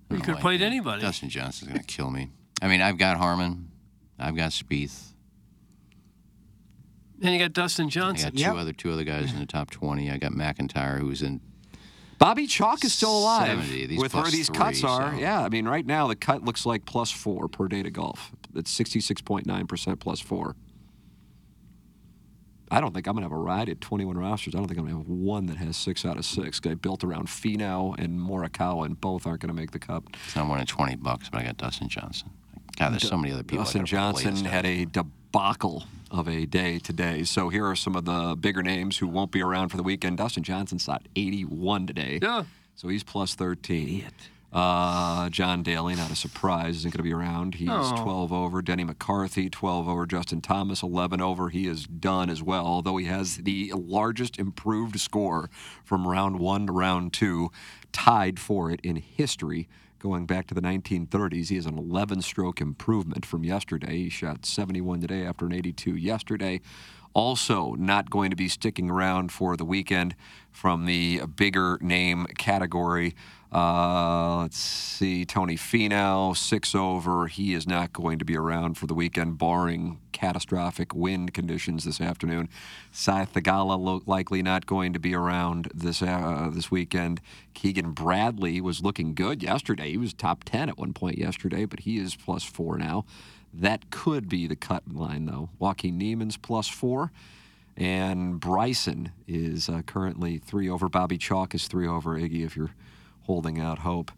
You 0.10 0.18
could 0.18 0.26
have 0.26 0.36
like 0.36 0.42
played 0.42 0.62
him. 0.62 0.68
anybody. 0.68 1.02
Dustin 1.02 1.30
Johnson's 1.30 1.70
going 1.72 1.80
to 1.82 1.86
kill 1.86 2.10
me. 2.10 2.30
I 2.62 2.68
mean, 2.68 2.82
I've 2.82 2.98
got 2.98 3.18
Harman. 3.18 3.70
I've 4.18 4.36
got 4.36 4.52
Spieth. 4.52 5.10
And 7.22 7.34
you 7.34 7.40
got 7.40 7.54
Dustin 7.54 7.88
I 7.88 7.90
Johnson. 7.90 8.32
got 8.36 8.54
two 8.54 8.58
other 8.58 8.74
two 8.74 8.92
other 8.92 9.04
guys 9.04 9.32
in 9.34 9.40
the 9.40 9.46
top 9.46 9.70
20. 9.72 10.10
I 10.10 10.18
got 10.18 10.32
MacIntyre, 10.34 10.98
who's 11.00 11.22
in 11.22 11.42
Bobby 12.18 12.48
Chalk 12.48 12.84
is 12.84 12.94
still 12.94 13.18
alive 13.18 13.48
70, 13.64 13.86
these 13.88 14.00
with 14.00 14.14
where 14.14 14.24
plus 14.24 14.34
these 14.34 14.48
three, 14.48 14.58
cuts 14.58 14.84
are. 14.84 15.14
so- 15.14 15.20
Yeah, 15.20 15.42
I 15.44 15.50
mean, 15.50 15.68
right 15.68 15.86
now 15.86 16.08
the 16.08 16.16
cut 16.16 16.44
looks 16.44 16.66
like 16.66 16.86
plus 16.86 17.12
four 17.12 17.48
per 17.48 17.68
day 17.68 17.84
to 17.84 17.90
golf. 17.92 18.32
It's 18.56 18.78
66.9% 18.78 20.00
plus 20.00 20.20
four. 20.20 20.56
I 22.72 22.82
don't 22.82 22.94
think 22.94 23.08
I'm 23.08 23.14
going 23.14 23.24
to 23.24 23.30
have 23.30 23.38
a 23.38 23.42
ride 23.42 23.70
at 23.70 23.82
21 23.82 24.18
rosters. 24.18 24.54
I 24.54 24.60
don't 24.60 24.68
think 24.68 24.80
I'm 24.80 24.86
going 24.86 25.04
to 25.04 25.10
have 25.10 25.18
one 25.18 25.48
that 25.48 25.58
has 25.58 25.76
six 25.76 26.06
out 26.06 26.18
of 26.18 26.26
six. 26.26 26.60
I 26.66 26.76
built 26.76 27.04
around 27.04 27.28
Finau 27.28 27.98
and 27.98 28.20
Morikawa, 28.20 28.86
and 28.86 29.00
both 29.00 29.26
aren't 29.26 29.42
going 29.42 29.50
to 29.50 29.56
make 29.56 29.72
the 29.72 29.80
cup. 29.80 30.04
So 30.28 30.42
I'm 30.42 30.50
winning 30.50 30.66
20 30.66 30.98
bucks, 30.98 31.30
but 31.30 31.42
I 31.42 31.46
got 31.46 31.58
Dustin 31.58 31.90
Johnson. 31.90 32.30
God, 32.78 32.94
there's 32.94 33.08
so 33.08 33.18
many 33.18 33.34
other 33.34 33.44
people. 33.44 33.66
Dustin 33.66 33.86
Johnson 33.86 34.46
had 34.46 34.66
a 34.66 34.86
debacle 34.86 35.86
of 36.12 36.28
a 36.28 36.46
day 36.46 36.80
today. 36.80 37.24
So 37.24 37.50
here 37.50 37.66
are 37.66 37.76
some 37.76 37.96
of 37.96 38.06
the 38.06 38.36
bigger 38.40 38.64
names 38.64 38.98
who 38.98 39.08
won't 39.08 39.32
be 39.32 39.42
around 39.42 39.70
for 39.70 39.78
the 39.78 39.84
weekend. 39.84 40.18
Dustin 40.18 40.44
Johnson 40.44 40.78
shot 40.78 41.08
81 41.16 41.88
today. 41.88 42.20
Yeah. 42.22 42.44
So 42.76 42.88
he's 42.88 43.04
plus 43.04 43.36
13. 43.36 44.06
Uh, 44.52 45.30
John 45.30 45.62
Daly, 45.62 45.96
not 45.96 46.10
a 46.12 46.16
surprise, 46.16 46.78
isn't 46.78 46.92
going 46.92 46.98
to 46.98 47.04
be 47.04 47.14
around. 47.14 47.56
He's 47.56 47.70
Oh. 47.72 48.02
12 48.04 48.34
over. 48.34 48.62
Denny 48.62 48.84
McCarthy, 48.84 49.50
12 49.50 49.88
over. 49.88 50.06
Justin 50.08 50.42
Thomas, 50.42 50.82
11 50.82 51.22
over. 51.22 51.50
He 51.50 51.68
is 51.68 51.86
done 51.86 52.30
as 52.32 52.42
well, 52.42 52.66
although 52.66 52.98
he 52.98 53.06
has 53.06 53.38
the 53.38 53.72
largest 53.76 54.40
improved 54.40 55.00
score 55.00 55.50
from 55.84 56.08
round 56.08 56.40
one 56.40 56.66
to 56.68 56.74
round 56.74 57.14
two, 57.14 57.52
tied 57.92 58.40
for 58.40 58.72
it 58.72 58.80
in 58.84 58.96
history. 58.96 59.68
Going 60.00 60.26
back 60.26 60.48
to 60.48 60.54
the 60.56 60.62
1930s, 60.62 61.50
he 61.50 61.56
has 61.56 61.66
an 61.66 61.78
11 61.78 62.22
stroke 62.22 62.62
improvement 62.62 63.26
from 63.26 63.44
yesterday. 63.44 63.98
He 63.98 64.10
shot 64.10 64.46
71 64.46 65.02
today 65.02 65.26
after 65.26 65.46
an 65.46 65.54
82 65.54 65.96
yesterday. 65.96 66.62
Also, 67.14 67.74
not 67.74 68.10
going 68.10 68.30
to 68.30 68.36
be 68.36 68.48
sticking 68.48 68.90
around 68.90 69.32
for 69.32 69.58
the 69.58 69.66
weekend 69.66 70.16
from 70.52 70.86
the 70.86 71.22
bigger 71.36 71.78
name 71.82 72.28
category. 72.38 73.14
Uh, 73.52 74.42
let's 74.42 74.58
see, 74.58 75.26
Tony 75.26 75.56
Finau, 75.56 76.38
six 76.38 76.76
over. 76.76 77.26
He 77.26 77.56
is 77.56 77.66
not 77.66 77.92
going 77.92 78.20
to 78.20 78.26
be 78.26 78.38
around 78.38 78.78
for 78.78 78.86
the 78.86 78.94
weekend, 78.94 79.40
barring 79.40 80.00
catastrophic 80.12 80.94
wind 80.94 81.34
conditions 81.34 81.84
this 81.84 82.00
afternoon. 82.00 82.48
Sahith 82.94 83.30
Theegala 83.30 84.04
likely 84.06 84.44
not 84.44 84.68
going 84.68 84.94
to 84.94 85.00
be 85.00 85.16
around 85.16 85.72
this 85.74 86.04
uh, 86.04 86.52
this 86.54 86.70
weekend. 86.70 87.22
Keegan 87.56 87.92
Bradley 87.92 88.62
was 88.62 88.84
looking 88.84 89.16
good 89.16 89.42
yesterday. 89.42 89.92
He 89.92 89.98
was 89.98 90.14
top 90.14 90.44
ten 90.44 90.70
at 90.70 90.78
one 90.78 90.94
point 90.94 91.18
yesterday, 91.18 91.66
but 91.66 91.80
he 91.82 91.98
is 91.98 92.16
plus 92.16 92.44
four 92.44 92.78
now. 92.78 93.04
That 93.52 93.90
could 93.90 94.30
be 94.30 94.46
the 94.46 94.56
cut 94.56 94.84
line, 94.94 95.26
though. 95.26 95.50
Joaquin 95.58 95.98
Niemann's 95.98 96.38
plus 96.38 96.68
four. 96.68 97.12
And 97.76 98.40
Bryson 98.40 99.12
is 99.28 99.70
uh, 99.70 99.82
currently 99.84 100.38
three 100.38 100.70
over. 100.70 100.88
Bobby 100.90 101.18
Chalk 101.18 101.56
is 101.56 101.68
three 101.68 101.88
over. 101.88 102.20
Iggy, 102.20 102.46
if 102.46 102.56
you're 102.56 102.76
holding 103.24 103.60
out 103.60 103.80
hope. 103.80 104.12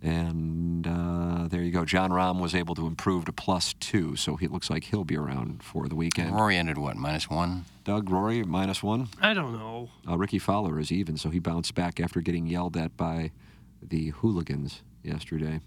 And 0.00 0.86
uh, 0.86 1.48
there 1.48 1.60
you 1.60 1.72
go. 1.72 1.84
Jon 1.84 2.10
Rahm 2.10 2.40
was 2.40 2.54
able 2.54 2.76
to 2.76 2.86
improve 2.86 3.24
to 3.24 3.32
plus 3.32 3.74
two, 3.74 4.14
so 4.14 4.36
he 4.36 4.46
looks 4.46 4.70
like 4.70 4.84
he'll 4.84 5.04
be 5.04 5.16
around 5.16 5.62
for 5.62 5.88
the 5.88 5.96
weekend. 5.96 6.34
Rory 6.34 6.56
ended 6.56 6.78
what, 6.78 6.96
minus 6.96 7.28
one? 7.28 7.64
Doug 7.82 8.08
Rory, 8.08 8.44
minus 8.44 8.80
one. 8.80 9.08
I 9.20 9.34
don't 9.34 9.52
know. 9.54 9.90
Uh, 10.08 10.16
Rickie 10.16 10.38
Fowler 10.38 10.78
is 10.78 10.92
even, 10.92 11.16
so 11.16 11.30
he 11.30 11.40
bounced 11.40 11.74
back 11.74 11.98
after 11.98 12.20
getting 12.20 12.46
yelled 12.46 12.76
at 12.76 12.96
by 12.96 13.32
the 13.82 14.10
hooligans 14.10 14.82
yesterday. 15.02 15.60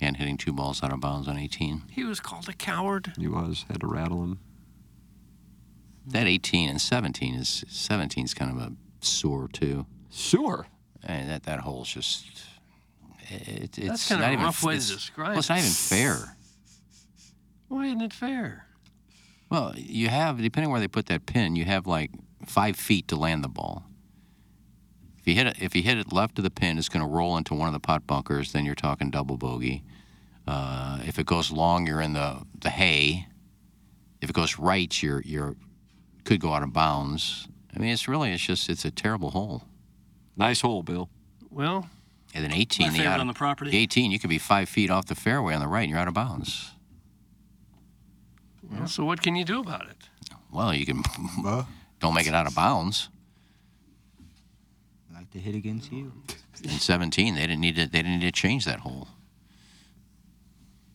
And 0.00 0.16
hitting 0.16 0.36
two 0.36 0.52
balls 0.52 0.82
out 0.82 0.92
of 0.92 1.00
bounds 1.00 1.26
on 1.26 1.38
18. 1.38 1.84
He 1.90 2.04
was 2.04 2.20
called 2.20 2.48
a 2.48 2.52
coward. 2.52 3.12
He 3.18 3.28
was, 3.28 3.64
had 3.68 3.80
to 3.80 3.86
rattle 3.86 4.22
him. 4.22 4.38
That 6.06 6.26
18 6.26 6.68
and 6.68 6.80
17 6.80 7.34
is 7.34 7.64
17 7.68 8.24
is 8.24 8.34
kind 8.34 8.50
of 8.50 8.58
a 8.58 8.72
sewer 9.00 9.48
too. 9.48 9.86
Sewer. 10.10 10.66
And 11.06 11.30
that 11.30 11.44
that 11.44 11.60
hole's 11.60 11.88
just 11.88 12.26
it, 13.28 13.78
it's 13.78 13.88
That's 13.88 14.08
kind 14.08 14.20
of 14.20 14.24
not 14.26 14.30
a 14.30 14.32
even 14.34 14.44
rough 14.44 14.62
way 14.62 14.74
to 14.74 14.80
describe 14.80 15.30
Well, 15.30 15.38
it's 15.38 15.48
not 15.48 15.58
even 15.58 15.70
fair. 15.70 16.36
Why 17.68 17.86
isn't 17.86 18.00
it 18.00 18.12
fair? 18.12 18.66
Well, 19.50 19.72
you 19.76 20.08
have 20.08 20.40
depending 20.40 20.70
where 20.70 20.80
they 20.80 20.88
put 20.88 21.06
that 21.06 21.26
pin, 21.26 21.56
you 21.56 21.64
have 21.64 21.86
like 21.86 22.10
five 22.44 22.76
feet 22.76 23.08
to 23.08 23.16
land 23.16 23.44
the 23.44 23.48
ball. 23.48 23.84
If 25.18 25.28
you 25.28 25.34
hit 25.34 25.46
it, 25.46 25.62
if 25.62 25.74
you 25.74 25.82
hit 25.82 25.98
it 25.98 26.12
left 26.12 26.38
of 26.38 26.44
the 26.44 26.50
pin, 26.50 26.78
it's 26.78 26.88
going 26.88 27.04
to 27.04 27.10
roll 27.10 27.36
into 27.36 27.54
one 27.54 27.68
of 27.68 27.72
the 27.72 27.80
pot 27.80 28.06
bunkers. 28.06 28.52
Then 28.52 28.64
you're 28.64 28.74
talking 28.74 29.10
double 29.10 29.36
bogey. 29.36 29.82
Uh, 30.46 31.00
if 31.04 31.18
it 31.18 31.26
goes 31.26 31.50
long, 31.50 31.86
you're 31.86 32.00
in 32.00 32.12
the 32.12 32.42
the 32.60 32.70
hay. 32.70 33.26
If 34.20 34.30
it 34.30 34.34
goes 34.34 34.58
right, 34.58 35.02
you're 35.02 35.22
you're 35.22 35.56
could 36.24 36.40
go 36.40 36.52
out 36.52 36.62
of 36.62 36.72
bounds. 36.72 37.48
I 37.74 37.78
mean, 37.78 37.90
it's 37.90 38.08
really 38.08 38.32
it's 38.32 38.44
just 38.44 38.68
it's 38.68 38.84
a 38.84 38.90
terrible 38.90 39.30
hole. 39.30 39.64
Nice 40.36 40.60
hole, 40.60 40.82
Bill. 40.82 41.08
Well, 41.50 41.88
And 42.34 42.44
then 42.44 42.52
18, 42.52 42.88
the 42.88 42.92
favorite 42.98 43.08
out 43.10 43.20
on 43.20 43.26
the 43.26 43.32
property. 43.32 43.76
18, 43.76 44.10
you 44.10 44.18
could 44.18 44.30
be 44.30 44.38
five 44.38 44.68
feet 44.68 44.90
off 44.90 45.06
the 45.06 45.14
fairway 45.14 45.54
on 45.54 45.60
the 45.60 45.66
right, 45.68 45.82
and 45.82 45.90
you're 45.90 45.98
out 45.98 46.08
of 46.08 46.14
bounds. 46.14 46.72
well, 48.62 48.86
so 48.86 49.04
what 49.04 49.22
can 49.22 49.36
you 49.36 49.44
do 49.44 49.60
about 49.60 49.88
it? 49.88 49.96
Well, 50.52 50.74
you 50.74 50.84
can 50.86 51.02
don't 52.00 52.14
make 52.14 52.26
it 52.26 52.34
out 52.34 52.46
of 52.46 52.54
bounds. 52.54 53.08
like 55.14 55.30
to 55.30 55.38
hit 55.38 55.54
against 55.54 55.92
you. 55.92 56.12
In 56.62 56.70
17, 56.70 57.34
they 57.34 57.40
didn't 57.42 57.60
need 57.60 57.76
to. 57.76 57.86
They 57.86 57.98
didn't 58.02 58.18
need 58.20 58.26
to 58.26 58.32
change 58.32 58.64
that 58.64 58.80
hole. 58.80 59.08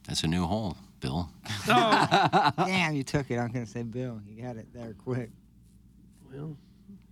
That's 0.07 0.23
a 0.23 0.27
new 0.27 0.45
hole, 0.45 0.75
Bill. 0.99 1.29
Oh. 1.67 2.51
Damn, 2.57 2.95
you 2.95 3.03
took 3.03 3.29
it. 3.29 3.37
I'm 3.37 3.51
gonna 3.51 3.65
say 3.67 3.83
Bill. 3.83 4.19
You 4.27 4.41
got 4.43 4.57
it 4.57 4.67
there 4.73 4.93
quick. 4.93 5.29
Well, 6.31 6.57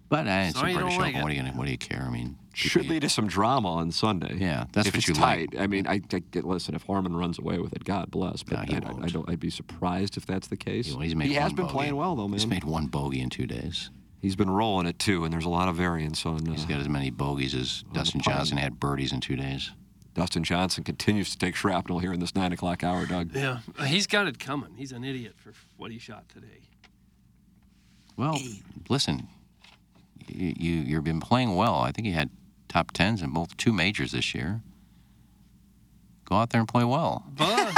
But 0.10 0.28
uh, 0.28 0.32
it's 0.48 0.58
Sorry 0.60 0.72
a 0.72 0.74
you 0.74 0.80
British 0.80 0.96
don't 0.96 1.02
like 1.04 1.14
Open. 1.16 1.22
What 1.24 1.32
it. 1.32 1.34
are 1.34 1.36
you 1.38 1.42
gonna? 1.44 1.58
What 1.58 1.66
do 1.66 1.72
you 1.72 1.78
care? 1.78 2.02
I 2.04 2.10
mean, 2.10 2.38
should 2.54 2.88
lead 2.90 3.02
to 3.04 3.10
some 3.10 3.28
drama 3.28 3.72
on 3.74 3.92
Sunday. 3.92 4.36
Yeah, 4.38 4.66
that's 4.72 4.88
if 4.88 4.94
what 4.96 4.98
it's 4.98 5.08
you 5.08 5.14
like. 5.14 5.52
tight. 5.52 5.62
I 5.62 5.68
mean, 5.68 5.86
I, 5.88 6.02
I 6.12 6.22
listen. 6.42 6.74
If 6.76 6.84
Harman 6.84 7.16
runs 7.16 7.38
away 7.38 7.60
with 7.60 7.74
it, 7.74 7.84
God 7.84 8.10
bless. 8.10 8.42
But 8.42 8.68
No, 8.70 8.78
he 8.80 8.84
I, 8.86 8.90
I, 8.90 9.04
I 9.04 9.08
don't. 9.08 9.30
I'd 9.30 9.40
be 9.40 9.52
surprised 9.52 10.18
if 10.18 10.26
that's 10.26 10.48
the 10.48 10.58
case. 10.58 10.92
Well, 10.92 11.02
he's 11.02 11.16
made 11.16 11.28
he 11.28 11.36
has 11.36 11.52
one 11.52 11.56
been 11.56 11.66
bogey. 11.66 11.74
playing 11.78 11.96
well 11.96 12.16
though, 12.16 12.28
man. 12.28 12.40
He's 12.40 12.48
made 12.48 12.64
one 12.64 12.88
bogey 12.88 13.22
in 13.22 13.30
two 13.30 13.46
days. 13.46 13.92
He's 14.20 14.36
been 14.36 14.50
rolling 14.50 14.88
it 14.88 14.98
too, 15.00 15.24
and 15.24 15.32
there's 15.32 15.46
a 15.46 15.50
lot 15.50 15.70
of 15.70 15.76
variance 15.76 16.26
on. 16.26 16.46
Uh, 16.48 16.52
He's 16.52 16.66
got 16.66 16.80
as 16.82 16.90
many 16.90 17.12
bogeys 17.12 17.54
as 17.54 17.84
Dustin. 17.94 18.20
Johnson 18.20 18.58
had 18.58 18.80
birdies 18.80 19.14
in 19.14 19.22
two 19.22 19.36
days. 19.36 19.72
Dustin 20.16 20.44
Johnson 20.44 20.84
continues 20.84 21.30
to 21.32 21.38
take 21.38 21.56
shrapnel 21.56 22.00
here 22.00 22.12
in 22.12 22.20
this 22.20 22.34
nine 22.36 22.52
o'clock 22.52 22.84
hour, 22.84 23.06
Doug. 23.06 23.30
Yeah, 23.34 23.60
he's 23.86 24.08
got 24.08 24.28
it 24.28 24.40
coming. 24.40 24.72
He's 24.76 24.92
an 24.92 25.04
idiot 25.06 25.36
for 25.38 25.54
what 25.78 25.92
he 25.92 26.00
shot 26.00 26.28
today. 26.30 26.62
Well, 28.18 28.38
listen, 28.90 29.28
you, 30.36 30.54
you 30.58 30.74
you've 30.82 31.04
been 31.04 31.20
playing 31.20 31.56
well. 31.56 31.76
I 31.76 31.92
think 31.92 32.08
you 32.08 32.14
had 32.14 32.30
top 32.68 32.92
tens 32.92 33.22
in 33.22 33.32
both 33.32 33.56
two 33.58 33.74
majors 33.74 34.12
this 34.12 34.34
year. 34.34 34.62
Go 36.26 36.36
out 36.36 36.52
there 36.52 36.60
and 36.60 36.68
play 36.68 36.84
well. 36.84 37.26
But 37.36 37.76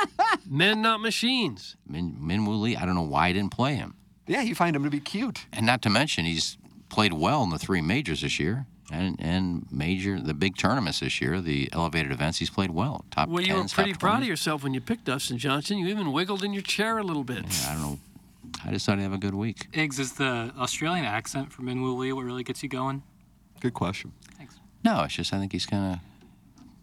men, 0.50 0.80
not 0.80 1.00
machines. 1.00 1.76
Min 1.86 2.16
Min 2.18 2.46
Woo 2.46 2.54
Lee, 2.54 2.76
I 2.76 2.86
don't 2.86 2.94
know 2.94 3.02
why 3.02 3.28
I 3.28 3.32
didn't 3.32 3.52
play 3.52 3.74
him. 3.74 3.94
Yeah, 4.26 4.42
you 4.42 4.54
find 4.54 4.74
him 4.74 4.84
to 4.84 4.90
be 4.90 5.00
cute. 5.00 5.46
And 5.52 5.66
not 5.66 5.82
to 5.82 5.90
mention, 5.90 6.24
he's 6.24 6.56
played 6.88 7.12
well 7.12 7.42
in 7.42 7.50
the 7.50 7.58
three 7.58 7.80
majors 7.80 8.22
this 8.22 8.40
year, 8.40 8.66
and 8.90 9.16
and 9.18 9.66
major 9.70 10.20
the 10.20 10.34
big 10.34 10.56
tournaments 10.56 11.00
this 11.00 11.20
year, 11.20 11.40
the 11.40 11.68
elevated 11.72 12.10
events. 12.12 12.38
He's 12.38 12.50
played 12.50 12.70
well. 12.70 13.04
Top 13.10 13.28
Well, 13.28 13.42
you 13.42 13.54
were 13.54 13.64
pretty 13.64 13.94
proud 13.94 14.22
of 14.22 14.28
yourself 14.28 14.62
when 14.62 14.72
you 14.72 14.80
picked 14.80 15.04
Dustin 15.04 15.36
Johnson. 15.36 15.78
You 15.78 15.88
even 15.88 16.12
wiggled 16.12 16.42
in 16.42 16.52
your 16.52 16.62
chair 16.62 16.98
a 16.98 17.02
little 17.02 17.24
bit. 17.24 17.44
Yeah, 17.48 17.70
I 17.70 17.72
don't 17.74 17.82
know. 17.82 17.98
I 18.64 18.70
decided 18.70 18.98
to 18.98 19.02
have 19.04 19.12
a 19.12 19.18
good 19.18 19.34
week. 19.34 19.68
Iggs, 19.72 19.98
is 19.98 20.12
the 20.14 20.52
Australian 20.58 21.04
accent 21.06 21.52
from 21.52 21.66
Min 21.66 21.80
Woo 21.82 21.96
Lee 21.96 22.12
what 22.12 22.24
really 22.24 22.42
gets 22.44 22.62
you 22.62 22.68
going? 22.68 23.02
Good 23.60 23.74
question. 23.74 24.12
Thanks. 24.36 24.58
No, 24.84 25.02
it's 25.02 25.14
just 25.14 25.32
I 25.32 25.38
think 25.38 25.52
he's 25.52 25.66
kind 25.66 25.94
of. 25.94 26.00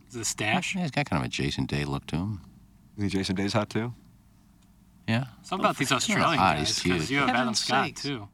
Is 0.09 0.15
it 0.15 0.21
a 0.21 0.25
stash? 0.25 0.75
Yeah, 0.75 0.81
he's 0.83 0.91
got 0.91 1.09
kind 1.09 1.21
of 1.21 1.25
a 1.27 1.29
Jason 1.29 1.65
Day 1.65 1.83
look 1.85 2.05
to 2.07 2.15
him. 2.15 2.41
You 2.95 3.01
think 3.01 3.13
Jason 3.13 3.35
Day's 3.35 3.53
hot 3.53 3.69
too? 3.69 3.93
Yeah. 5.07 5.25
Something 5.43 5.65
about 5.65 5.77
these 5.77 5.91
Australian 5.91 6.37
hot, 6.37 6.57
guys, 6.57 6.81
because 6.81 7.09
you 7.11 7.19
have 7.19 7.29
Adam 7.29 7.39
Heaven's 7.39 7.59
Scott 7.59 7.85
sakes. 7.85 8.01
too. 8.03 8.27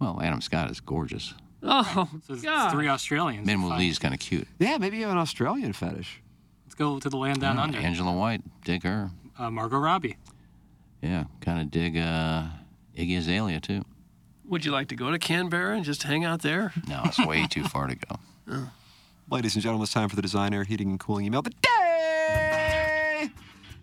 Well, 0.00 0.20
Adam 0.22 0.40
Scott 0.40 0.70
is 0.70 0.80
gorgeous. 0.80 1.34
Oh, 1.62 2.08
So 2.26 2.34
it's 2.34 2.42
God. 2.42 2.70
three 2.70 2.88
Australians. 2.88 3.46
Min 3.46 3.62
Woo 3.62 3.74
Lee's 3.74 3.98
kind 3.98 4.14
of 4.14 4.20
cute. 4.20 4.46
Yeah, 4.58 4.78
maybe 4.78 4.96
you 4.98 5.04
have 5.04 5.12
an 5.12 5.18
Australian 5.18 5.72
fetish. 5.72 6.20
Let's 6.66 6.74
go 6.74 6.98
to 7.00 7.08
the 7.08 7.16
land 7.16 7.40
down 7.40 7.56
Yeah, 7.56 7.62
under. 7.62 7.78
Angela 7.78 8.12
White, 8.12 8.42
dig 8.64 8.82
her. 8.84 9.10
Uh, 9.38 9.50
Margot 9.50 9.78
Robbie. 9.78 10.16
Yeah, 11.02 11.24
kind 11.40 11.60
of 11.60 11.70
dig 11.70 11.96
uh, 11.96 12.44
Iggy 12.96 13.18
Azalea 13.18 13.60
too. 13.60 13.84
Would 14.44 14.64
you 14.64 14.72
like 14.72 14.88
to 14.88 14.96
go 14.96 15.10
to 15.10 15.18
Canberra 15.18 15.76
and 15.76 15.84
just 15.84 16.02
hang 16.02 16.24
out 16.24 16.42
there? 16.42 16.72
No, 16.88 17.02
it's 17.04 17.18
way 17.24 17.46
too 17.46 17.64
far 17.64 17.86
to 17.86 17.94
go. 17.94 18.18
Ladies 19.30 19.54
and 19.54 19.62
gentlemen, 19.62 19.84
it's 19.84 19.92
time 19.92 20.08
for 20.08 20.16
the 20.16 20.22
Design 20.22 20.54
Air 20.54 20.64
Heating 20.64 20.88
and 20.88 20.98
Cooling 20.98 21.26
email 21.26 21.40
of 21.40 21.44
the 21.44 21.50
day. 21.50 23.28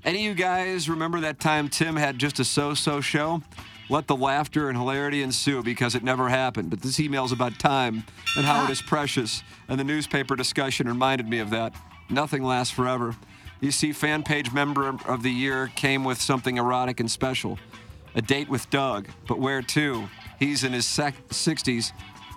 Any 0.03 0.19
of 0.19 0.23
you 0.23 0.33
guys 0.33 0.89
remember 0.89 1.19
that 1.21 1.39
time 1.39 1.69
Tim 1.69 1.95
had 1.95 2.17
just 2.17 2.39
a 2.39 2.45
so-so 2.45 2.99
show? 2.99 3.43
Let 3.89 4.07
the 4.07 4.15
laughter 4.15 4.69
and 4.69 4.77
hilarity 4.77 5.21
ensue 5.21 5.61
because 5.61 5.93
it 5.93 6.03
never 6.03 6.29
happened. 6.29 6.71
But 6.71 6.81
this 6.81 6.99
email 6.99 7.25
is 7.25 7.31
about 7.31 7.59
time 7.59 8.03
and 8.35 8.45
how 8.45 8.65
it 8.65 8.71
is 8.71 8.81
precious. 8.81 9.43
And 9.67 9.79
the 9.79 9.83
newspaper 9.83 10.35
discussion 10.35 10.87
reminded 10.87 11.29
me 11.29 11.37
of 11.39 11.51
that. 11.51 11.73
Nothing 12.09 12.43
lasts 12.43 12.73
forever. 12.73 13.15
You 13.61 13.71
see, 13.71 13.93
fan 13.93 14.23
page 14.23 14.51
member 14.51 14.95
of 15.07 15.23
the 15.23 15.31
year 15.31 15.71
came 15.75 16.03
with 16.03 16.21
something 16.21 16.57
erotic 16.57 16.99
and 16.99 17.09
special. 17.09 17.57
A 18.13 18.21
date 18.21 18.49
with 18.49 18.69
Doug, 18.69 19.07
but 19.27 19.39
where 19.39 19.61
to? 19.61 20.07
He's 20.39 20.63
in 20.63 20.73
his 20.73 20.85
sec- 20.85 21.29
60s. 21.29 21.91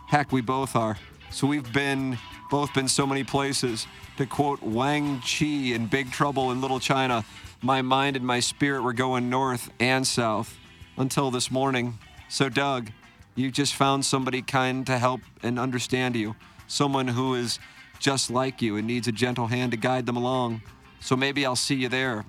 Heck, 0.06 0.32
we 0.32 0.40
both 0.40 0.76
are. 0.76 0.96
So 1.30 1.46
we've 1.46 1.70
been 1.72 2.18
both 2.50 2.72
been 2.72 2.88
so 2.88 3.06
many 3.06 3.24
places. 3.24 3.86
To 4.16 4.26
quote 4.26 4.62
Wang 4.62 5.20
Chi 5.20 5.74
in 5.74 5.86
Big 5.86 6.10
Trouble 6.10 6.50
in 6.50 6.60
Little 6.60 6.80
China, 6.80 7.24
my 7.62 7.82
mind 7.82 8.16
and 8.16 8.26
my 8.26 8.40
spirit 8.40 8.82
were 8.82 8.92
going 8.92 9.28
north 9.28 9.70
and 9.78 10.06
south 10.06 10.56
until 10.96 11.30
this 11.30 11.50
morning. 11.50 11.98
So 12.28 12.48
Doug, 12.48 12.90
you 13.34 13.50
just 13.50 13.74
found 13.74 14.04
somebody 14.04 14.42
kind 14.42 14.86
to 14.86 14.98
help 14.98 15.20
and 15.42 15.58
understand 15.58 16.16
you. 16.16 16.34
Someone 16.66 17.08
who 17.08 17.34
is 17.34 17.58
just 17.98 18.30
like 18.30 18.62
you 18.62 18.76
and 18.76 18.86
needs 18.86 19.08
a 19.08 19.12
gentle 19.12 19.46
hand 19.48 19.72
to 19.72 19.76
guide 19.76 20.06
them 20.06 20.16
along. 20.16 20.62
So 21.00 21.16
maybe 21.16 21.44
I'll 21.46 21.56
see 21.56 21.74
you 21.76 21.88
there. 21.88 22.24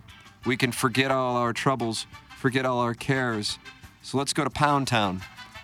We 0.45 0.55
can 0.57 0.72
forget 0.72 1.11
all 1.11 1.36
our 1.38 1.53
troubles, 1.53 2.05
forget 2.38 2.65
all 2.65 2.80
our 2.80 2.93
cares. 2.93 3.59
So 4.01 4.17
let's 4.17 4.34
go 4.34 4.43
to 4.43 4.49
Pound 4.49 4.88
Town. 4.88 5.22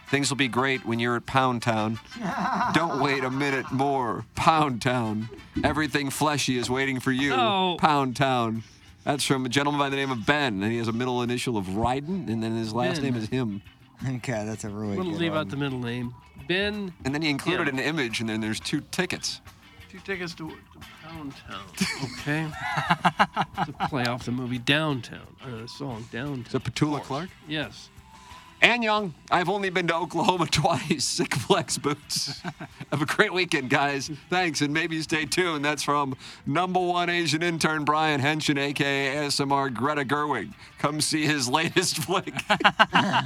Things 0.10 0.30
will 0.30 0.38
be 0.38 0.48
great 0.48 0.86
when 0.86 1.00
you're 1.00 1.16
at 1.16 1.26
Pound 1.26 1.62
Town. 1.64 2.00
Don't 2.74 3.02
wait 3.02 3.24
a 3.24 3.32
minute 3.32 3.72
more. 3.72 4.26
Pound 4.36 4.82
Town. 4.82 5.30
Everything 5.64 6.10
fleshy 6.10 6.58
is 6.58 6.70
waiting 6.70 7.00
for 7.00 7.12
you. 7.12 7.30
No. 7.30 7.78
Pound 7.80 8.16
Town. 8.16 8.64
That's 9.04 9.24
from 9.24 9.46
a 9.46 9.50
gentleman 9.50 9.80
by 9.80 9.90
the 9.90 9.96
name 9.96 10.12
of 10.12 10.26
Ben, 10.26 10.62
and 10.62 10.72
he 10.72 10.78
has 10.80 10.88
a 10.88 10.92
middle 10.94 11.22
initial 11.22 11.58
of 11.58 11.66
Ryden, 11.68 12.28
and 12.28 12.42
then 12.44 12.56
his 12.56 12.74
last 12.74 13.02
Ben. 13.02 13.14
name 13.14 13.16
is 13.16 13.30
him. 13.30 13.62
Okay, 14.08 14.44
that's 14.46 14.64
a 14.64 14.70
really 14.70 14.96
We'll 14.98 15.12
good 15.12 15.20
leave 15.22 15.32
one. 15.32 15.42
out 15.42 15.50
the 15.50 15.58
middle 15.58 15.80
name. 15.80 16.14
Ben, 16.48 16.94
And 17.06 17.14
then 17.14 17.22
he 17.22 17.30
included 17.30 17.68
Yeah. 17.68 17.74
an 17.74 17.80
image, 17.80 18.20
and 18.20 18.30
then 18.30 18.42
there's 18.42 18.60
two 18.60 18.82
tickets. 18.92 19.42
two 19.90 20.00
tickets 20.00 20.34
to, 20.36 20.52
to 21.16 21.24
Pound 21.24 21.34
Town. 21.48 21.62
Okay. 22.20 22.52
to 23.66 23.88
play 23.88 24.06
off 24.06 24.26
the 24.26 24.32
movie 24.32 24.58
Downtown, 24.58 25.36
or 25.46 25.52
the 25.52 25.68
song 25.68 26.08
Downtown. 26.12 26.46
Is 26.48 26.56
it 26.56 26.64
Petula 26.64 27.02
Clark? 27.02 27.30
Yes. 27.48 27.90
And 28.66 28.84
Young, 28.84 29.14
I've 29.30 29.48
only 29.48 29.70
been 29.70 29.86
to 29.90 29.96
Oklahoma 29.96 30.48
twice. 30.52 31.04
Sick 31.06 31.36
flex 31.36 31.78
boots. 31.78 32.42
Have 32.92 33.00
a 33.00 33.06
great 33.06 33.32
weekend, 33.32 33.70
guys. 33.70 34.10
Thanks, 34.32 34.62
and 34.62 34.74
maybe 34.74 35.00
stay 35.04 35.26
tuned. 35.26 35.64
That's 35.64 35.84
from 35.84 36.16
number 36.48 36.80
one 36.80 37.08
Asian 37.12 37.44
intern 37.44 37.86
Brian 37.86 38.20
Henshin, 38.22 38.58
aka 38.58 39.18
ASMR 39.18 39.72
Greta 39.72 40.04
Gerwig. 40.04 40.52
Come 40.80 41.00
see 41.00 41.28
his 41.28 41.48
latest 41.48 41.98
flick. 42.06 42.34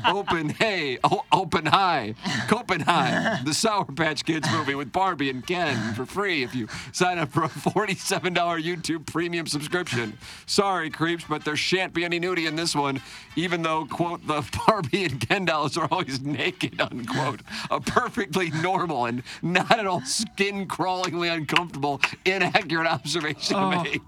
open, 0.06 0.50
hey, 0.50 0.98
o- 1.06 1.24
open 1.32 1.68
high, 1.68 2.16
Copenhagen, 2.50 3.46
the 3.46 3.54
Sour 3.54 3.86
Patch 3.86 4.26
Kids 4.26 4.52
movie 4.52 4.76
with 4.76 4.92
Barbie 4.92 5.30
and 5.30 5.46
Ken 5.48 5.94
for 5.94 6.06
free 6.06 6.44
if 6.44 6.54
you 6.54 6.68
sign 6.92 7.18
up 7.18 7.30
for 7.30 7.44
a 7.46 7.50
$47 7.50 8.34
YouTube 8.62 9.06
premium 9.06 9.48
subscription. 9.48 10.18
Sorry, 10.48 10.90
creeps, 10.90 11.24
but 11.30 11.46
there 11.46 11.56
shan't 11.56 11.94
be 11.94 12.04
any 12.04 12.20
nudity 12.20 12.46
in 12.46 12.58
this 12.58 12.76
one, 12.76 13.02
even 13.38 13.62
though, 13.62 13.86
quote, 13.86 14.26
the 14.28 14.46
Barbie 14.68 15.06
and 15.06 15.20
Ken 15.22 15.29
dolls 15.30 15.78
are 15.78 15.88
always 15.92 16.22
naked, 16.22 16.80
unquote. 16.82 17.42
A 17.72 17.80
perfectly 17.80 18.50
normal 18.52 19.06
and 19.06 19.24
not 19.42 19.80
at 19.80 19.86
all 19.88 20.02
skin 20.02 20.68
crawlingly 20.68 21.32
uncomfortable, 21.34 22.02
inaccurate 22.26 22.88
observation 22.88 23.56
Oh. 23.58 23.72
to 23.72 23.84
make. 23.84 24.02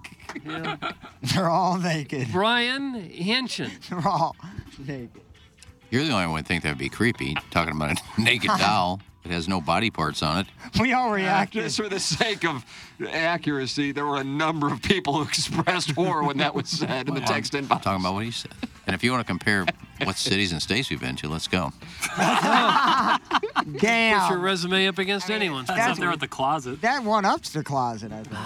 They're 1.33 1.49
all 1.49 1.77
naked. 1.77 2.29
Brian 2.31 3.09
Henshin. 3.09 3.71
They're 3.89 4.07
all 4.07 4.35
naked. 4.79 5.21
You're 5.89 6.05
the 6.05 6.11
only 6.13 6.27
one 6.27 6.37
who 6.37 6.43
think 6.43 6.63
that'd 6.63 6.77
be 6.77 6.89
creepy, 6.89 7.35
talking 7.51 7.75
about 7.75 7.99
a 8.17 8.21
naked 8.21 8.49
doll 8.57 9.01
that 9.23 9.31
has 9.31 9.47
no 9.47 9.61
body 9.61 9.89
parts 9.89 10.21
on 10.23 10.39
it. 10.39 10.47
We 10.79 10.93
all 10.93 11.11
reacted. 11.11 11.63
Just 11.63 11.77
for 11.77 11.89
the 11.89 11.99
sake 11.99 12.45
of 12.45 12.65
accuracy, 13.09 13.91
there 13.91 14.05
were 14.05 14.21
a 14.21 14.23
number 14.23 14.71
of 14.71 14.81
people 14.81 15.13
who 15.15 15.23
expressed 15.23 15.91
horror 15.91 16.23
when 16.23 16.37
that 16.37 16.55
was 16.55 16.69
said 16.69 17.07
in 17.09 17.13
the 17.13 17.19
text 17.21 17.53
inbox. 17.53 17.81
Talking 17.83 17.99
about 18.01 18.13
what 18.13 18.23
he 18.23 18.31
said. 18.31 18.51
And 18.87 18.95
if 18.95 19.03
you 19.03 19.11
want 19.11 19.21
to 19.21 19.27
compare 19.27 19.65
what 20.03 20.15
cities 20.17 20.51
and 20.53 20.61
states 20.61 20.89
we've 20.89 20.99
been 21.01 21.15
to, 21.17 21.27
let's 21.29 21.47
go. 21.47 21.71
Damn. 22.17 23.19
Put 24.21 24.29
your 24.33 24.39
resume 24.39 24.87
up 24.87 24.97
against 24.97 25.29
anyone's. 25.29 25.67
That's 25.67 25.79
That's 25.79 25.91
up 25.91 25.97
there 25.97 26.07
what- 26.07 26.13
with 26.13 26.19
the 26.21 26.27
closet. 26.27 26.81
That 26.81 27.03
one 27.03 27.25
ups 27.25 27.49
the 27.51 27.63
closet, 27.63 28.11
I 28.11 28.23
think. 28.23 28.37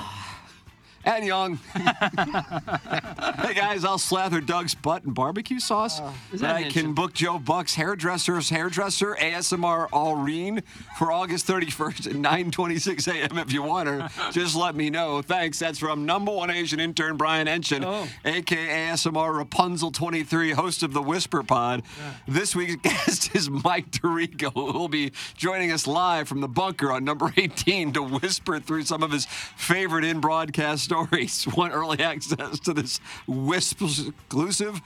And 1.06 1.24
Young. 1.24 1.58
hey 1.76 3.54
guys, 3.54 3.86
I'll 3.86 4.00
slather 4.00 4.42
Doug's 4.42 4.74
butt 4.74 5.04
in 5.04 5.12
barbecue 5.12 5.60
sauce. 5.60 6.02
That 6.34 6.56
I 6.56 6.64
can 6.64 6.94
book 6.94 7.14
Joe 7.14 7.38
Buck's 7.38 7.76
hairdresser's 7.76 8.50
hairdresser, 8.50 9.16
ASMR 9.20 9.88
Allreen, 9.92 10.64
for 10.98 11.12
August 11.12 11.46
31st 11.48 12.08
at 12.08 12.14
9:26 12.14 13.08
a.m. 13.14 13.38
If 13.38 13.54
you 13.54 13.62
want 13.62 13.88
her, 13.88 14.10
just 14.32 14.56
let 14.56 14.76
me 14.76 14.90
know. 14.90 15.22
Thanks. 15.22 15.60
That's 15.60 15.78
from 15.78 16.06
number 16.08 16.32
one 16.32 16.50
Asian 16.50 16.80
intern 16.80 17.18
Brian 17.18 17.46
Enchin, 17.48 17.84
Oh. 17.86 18.08
aka 18.26 18.90
ASMR 18.90 19.38
Rapunzel 19.38 19.92
23, 19.92 20.52
host 20.54 20.82
of 20.82 20.94
the 20.94 21.04
Whisper 21.04 21.44
Pod. 21.44 21.84
This 22.28 22.56
week's 22.56 22.76
guest 22.82 23.36
is 23.36 23.48
Mike 23.48 23.92
Tirico, 23.92 24.52
who 24.54 24.80
will 24.80 24.88
be 24.88 25.12
joining 25.38 25.72
us 25.72 25.86
live 25.86 26.28
from 26.28 26.42
the 26.42 26.48
bunker 26.48 26.92
on 26.92 27.04
number 27.04 27.32
18 27.38 27.94
to 27.94 28.02
whisper 28.02 28.60
through 28.60 28.84
some 28.86 29.04
of 29.04 29.12
his 29.12 29.26
favorite 29.56 30.04
in 30.04 30.20
broadcast 30.20 30.84
stories. 30.86 30.95
Want 31.56 31.74
early 31.74 32.00
access 32.00 32.60
to 32.62 32.74
this 32.74 33.00
Wisp 33.28 33.82
exclusive? 33.82 34.82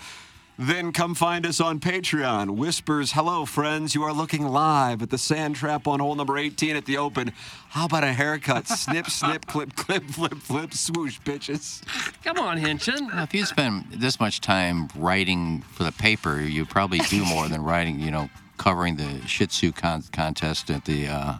Then 0.62 0.91
come 0.91 1.16
find 1.16 1.45
us 1.45 1.62
on 1.62 1.80
Patreon. 1.80 2.57
Whispers, 2.57 3.14
hello, 3.14 3.45
friends. 3.45 3.95
You 3.95 4.03
are 4.03 4.12
looking 4.12 4.45
live 4.45 5.01
at 5.01 5.10
the 5.10 5.18
Sand 5.18 5.55
Trap 5.55 5.88
on 5.88 6.01
hole 6.01 6.16
number 6.16 6.38
18 6.38 6.76
at 6.76 6.84
the 6.84 6.97
Open. 6.97 7.32
How 7.70 7.86
about 7.86 8.03
a 8.03 8.12
haircut? 8.12 8.68
snip, 8.68 9.10
snip, 9.10 9.45
clip, 9.45 9.74
clip, 9.78 10.03
flip, 10.03 10.34
flip, 10.34 10.74
swoosh, 10.74 11.18
bitches. 11.22 11.82
Come 12.26 12.39
on, 12.39 12.57
Hinchin. 12.57 13.07
Now, 13.07 13.24
if 13.24 13.34
you 13.34 13.45
spend 13.45 13.86
this 13.89 14.20
much 14.20 14.41
time 14.41 14.89
writing 14.97 15.62
for 15.62 15.84
the 15.84 15.93
paper, 15.93 16.41
you 16.41 16.66
probably 16.66 16.99
do 17.07 17.24
more 17.24 17.47
than 17.47 17.64
writing, 17.64 18.01
you 18.01 18.12
know, 18.12 18.30
covering 18.57 18.97
the 18.97 19.26
Shih 19.26 19.47
Tzu 19.47 19.72
con- 19.72 20.03
contest 20.12 20.70
at 20.70 20.84
the 20.84 21.07
uh, 21.07 21.34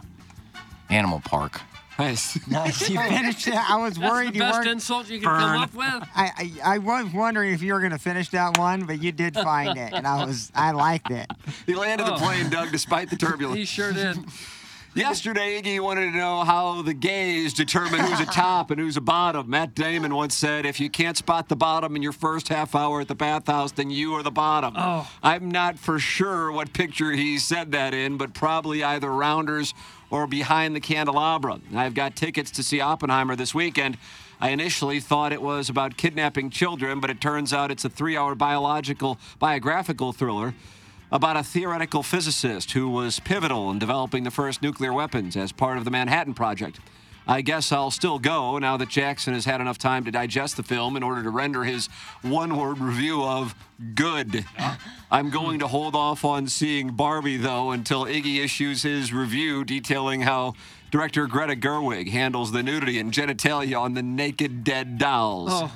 animal 0.88 1.20
park. 1.20 1.60
Nice. 2.00 2.38
Nice. 2.50 2.90
You 2.90 2.98
finished 3.00 3.46
it. 3.46 3.54
I 3.54 3.76
was 3.76 3.94
That's 3.94 4.10
worried 4.10 4.30
the 4.30 4.34
you 4.34 4.40
best 4.40 4.58
weren't. 4.58 4.68
insult 4.68 5.08
you 5.08 5.18
could 5.18 5.28
come 5.28 5.62
up 5.62 5.72
with. 5.74 5.86
I, 5.86 6.52
I 6.64 6.74
I 6.74 6.78
was 6.78 7.12
wondering 7.12 7.52
if 7.52 7.62
you 7.62 7.74
were 7.74 7.80
gonna 7.80 7.98
finish 7.98 8.28
that 8.30 8.58
one, 8.58 8.86
but 8.86 9.00
you 9.02 9.12
did 9.12 9.34
find 9.34 9.78
it, 9.78 9.92
and 9.92 10.06
I 10.06 10.24
was 10.24 10.50
I 10.54 10.72
liked 10.72 11.10
it. 11.10 11.30
He 11.66 11.74
landed 11.74 12.06
the 12.06 12.14
oh. 12.14 12.18
plane, 12.18 12.50
Doug, 12.50 12.72
despite 12.72 13.10
the 13.10 13.16
turbulence. 13.16 13.58
He 13.58 13.64
sure 13.64 13.92
did. 13.92 14.18
Yesterday, 14.92 15.62
Iggy 15.62 15.78
wanted 15.78 16.10
to 16.10 16.16
know 16.16 16.42
how 16.42 16.82
the 16.82 16.94
gays 16.94 17.54
determine 17.54 18.00
who's 18.00 18.18
a 18.18 18.26
top 18.26 18.72
and 18.72 18.80
who's 18.80 18.96
a 18.96 19.00
bottom. 19.00 19.48
Matt 19.48 19.72
Damon 19.76 20.12
once 20.12 20.36
said, 20.36 20.66
if 20.66 20.80
you 20.80 20.90
can't 20.90 21.16
spot 21.16 21.48
the 21.48 21.54
bottom 21.54 21.94
in 21.94 22.02
your 22.02 22.10
first 22.10 22.48
half 22.48 22.74
hour 22.74 23.00
at 23.00 23.06
the 23.06 23.14
bathhouse, 23.14 23.70
then 23.70 23.90
you 23.90 24.14
are 24.14 24.24
the 24.24 24.32
bottom. 24.32 24.74
Oh. 24.76 25.08
I'm 25.22 25.48
not 25.48 25.78
for 25.78 26.00
sure 26.00 26.50
what 26.50 26.72
picture 26.72 27.12
he 27.12 27.38
said 27.38 27.70
that 27.70 27.94
in, 27.94 28.16
but 28.16 28.34
probably 28.34 28.82
either 28.82 29.12
Rounders 29.12 29.74
or 30.10 30.26
Behind 30.26 30.74
the 30.74 30.80
Candelabra. 30.80 31.60
I've 31.74 31.94
got 31.94 32.16
tickets 32.16 32.50
to 32.52 32.62
see 32.62 32.80
Oppenheimer 32.80 33.36
this 33.36 33.54
weekend. 33.54 33.96
I 34.40 34.50
initially 34.50 35.00
thought 35.00 35.32
it 35.32 35.42
was 35.42 35.68
about 35.68 35.96
kidnapping 35.96 36.50
children, 36.50 37.00
but 37.00 37.10
it 37.10 37.20
turns 37.20 37.52
out 37.52 37.70
it's 37.70 37.84
a 37.84 37.90
three 37.90 38.16
hour 38.16 38.34
biological, 38.34 39.18
biographical 39.38 40.12
thriller 40.12 40.54
about 41.12 41.36
a 41.36 41.42
theoretical 41.42 42.02
physicist 42.02 42.72
who 42.72 42.88
was 42.88 43.20
pivotal 43.20 43.70
in 43.70 43.78
developing 43.78 44.24
the 44.24 44.30
first 44.30 44.62
nuclear 44.62 44.92
weapons 44.92 45.36
as 45.36 45.52
part 45.52 45.76
of 45.76 45.84
the 45.84 45.90
Manhattan 45.90 46.34
Project. 46.34 46.80
I 47.26 47.42
guess 47.42 47.70
I'll 47.70 47.90
still 47.90 48.18
go 48.18 48.58
now 48.58 48.76
that 48.76 48.88
Jackson 48.88 49.34
has 49.34 49.44
had 49.44 49.60
enough 49.60 49.78
time 49.78 50.04
to 50.04 50.10
digest 50.10 50.56
the 50.56 50.62
film 50.62 50.96
in 50.96 51.02
order 51.02 51.22
to 51.22 51.30
render 51.30 51.64
his 51.64 51.88
one 52.22 52.56
word 52.56 52.78
review 52.78 53.22
of 53.22 53.54
good. 53.94 54.44
I'm 55.10 55.30
going 55.30 55.58
to 55.60 55.68
hold 55.68 55.94
off 55.94 56.24
on 56.24 56.46
seeing 56.46 56.90
Barbie, 56.90 57.36
though, 57.36 57.70
until 57.70 58.04
Iggy 58.04 58.42
issues 58.42 58.82
his 58.82 59.12
review 59.12 59.64
detailing 59.64 60.22
how 60.22 60.54
director 60.90 61.26
Greta 61.26 61.54
Gerwig 61.54 62.10
handles 62.10 62.52
the 62.52 62.62
nudity 62.62 62.98
and 62.98 63.12
genitalia 63.12 63.80
on 63.80 63.94
the 63.94 64.02
naked 64.02 64.64
dead 64.64 64.98
dolls. 64.98 65.50
Oh. 65.52 65.72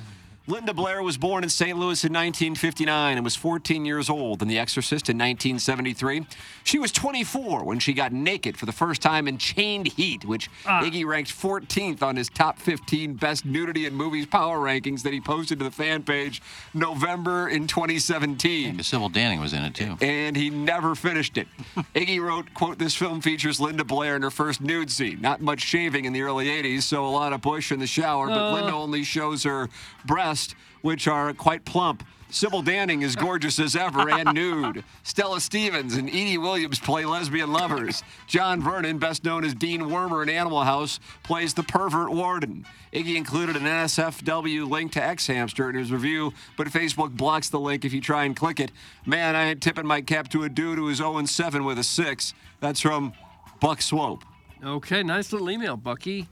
Linda 0.47 0.75
Blair 0.75 1.01
was 1.01 1.17
born 1.17 1.43
in 1.43 1.49
St. 1.49 1.75
Louis 1.75 2.03
in 2.03 2.13
1959 2.13 3.17
and 3.17 3.23
was 3.23 3.35
14 3.35 3.83
years 3.83 4.11
old 4.11 4.43
in 4.43 4.47
The 4.47 4.59
Exorcist 4.59 5.09
in 5.09 5.17
1973. 5.17 6.27
She 6.63 6.77
was 6.77 6.91
24 6.91 7.63
when 7.63 7.79
she 7.79 7.93
got 7.93 8.11
naked 8.13 8.55
for 8.55 8.67
the 8.67 8.71
first 8.71 9.01
time 9.01 9.27
in 9.27 9.39
Chained 9.39 9.87
Heat, 9.87 10.23
which 10.23 10.51
ah. 10.67 10.83
Iggy 10.83 11.03
ranked 11.03 11.31
14th 11.31 12.03
on 12.03 12.15
his 12.15 12.29
top 12.29 12.59
15 12.59 13.15
best 13.15 13.43
nudity 13.43 13.87
in 13.87 13.95
movies 13.95 14.27
power 14.27 14.59
rankings 14.59 15.01
that 15.01 15.13
he 15.13 15.19
posted 15.19 15.57
to 15.57 15.65
the 15.65 15.71
fan 15.71 16.03
page 16.03 16.43
November 16.75 17.49
in 17.49 17.65
2017. 17.65 18.83
Sybil 18.83 19.09
Danning 19.09 19.39
was 19.41 19.53
in 19.53 19.63
it 19.63 19.73
too. 19.73 19.97
And 20.01 20.35
he 20.35 20.51
never 20.51 20.93
finished 20.93 21.39
it. 21.39 21.47
Iggy 21.95 22.21
wrote, 22.21 22.53
quote, 22.53 22.77
this 22.77 22.93
film 22.93 23.19
features 23.19 23.59
Linda 23.59 23.83
Blair 23.83 24.15
in 24.15 24.21
her 24.21 24.29
first 24.29 24.61
nude 24.61 24.91
scene. 24.91 25.21
Not 25.21 25.41
much 25.41 25.61
shaving 25.61 26.05
in 26.05 26.13
the 26.13 26.21
early 26.21 26.49
80s, 26.49 26.83
so 26.83 27.03
a 27.03 27.09
lot 27.09 27.33
of 27.33 27.41
bush 27.41 27.71
in 27.71 27.79
the 27.79 27.87
shower, 27.87 28.27
but 28.27 28.35
Oh. 28.35 28.53
Linda 28.53 28.73
only 28.73 29.03
shows 29.03 29.43
her 29.43 29.69
breasts, 30.05 30.34
which 30.81 31.07
are 31.07 31.33
quite 31.33 31.65
plump. 31.65 32.03
Sybil 32.29 32.63
Danning 32.63 33.01
is 33.01 33.15
gorgeous 33.15 33.59
as 33.59 33.75
ever 33.75 34.09
and 34.09 34.33
nude. 34.33 34.83
Stella 35.03 35.39
Stevens 35.39 35.95
and 35.95 36.09
Edie 36.09 36.37
Williams 36.37 36.79
play 36.79 37.05
lesbian 37.05 37.53
lovers. 37.53 38.03
John 38.27 38.61
Vernon, 38.61 38.97
best 38.97 39.23
known 39.23 39.45
as 39.45 39.53
Dean 39.53 39.83
Wormer 39.83 40.21
in 40.21 40.29
Animal 40.29 40.63
House, 40.63 40.99
plays 41.23 41.53
the 41.53 41.63
pervert 41.63 42.11
warden. 42.11 42.65
Iggy 42.91 43.15
included 43.15 43.55
an 43.55 43.63
NSFW 43.63 44.69
link 44.69 44.91
to 44.93 45.03
X 45.03 45.27
Hamster 45.27 45.69
in 45.69 45.75
his 45.75 45.91
review, 45.91 46.33
but 46.57 46.67
Facebook 46.67 47.15
blocks 47.15 47.49
the 47.49 47.59
link 47.59 47.85
if 47.85 47.93
you 47.93 48.01
try 48.01 48.25
and 48.25 48.35
click 48.35 48.59
it. 48.59 48.71
Man, 49.05 49.35
I 49.35 49.45
ain't 49.45 49.61
tipping 49.61 49.87
my 49.87 50.01
cap 50.01 50.27
to 50.29 50.43
a 50.43 50.49
dude 50.49 50.77
who 50.77 50.89
is 50.89 50.97
0 50.97 51.23
7 51.25 51.63
with 51.63 51.79
a 51.79 51.83
6. 51.83 52.33
That's 52.59 52.81
from 52.81 53.13
Buck 53.61 53.81
Swope. 53.81 54.25
Okay, 54.63 55.03
nice 55.03 55.31
little 55.31 55.49
email, 55.49 55.77
Bucky. 55.77 56.27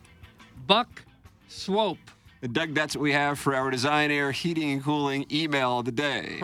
Buck 0.67 1.03
Swope. 1.47 1.97
And 2.43 2.53
Doug, 2.53 2.73
that's 2.73 2.93
what 2.93 3.01
we 3.01 3.13
have 3.13 3.39
for 3.39 3.55
our 3.55 3.71
Design 3.71 4.11
Air 4.11 4.33
Heating 4.33 4.71
and 4.71 4.83
Cooling 4.83 5.25
email 5.31 5.79
of 5.79 5.85
the 5.85 5.93
day. 5.93 6.41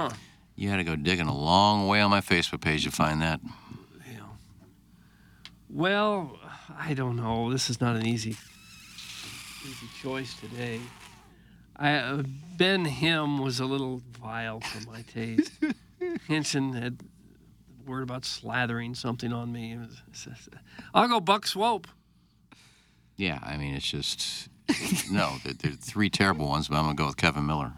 You 0.55 0.69
had 0.69 0.77
to 0.77 0.85
go 0.85 0.95
digging 0.95 1.27
a 1.27 1.35
long 1.35 1.89
way 1.89 1.99
on 1.99 2.09
my 2.09 2.21
Facebook 2.21 2.61
page 2.61 2.85
to 2.85 2.91
find 2.91 3.21
that. 3.21 3.41
Well, 5.69 6.39
I 6.77 6.93
don't 6.93 7.17
know. 7.17 7.51
This 7.51 7.69
is 7.69 7.81
not 7.81 7.97
an 7.97 8.05
easy, 8.05 8.37
easy 9.67 9.87
choice 10.01 10.33
today. 10.39 10.79
I, 11.75 11.95
uh, 11.95 12.23
ben 12.57 12.85
Him 12.85 13.39
was 13.39 13.59
a 13.59 13.65
little 13.65 14.01
vile 14.21 14.61
for 14.61 14.89
my 14.89 15.01
taste. 15.01 15.51
Henson 16.29 16.71
had 16.71 16.99
the 16.99 17.05
word 17.85 18.03
about 18.03 18.23
slathering 18.23 18.95
something 18.95 19.33
on 19.33 19.51
me. 19.51 19.77
I'll 20.93 21.09
go 21.09 21.19
Buck 21.19 21.45
Swope. 21.45 21.87
Yeah, 23.17 23.39
I 23.43 23.57
mean, 23.57 23.75
it's 23.75 23.89
just. 23.89 24.47
no, 25.11 25.35
there, 25.43 25.53
there 25.53 25.71
are 25.71 25.75
three 25.75 26.09
terrible 26.09 26.47
ones, 26.47 26.67
but 26.67 26.75
I'm 26.77 26.83
going 26.85 26.95
to 26.95 27.01
go 27.01 27.07
with 27.07 27.17
Kevin 27.17 27.45
Miller. 27.45 27.73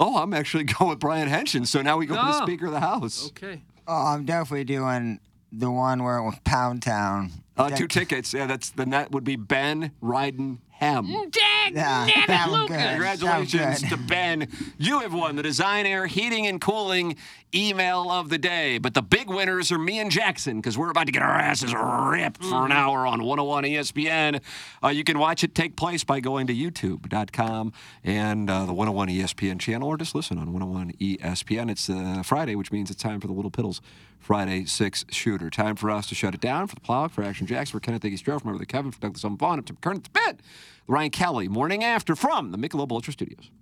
Oh, 0.00 0.16
I'm 0.16 0.32
actually 0.34 0.64
going 0.78 0.90
with 0.90 0.98
Brian 0.98 1.28
Henson. 1.28 1.64
So 1.66 1.82
now 1.82 1.96
we 1.98 2.06
go 2.06 2.14
to 2.14 2.20
the 2.20 2.38
Oh. 2.42 2.46
Speaker 2.46 2.66
of 2.66 2.72
the 2.72 2.80
House. 2.80 3.26
Okay. 3.28 3.62
Oh, 3.86 4.06
I'm 4.06 4.24
definitely 4.24 4.64
doing 4.64 5.20
the 5.50 5.70
one 5.70 6.02
where 6.02 6.16
it 6.18 6.24
was 6.24 6.36
Pound 6.44 6.82
Town. 6.82 7.30
Uh, 7.56 7.70
two 7.70 7.86
tickets. 7.88 8.32
Yeah, 8.32 8.46
that's 8.46 8.70
the 8.70 8.86
net 8.86 9.12
would 9.12 9.24
be 9.24 9.36
Ben 9.36 9.92
Ryden 10.02 10.58
Hem. 10.70 11.06
Yeah, 11.72 12.06
that 12.26 12.46
was 12.50 12.68
good. 12.68 12.78
Congratulations 12.78 13.88
to. 13.88 13.96
Ben. 13.96 14.48
You 14.78 15.00
have 15.00 15.14
won 15.14 15.36
the 15.36 15.42
Design 15.42 15.86
Air 15.86 16.06
Heating 16.06 16.46
and 16.46 16.60
Cooling 16.60 17.16
email 17.54 18.10
of 18.10 18.30
the 18.30 18.38
day. 18.38 18.78
But 18.78 18.94
the 18.94 19.02
big 19.02 19.28
winners 19.28 19.70
are 19.70 19.78
me 19.78 20.00
and 20.00 20.10
Jackson 20.10 20.56
because 20.56 20.76
we're 20.76 20.90
about 20.90 21.06
to 21.06 21.12
get 21.12 21.22
our 21.22 21.30
asses 21.38 21.74
ripped 21.74 22.42
for 22.42 22.64
an 22.64 22.72
hour 22.72 23.06
on 23.06 23.22
101 23.22 23.64
ESPN. 23.64 24.40
Uh, 24.82 24.88
you 24.88 25.04
can 25.04 25.18
watch 25.18 25.44
it 25.44 25.54
take 25.54 25.76
place 25.76 26.02
by 26.04 26.20
going 26.20 26.46
to 26.46 26.54
youtube.com 26.54 27.72
and 28.02 28.50
uh, 28.50 28.64
the 28.66 28.72
101 28.72 29.08
ESPN 29.08 29.60
channel 29.60 29.88
or 29.88 29.96
just 29.96 30.14
listen 30.14 30.38
on 30.38 30.52
101 30.52 30.92
ESPN. 30.94 31.70
It's 31.70 31.88
uh, 31.90 32.22
Friday, 32.24 32.54
which 32.54 32.72
means 32.72 32.90
it's 32.90 33.02
time 33.02 33.20
for 33.20 33.26
the 33.26 33.34
Little 33.34 33.50
Piddles 33.50 33.80
Friday 34.18 34.64
six 34.64 35.04
shooter. 35.10 35.50
Time 35.50 35.74
for 35.76 35.90
us 35.90 36.06
to 36.08 36.14
shut 36.14 36.32
it 36.34 36.40
down 36.40 36.68
for 36.68 36.74
the 36.76 36.80
plow, 36.80 37.08
for 37.08 37.22
Action 37.24 37.41
Jacks, 37.46 37.70
for 37.70 37.78
Kenneth 37.78 38.02
Iggy 38.02 38.18
from 38.40 38.58
the 38.58 38.66
Kevin, 38.66 38.90
for 38.90 39.00
Douglas 39.00 39.22
Vaughn, 39.22 39.60
up 39.60 39.66
to 39.66 39.74
Kern, 39.74 40.02
Ben. 40.12 40.38
Ryan 40.88 41.10
Kelly, 41.10 41.48
morning 41.48 41.84
after 41.84 42.16
from 42.16 42.50
the 42.50 42.58
Michelob 42.58 42.90
Ultra 42.90 43.12
Studios. 43.12 43.52